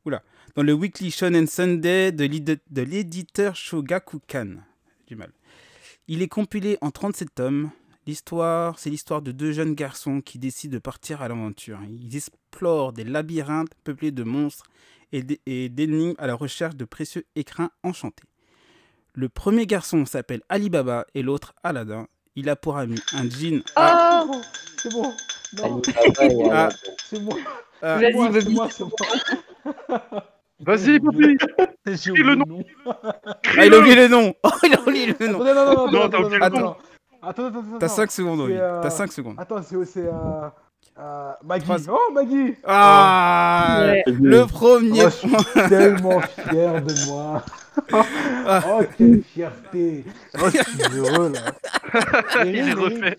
[0.04, 0.22] Oula,
[0.56, 4.56] dans le Weekly Shonen Sunday de l'éditeur Shogakukan.
[5.06, 5.30] Du mal.
[6.08, 7.70] Il est compilé en 37 tomes.
[8.06, 11.78] L'histoire, c'est l'histoire de deux jeunes garçons qui décident de partir à l'aventure.
[11.88, 14.64] Ils explorent des labyrinthes peuplés de monstres
[15.12, 18.24] et d'énigmes à la recherche de précieux écrins enchantés.
[19.12, 22.06] Le premier garçon s'appelle Alibaba et l'autre Aladdin.
[22.36, 23.62] Il a pour ami un djinn.
[23.76, 24.24] Ah
[24.76, 25.12] C'est bon.
[25.58, 25.82] Non,
[26.20, 26.68] Alibaba et Ah.
[27.08, 27.36] C'est moi.
[27.82, 28.54] Ah, Vas-y, C'est moi, c'est Bobby.
[28.54, 30.24] moi, c'est moi.
[30.60, 31.36] Vas-y, Bobby
[31.86, 32.46] J'ai oublié le nom.
[32.46, 32.64] nom.
[32.86, 35.90] Ah, il a oublié le nom Oh, il a oublié le nom non, non, non,
[35.90, 36.70] Non, attends, t'as attends, oublié le attends, nom.
[36.70, 36.78] attends.
[37.22, 37.78] Attends, attends, attends.
[37.80, 38.52] T'as 5 secondes, oui.
[38.56, 39.34] euh, T'as 5 secondes.
[39.38, 40.12] Attends, c'est c'est, euh,
[40.98, 41.64] euh, Maggie.
[41.66, 41.78] Trois-
[42.08, 44.04] Oh, Maggie Ah Ouais.
[44.06, 47.42] Le premier Oh, je suis tellement fier de moi.
[47.92, 50.04] Oh, quelle fierté.
[50.34, 52.44] Oh, je suis heureux, là.
[52.44, 53.16] Il est refait.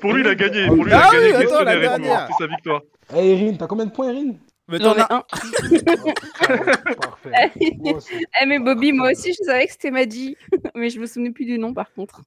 [0.00, 0.64] Pour lui, il a gagné.
[0.64, 1.44] Ah Pour lui, il Ah a oui, gagné.
[1.46, 2.28] attends, la dernière.
[2.28, 2.82] C'est sa victoire.
[3.14, 4.32] Eh, Erin, t'as combien de points, Erin
[4.68, 5.14] Mais J'en t'en as...
[5.14, 5.22] un.
[7.00, 7.52] Parfait.
[7.60, 10.36] Eh, mais Bobby, moi aussi, je savais que c'était Maddy.
[10.74, 12.22] mais je me souvenais plus du nom, par contre.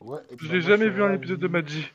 [0.00, 1.86] Ouais, Je bah, jamais vu un épisode de Maggi.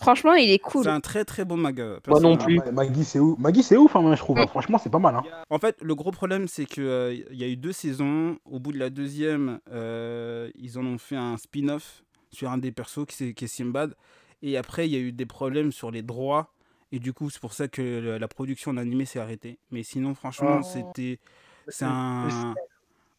[0.00, 0.84] Franchement, il est cool.
[0.84, 1.98] C'est un très très bon manga.
[2.06, 2.60] Moi non plus.
[2.66, 3.38] Ah, Maggie, c'est ouf.
[3.38, 4.38] Maggie, c'est ouf, hein, moi, je trouve.
[4.38, 4.46] hein.
[4.46, 5.16] Franchement, c'est pas mal.
[5.16, 5.22] Hein.
[5.50, 8.38] En fait, le gros problème, c'est qu'il y a eu deux saisons.
[8.44, 12.70] Au bout de la deuxième, euh, ils en ont fait un spin-off sur un des
[12.72, 13.94] persos qui, est Simbad.
[14.42, 16.52] Et après, il y a eu des problèmes sur les droits.
[16.92, 19.58] Et du coup, c'est pour ça que le- la production en animé s'est arrêtée.
[19.70, 20.66] Mais sinon, franchement, Oh.
[20.72, 21.18] c'était
[21.66, 22.54] c'est un,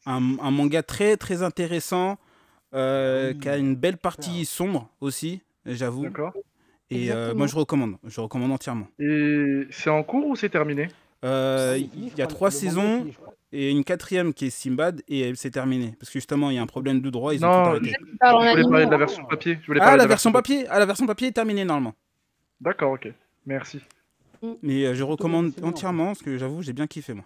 [0.06, 2.18] un, un manga très très intéressant
[2.74, 3.40] euh, Oui.
[3.40, 6.06] qui a une belle partie sombre aussi, j'avoue.
[6.92, 7.98] Et euh, moi, je recommande.
[8.04, 8.88] Je recommande entièrement.
[9.00, 10.90] Et c'est en cours ou c'est terminé?
[11.24, 13.06] Euh, Il y a trois saisons
[13.52, 15.96] et une quatrième qui est Simbad et c'est terminé.
[16.00, 17.96] Parce que justement, il y a un problème de droit, ils ont Non, tout arrêté.
[18.20, 19.60] Parles en Je voulais parler de la version papier.
[19.62, 21.94] Je voulais Ah, la version papier Ah, la version papier est terminée normalement.
[22.62, 23.12] D'accord, ok.
[23.46, 23.82] Merci.
[24.64, 27.26] Mais euh, je recommande entièrement parce que j'avoue, j'ai bien kiffé moi.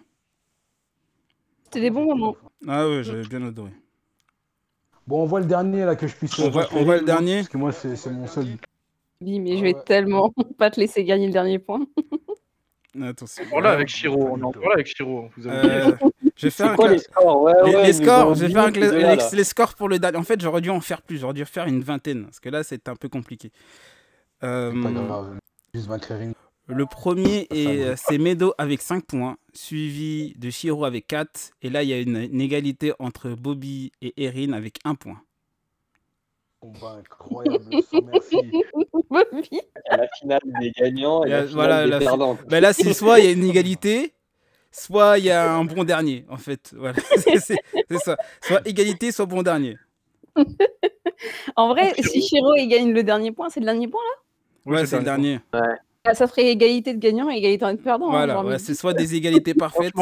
[1.64, 2.36] C'était des bons moments.
[2.68, 3.70] Ah ouais, j'ai bien adoré.
[5.06, 6.38] Bon, on voit le dernier là que je puisse.
[6.38, 7.36] On voit- transférer, on voit le dernier.
[7.36, 8.46] Parce que moi, c'est mon seul.
[9.24, 9.82] Oui, mais Ah je vais ouais.
[9.84, 11.80] tellement pas te laisser gagner le dernier point.
[13.02, 13.44] Attention.
[13.46, 14.28] Encore là avec Shiro.
[14.30, 15.28] On est encore là avec Shiro.
[15.36, 15.68] Vous avez.
[15.68, 15.90] Euh,
[16.36, 17.42] je vais faire C'est un quoi les scores?
[17.42, 19.28] Ouais, les, ouais, scores, vais un cla- deux-là, les, là.
[19.32, 20.16] les scores pour le dernier.
[20.18, 21.18] En fait, j'aurais dû en faire plus.
[21.18, 22.24] J'aurais dû faire une vingtaine.
[22.24, 23.50] Parce que là, c'est un peu compliqué.
[24.44, 25.38] Euh, pas grave.
[25.74, 25.90] Juste.
[26.66, 31.50] Le premier est c'est Medo avec 5 points, suivi de Shiro avec 4.
[31.62, 35.20] Et là, il y a une, une égalité entre Bobby et Erin avec 1 point.
[36.72, 37.64] Combat incroyable.
[37.68, 38.36] merci.
[39.90, 42.38] La finale des gagnants et la finale voilà, des la fi- perdants.
[42.48, 44.14] Ben là, c'est soit il y a une égalité,
[44.70, 46.72] soit il y a un bon dernier, en fait.
[46.76, 47.38] Voilà, c'est
[47.98, 48.16] ça.
[48.40, 49.76] Soit égalité, soit bon dernier.
[51.56, 52.08] En vrai, Shiro.
[52.08, 54.72] si Shiro il gagne le dernier point, c'est le dernier point là?
[54.72, 55.40] Ouais, c'est le dernier.
[55.52, 58.08] Ah, Ça ferait égalité de gagnant et égalité de perdant.
[58.08, 59.94] hein, Voilà, ouais, c'est soit des égalités parfaites.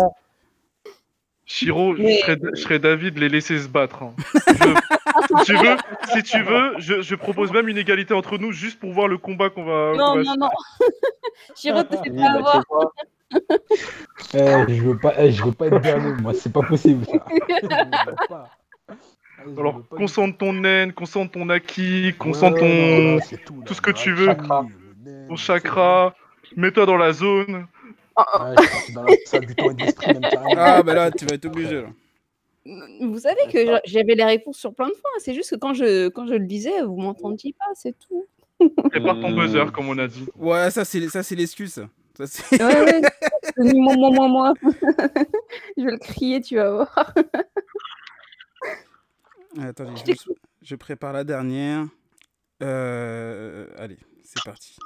[1.45, 4.03] Shiro, Mais- je, serais, je serais d'avis de les laisser se battre.
[4.03, 4.15] hein.
[4.47, 5.02] Je-
[5.39, 5.77] si tu veux,
[6.13, 9.19] si tu veux je, je propose même une égalité entre nous juste pour voir le
[9.19, 9.93] combat qu'on va.
[9.97, 10.51] Non, qu'on va- non, non.
[11.55, 12.93] Chiro, te fais pas avoir.
[14.35, 17.19] Eh, je veux pas, eh, je veux pas être dernier, moi, c'est pas possible ça.
[19.59, 23.63] Alors, concentre ton naine, concentre ton acquis, concentre ton, tout, là.
[23.67, 24.27] tout ce que tu veux.
[24.27, 24.67] Chakra.
[25.29, 26.15] ton chakra.
[26.57, 27.67] Mets-toi dans la zone.
[28.17, 28.39] Oh, oh.
[28.39, 28.45] bon.
[28.45, 30.55] Ouais, je suis parti dans la salle du temps et de l'esprit, même carrément.
[30.57, 31.83] Ah, bah là, tu vas être obligé.
[31.83, 31.89] Là.
[32.65, 35.11] Vous savez que j'a- j'avais les réponses sur plein de fois.
[35.19, 38.27] C'est juste que quand je, quand je le disais, vous m'entendiez pas, c'est tout.
[38.91, 39.37] Prépare ton Hmm.
[39.37, 40.27] buzzer, comme on a dit.
[40.37, 41.79] Ouais, ça, c'est ça, c'est l'excuse.
[42.19, 42.27] Ouais,
[42.61, 43.01] ouais.
[43.57, 44.53] moi, moi, moi, moi.
[45.77, 47.15] je vais le crier, tu vas voir.
[49.61, 51.87] Attendez, je, me- je prépare la dernière.
[52.63, 54.77] Euh, Allez, c'est parti.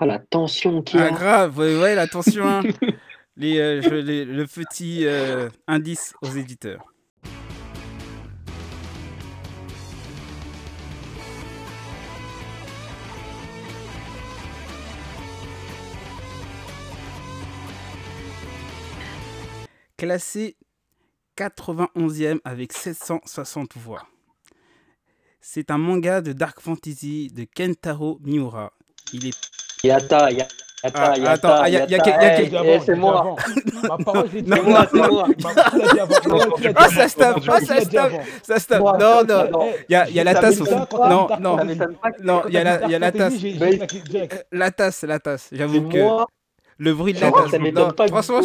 [0.00, 1.10] Ah, la tension qu'il y Ah, a.
[1.10, 2.44] grave, ouais, ouais, attention.
[2.46, 2.62] hein.
[3.40, 6.92] Euh, le petit euh, indice aux éditeurs.
[19.96, 20.56] Classé
[21.36, 24.06] 91e avec 760 voix.
[25.40, 28.72] C'est un manga de Dark Fantasy de Kentaro Miura.
[29.12, 29.36] Il est
[29.82, 33.34] Yata, Yata, Attends, ah, y a- y a y a c'est moi.
[33.82, 35.26] Ma parole, je l'ai dit Non, non, c'est moi.
[36.76, 38.12] Ah, ça se tape, Non, ah, ça se tape.
[38.12, 38.20] avant.
[38.42, 38.80] Ça se tape.
[38.80, 39.50] Moi, Non, non.
[39.50, 39.66] non.
[39.88, 40.60] Il y a, il y a la tasse.
[40.60, 41.56] m'étonne au- quand t'as Non, non,
[42.22, 42.42] non.
[42.48, 44.44] Il y a la, Dark il y a la Fantasy, tasse.
[44.52, 45.48] La tasse, la tasse.
[45.52, 45.98] J'avoue que
[46.80, 48.08] le bruit de la tasse.
[48.10, 48.40] franchement,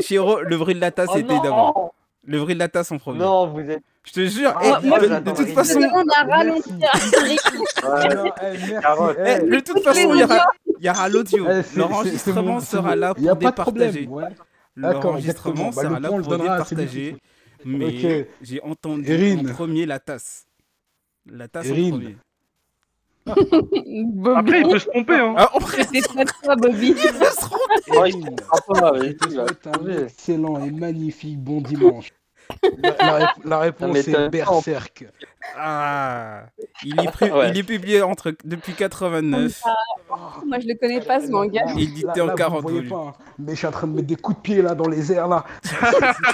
[0.00, 1.92] Chiro, le bruit de la tasse Oh était d'avant.
[2.26, 3.20] Le bruit de la tasse en premier.
[3.20, 3.82] Non, vous êtes.
[4.02, 4.52] Je te jure.
[4.56, 5.86] Ah, eh, moi, de, de toute façon, eh,
[8.42, 8.56] eh,
[9.26, 10.46] Eh, de toute façon, il y aura,
[10.80, 11.46] y aura l'audio.
[11.76, 14.36] L'enregistrement sera là y a pour pas de problème, départager.
[14.76, 15.70] L'enregistrement.
[15.70, 17.16] Bah, sera là pour départager.
[17.64, 20.46] Mais j'ai entendu en premier la tasse.
[21.26, 22.16] La tasse en premier.
[23.26, 24.30] Bobby.
[24.34, 25.14] Après, il peut se tromper.
[25.14, 25.34] Hein.
[25.36, 25.50] Ah,
[26.14, 26.94] pas toi, Bobby.
[27.86, 30.02] Il se fera pas, Je vas-y, te tu vas souhaite un changer.
[30.02, 32.12] excellent et magnifique bon dimanche.
[32.82, 34.28] La, la rép- la réponse est.
[34.30, 35.06] Berserk.
[35.56, 36.42] Ah,
[36.84, 37.50] il est, Ouais.
[37.50, 39.62] il est publié entre, depuis 89.
[40.44, 41.62] Moi, je le connais pas, ce manga.
[41.76, 42.90] Édité Là, en là, 40 vous voyez volumes.
[42.90, 44.88] pas, hein, mais je suis en train de mettre des coups de pied là dans
[44.88, 45.44] les airs là.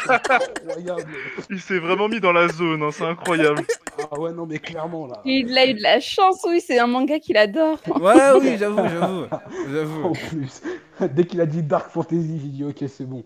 [0.08, 1.06] Incroyable.
[1.50, 3.62] Il s'est vraiment mis dans la zone, hein, c'est incroyable.
[4.10, 5.20] Ah ouais, non, mais clairement là.
[5.24, 7.78] Il a eu de la chance, oui, c'est un manga qu'il adore.
[8.00, 9.24] Ouais, oui, j'avoue, j'avoue.
[9.72, 10.04] J'avoue.
[10.06, 10.62] En plus,
[11.00, 13.24] dès qu'il a dit Dark Fantasy, j'ai dit ok, c'est bon.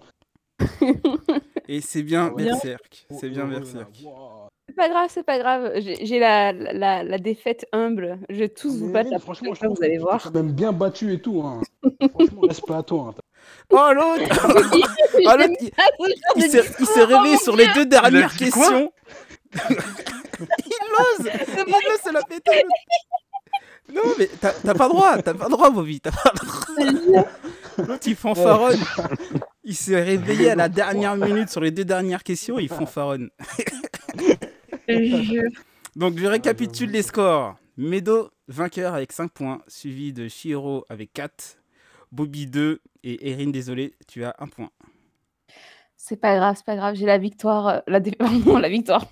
[1.69, 2.29] Et c'est bien.
[2.31, 3.07] Berserk.
[3.19, 3.89] C'est bien Berserk.
[4.03, 4.49] là, wow.
[4.69, 5.73] C'est pas grave, c'est pas grave.
[5.77, 8.19] J'ai la, la, la défaite humble.
[8.29, 10.31] Je vais tous vous Mais battre franchement, prochaine je vous allez voir.
[10.33, 11.43] même bien battu et tout.
[11.45, 11.61] Hein.
[12.11, 13.15] franchement, respect à toi.
[13.17, 13.21] hein.
[13.71, 14.25] Oh l'autre
[15.25, 15.71] Oh, l'autre, il-
[16.37, 18.93] il s'est il s'est réveillé sur les deux dernières questions.
[19.71, 21.31] il ose
[21.67, 22.65] Il ose se la péter.
[23.95, 27.25] Non, mais t'as t'as pas droit, t'as pas droit, Bobby, t'as pas droit.
[27.79, 28.79] L'autre, il fanfaronne.
[29.69, 33.31] Il s'est réveillé à la dernière minute sur les deux dernières questions, il fanfaronne.
[34.89, 35.51] Je jure.
[35.97, 37.57] Donc, je récapitule les scores.
[37.77, 41.59] Medo, vainqueur avec 5 points, suivi de Shiro avec 4,
[42.13, 44.71] Bobby 2 et Erin, désolé, tu as 1 point.
[45.97, 46.95] C'est pas grave, c'est pas grave.
[46.95, 47.67] J'ai la victoire.
[47.67, 49.05] euh, La, dé- pardon, la victoire.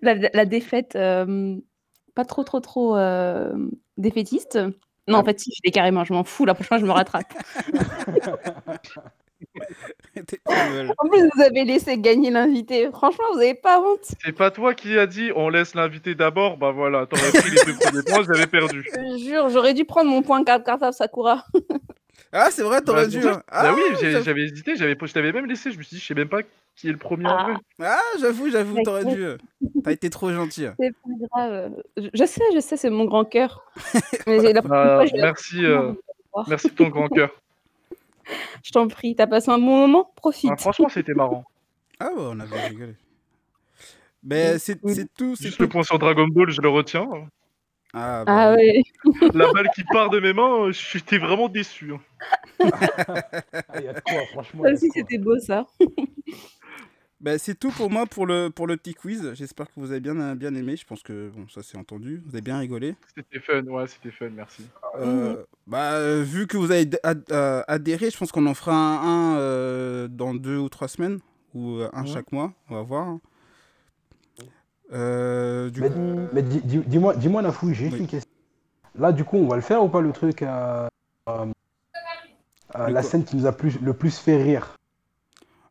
[0.00, 1.56] la, la défaite, euh,
[2.14, 3.52] pas trop, trop, trop euh,
[3.98, 4.58] défaitiste.
[5.08, 6.04] Non, en fait, si, je l'ai carrément.
[6.04, 6.46] Je m'en fous.
[6.46, 7.32] La prochaine fois, je me rattrape.
[10.98, 12.88] En plus, vous avez laissé gagner l'invité.
[12.90, 14.00] Franchement, vous avez pas honte.
[14.24, 17.64] C'est pas toi qui as dit on laisse l'invité d'abord, bah voilà, t'aurais pris les
[17.64, 18.84] deux premiers points, j'avais perdu.
[18.94, 21.44] Je jure, j'aurais dû prendre mon point carte cartable Sakura.
[22.32, 23.18] Ah, c'est vrai, t'aurais Bah, dû.
[23.18, 23.36] hein.
[23.36, 24.24] Bah Ah, oui, j'avoue.
[24.24, 26.40] j'avais hésité, j'avais, je t'avais même laissé, je me suis dit, je sais même pas
[26.74, 27.44] qui est le premier en Ah.
[27.44, 27.54] vrai.
[27.80, 29.22] Ah, j'avoue, j'avoue, t'aurais dû.
[29.24, 29.36] euh.
[29.84, 30.66] T'as été trop gentil.
[30.78, 31.72] C'est pas grave.
[31.96, 33.64] Je, je sais, je sais, c'est mon grand cœur.
[34.26, 35.92] Mais la Bah, fois, je vais- merci, euh,
[36.48, 37.30] merci de ton grand cœur.
[38.62, 40.50] Je t'en prie, t'as passé un bon moment Profite.
[40.52, 41.44] Ah, franchement, c'était marrant.
[42.00, 42.94] Ah, ouais, on avait rigolé.
[44.22, 44.80] Mais c'est
[45.14, 45.62] tout, Juste tout.
[45.62, 47.08] le point sur Dragon Ball, je le retiens.
[47.94, 48.82] Ah, bah, Ah ouais.
[49.32, 51.92] La balle qui part de mes mains, euh, j'étais vraiment déçu.
[51.94, 52.00] hein.
[53.68, 54.64] Ah, y a de quoi, franchement.
[54.64, 55.66] Ça aussi, c'était beau, ça.
[57.20, 59.32] Bah, c'est tout pour moi pour le, pour le petit quiz.
[59.34, 60.76] J'espère que vous avez bien, bien aimé.
[60.76, 62.22] Je pense que bon, ça c'est entendu.
[62.26, 62.94] Vous avez bien rigolé.
[63.14, 64.64] C'était fun, ouais, c'était fun, merci.
[64.98, 69.02] Euh, bah, vu que vous avez ad- euh, adhéré, je pense qu'on en fera un,
[69.34, 71.18] un, euh, dans deux ou trois semaines.
[71.54, 72.08] Ou euh, un Ouais.
[72.08, 72.52] chaque mois.
[72.68, 73.08] On va voir.
[73.08, 73.20] hein.
[74.92, 78.00] Euh, du Mais, coup, mais dis- dis- dis-moi, dis-moi, Nafou, j'ai juste Oui.
[78.00, 78.30] une question.
[78.98, 81.50] Là, du coup, on va le faire ou pas le truc Le
[82.76, 84.76] la scène qui nous a plus, le plus fait rire?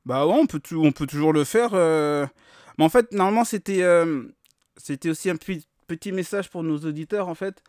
[0.06, 1.72] Bah ouais, on peut, on peut toujours le faire.
[1.73, 2.26] euh.
[2.77, 4.23] Mais en fait, normalement, c'était euh,
[4.77, 7.64] c'était aussi un petit, message pour nos auditeurs, en fait.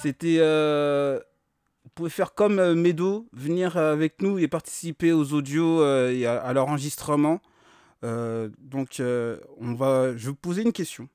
[0.00, 0.36] C'était.
[0.40, 1.18] euh,
[1.84, 6.40] vous pouvez faire comme euh, Medo, venir avec nous et participer aux audios et à,
[6.42, 7.40] à l'enregistrement.
[8.02, 11.08] Donc, on va, je vais vous poser une question.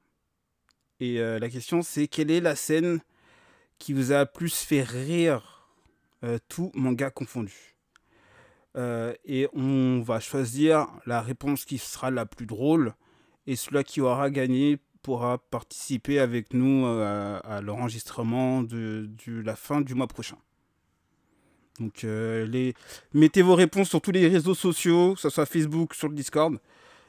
[1.00, 3.02] Et la question, c'est quelle est la scène
[3.78, 5.68] qui vous a plus fait rire,
[6.48, 7.77] tout manga confondu?
[8.78, 12.94] Euh, Et on va choisir la réponse qui sera la plus drôle.
[13.48, 19.82] Et celui qui aura gagné pourra participer avec nous euh, à, l'enregistrement de, la fin
[19.82, 20.38] du mois prochain.
[21.80, 22.72] Donc, euh,
[23.14, 26.58] mettez vos réponses sur tous les réseaux sociaux, que ce soit Facebook, sur le Discord.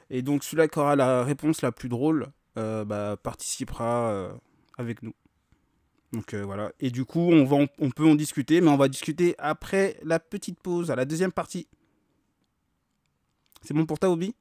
[0.09, 4.31] Et donc, celui-là qui aura la réponse la plus drôle bah, participera
[4.77, 5.13] avec nous.
[6.11, 6.71] Donc euh, voilà.
[6.79, 9.97] Et du coup, on, va en- on peut en discuter, mais on va discuter après
[10.03, 11.67] la petite pause, à la deuxième partie.
[13.63, 14.33] C'est bon pour toi, Obi?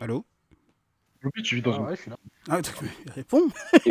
[0.00, 0.24] Allô?
[1.24, 1.84] Obi, tu vis dans Ah une.
[1.86, 2.16] ouais, je suis là.
[2.48, 2.60] Ah,
[3.14, 3.48] réponds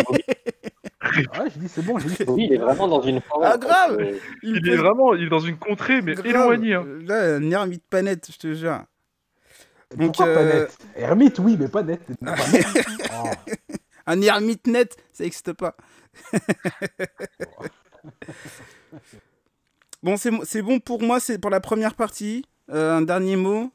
[1.34, 2.36] Ah ouais, j'ai dit c'est bon, j'ai dit c'est bon.
[2.36, 3.50] Oui, il est vraiment dans une forêt.
[3.52, 6.28] Ah, grave Euh, Il est vraiment il est dans une contrée, mais grave.
[6.28, 6.76] éloignée.
[6.76, 6.86] hein.
[7.02, 8.84] Là, un ermite pas net, je te jure.
[9.98, 12.02] Donc, Pourquoi pas euh, net Hermite, oui, mais pas net.
[12.24, 12.66] Pas net.
[13.14, 13.24] Oh.
[14.12, 15.78] Un ermite net, ça n'existe pas.
[20.04, 22.44] bon, c'est bon pour moi, c'est pour la première partie.
[22.70, 23.72] Euh, un dernier mot.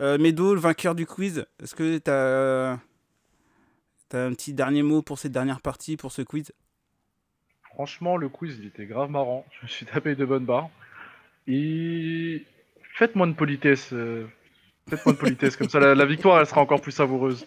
[0.00, 1.44] Euh, Medo, le vainqueur du quiz.
[1.60, 2.78] Est-ce que tu as...
[4.16, 6.52] un petit dernier mot pour cette dernière partie, pour ce quiz?
[7.74, 9.44] Franchement, le quiz, il était grave marrant.
[9.50, 10.70] Je me suis tapé de bonnes barres.
[11.48, 12.46] Et
[12.94, 13.92] faites-moi de politesse.
[13.92, 14.28] euh,
[14.88, 17.44] Faites-moi de politesse, comme ça la, la victoire, elle sera encore plus savoureuse.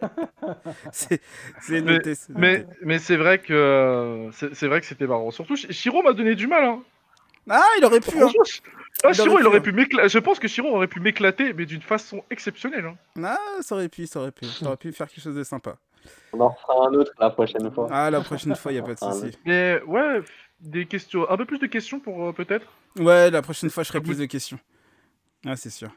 [0.92, 1.20] C'est
[1.82, 2.14] noté.
[2.14, 2.70] c'est Mais, noté.
[2.82, 5.30] mais c'est vrai que c'est vrai que c'était marrant.
[5.30, 6.64] Surtout, Sh- Shiro m'a donné du mal.
[6.64, 6.82] Hein.
[7.48, 8.20] Ah, il aurait pu.
[8.22, 8.28] hein.
[9.04, 9.60] Ah, Il Shiro, aurait il pu, aurait hein.
[9.60, 10.08] pu m'éclater.
[10.08, 12.86] Je pense que Shiro aurait pu m'éclater, mais d'une façon exceptionnelle.
[12.86, 12.96] hein.
[13.22, 14.46] Ah, ça aurait pu, ça aurait pu.
[14.46, 15.76] Ça aurait pu faire quelque chose de sympa.
[16.32, 17.88] On en refera un autre la prochaine fois.
[17.90, 19.36] Ah, la prochaine fois, il n'y a pas de souci.
[19.44, 20.20] Mais ouais,
[20.60, 22.66] des questions, un peu plus de questions pour euh, peut-être?
[22.98, 24.58] Ouais, la prochaine fois, je ferai Ah, plus de questions.
[25.44, 25.90] Ah, c'est sûr.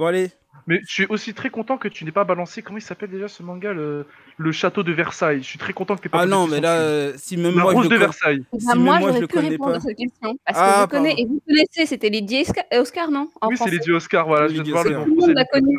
[0.00, 0.30] Bon, allez.
[0.66, 2.62] Mais je suis aussi très content que tu n'aies pas balancé.
[2.62, 4.06] Comment il s'appelle déjà ce manga, le,
[4.38, 5.42] le château de Versailles.
[5.42, 6.20] Je suis très content que tu pas.
[6.20, 7.94] Ah posé non, de mais là, euh, si même La moi, je rouge le de
[7.96, 8.44] connais- Versailles.
[8.58, 9.76] Si même moi, moi, je j'aurais pu répondre pas.
[9.76, 10.38] à cette question.
[10.46, 11.22] Parce Ah, que je connais, pardon.
[11.22, 13.70] et vous connaissez, c'était Lady Oscar, Oscar non En Oui, c'est.
[13.70, 14.26] Lady Oscar.
[14.26, 15.00] Voilà, je Lady voir Oscar.
[15.00, 15.76] nom Tout le monde l'a connu.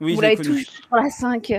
[0.00, 1.52] Oui, vous je l'avez tous sur la 5.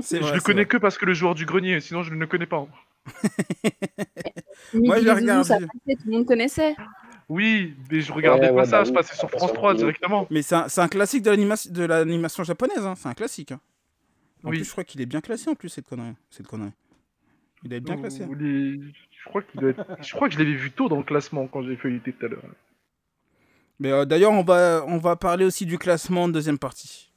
[0.00, 0.66] C'est je vrai, le connais vrai.
[0.66, 2.64] que parce que le joueur du grenier, sinon je ne le connais pas.
[4.74, 5.48] Moi, je l'ai regardé.
[5.58, 6.76] tout le monde connaissait.
[7.32, 9.52] Oui, mais je regardais Ouais, pas ouais, ça, bah je oui, passais sur France passe
[9.54, 10.26] 3 sur- directement.
[10.30, 12.94] Mais c'est un, classique de l'animation japonaise, hein.
[12.96, 13.52] c'est un classique.
[13.52, 13.60] hein.
[14.44, 14.56] En Oui.
[14.58, 16.14] plus, je crois qu'il est bien classé en plus, cette connerie.
[16.30, 16.72] Cette connerie.
[17.64, 18.26] Il est bien classé.
[18.38, 18.78] Les-
[19.24, 21.46] Je crois qu'il doit être- je crois que je l'avais vu tôt dans le classement
[21.46, 22.42] quand j'ai feuilleté tout à l'heure.
[23.78, 27.10] Mais euh, d'ailleurs, on va, on va parler aussi du classement en deuxième partie.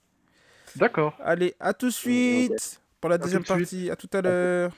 [0.75, 1.15] D'accord.
[1.23, 3.57] Allez, à tout de suite pour la deuxième suite.
[3.57, 3.89] partie.
[3.89, 4.71] À tout à l'heure.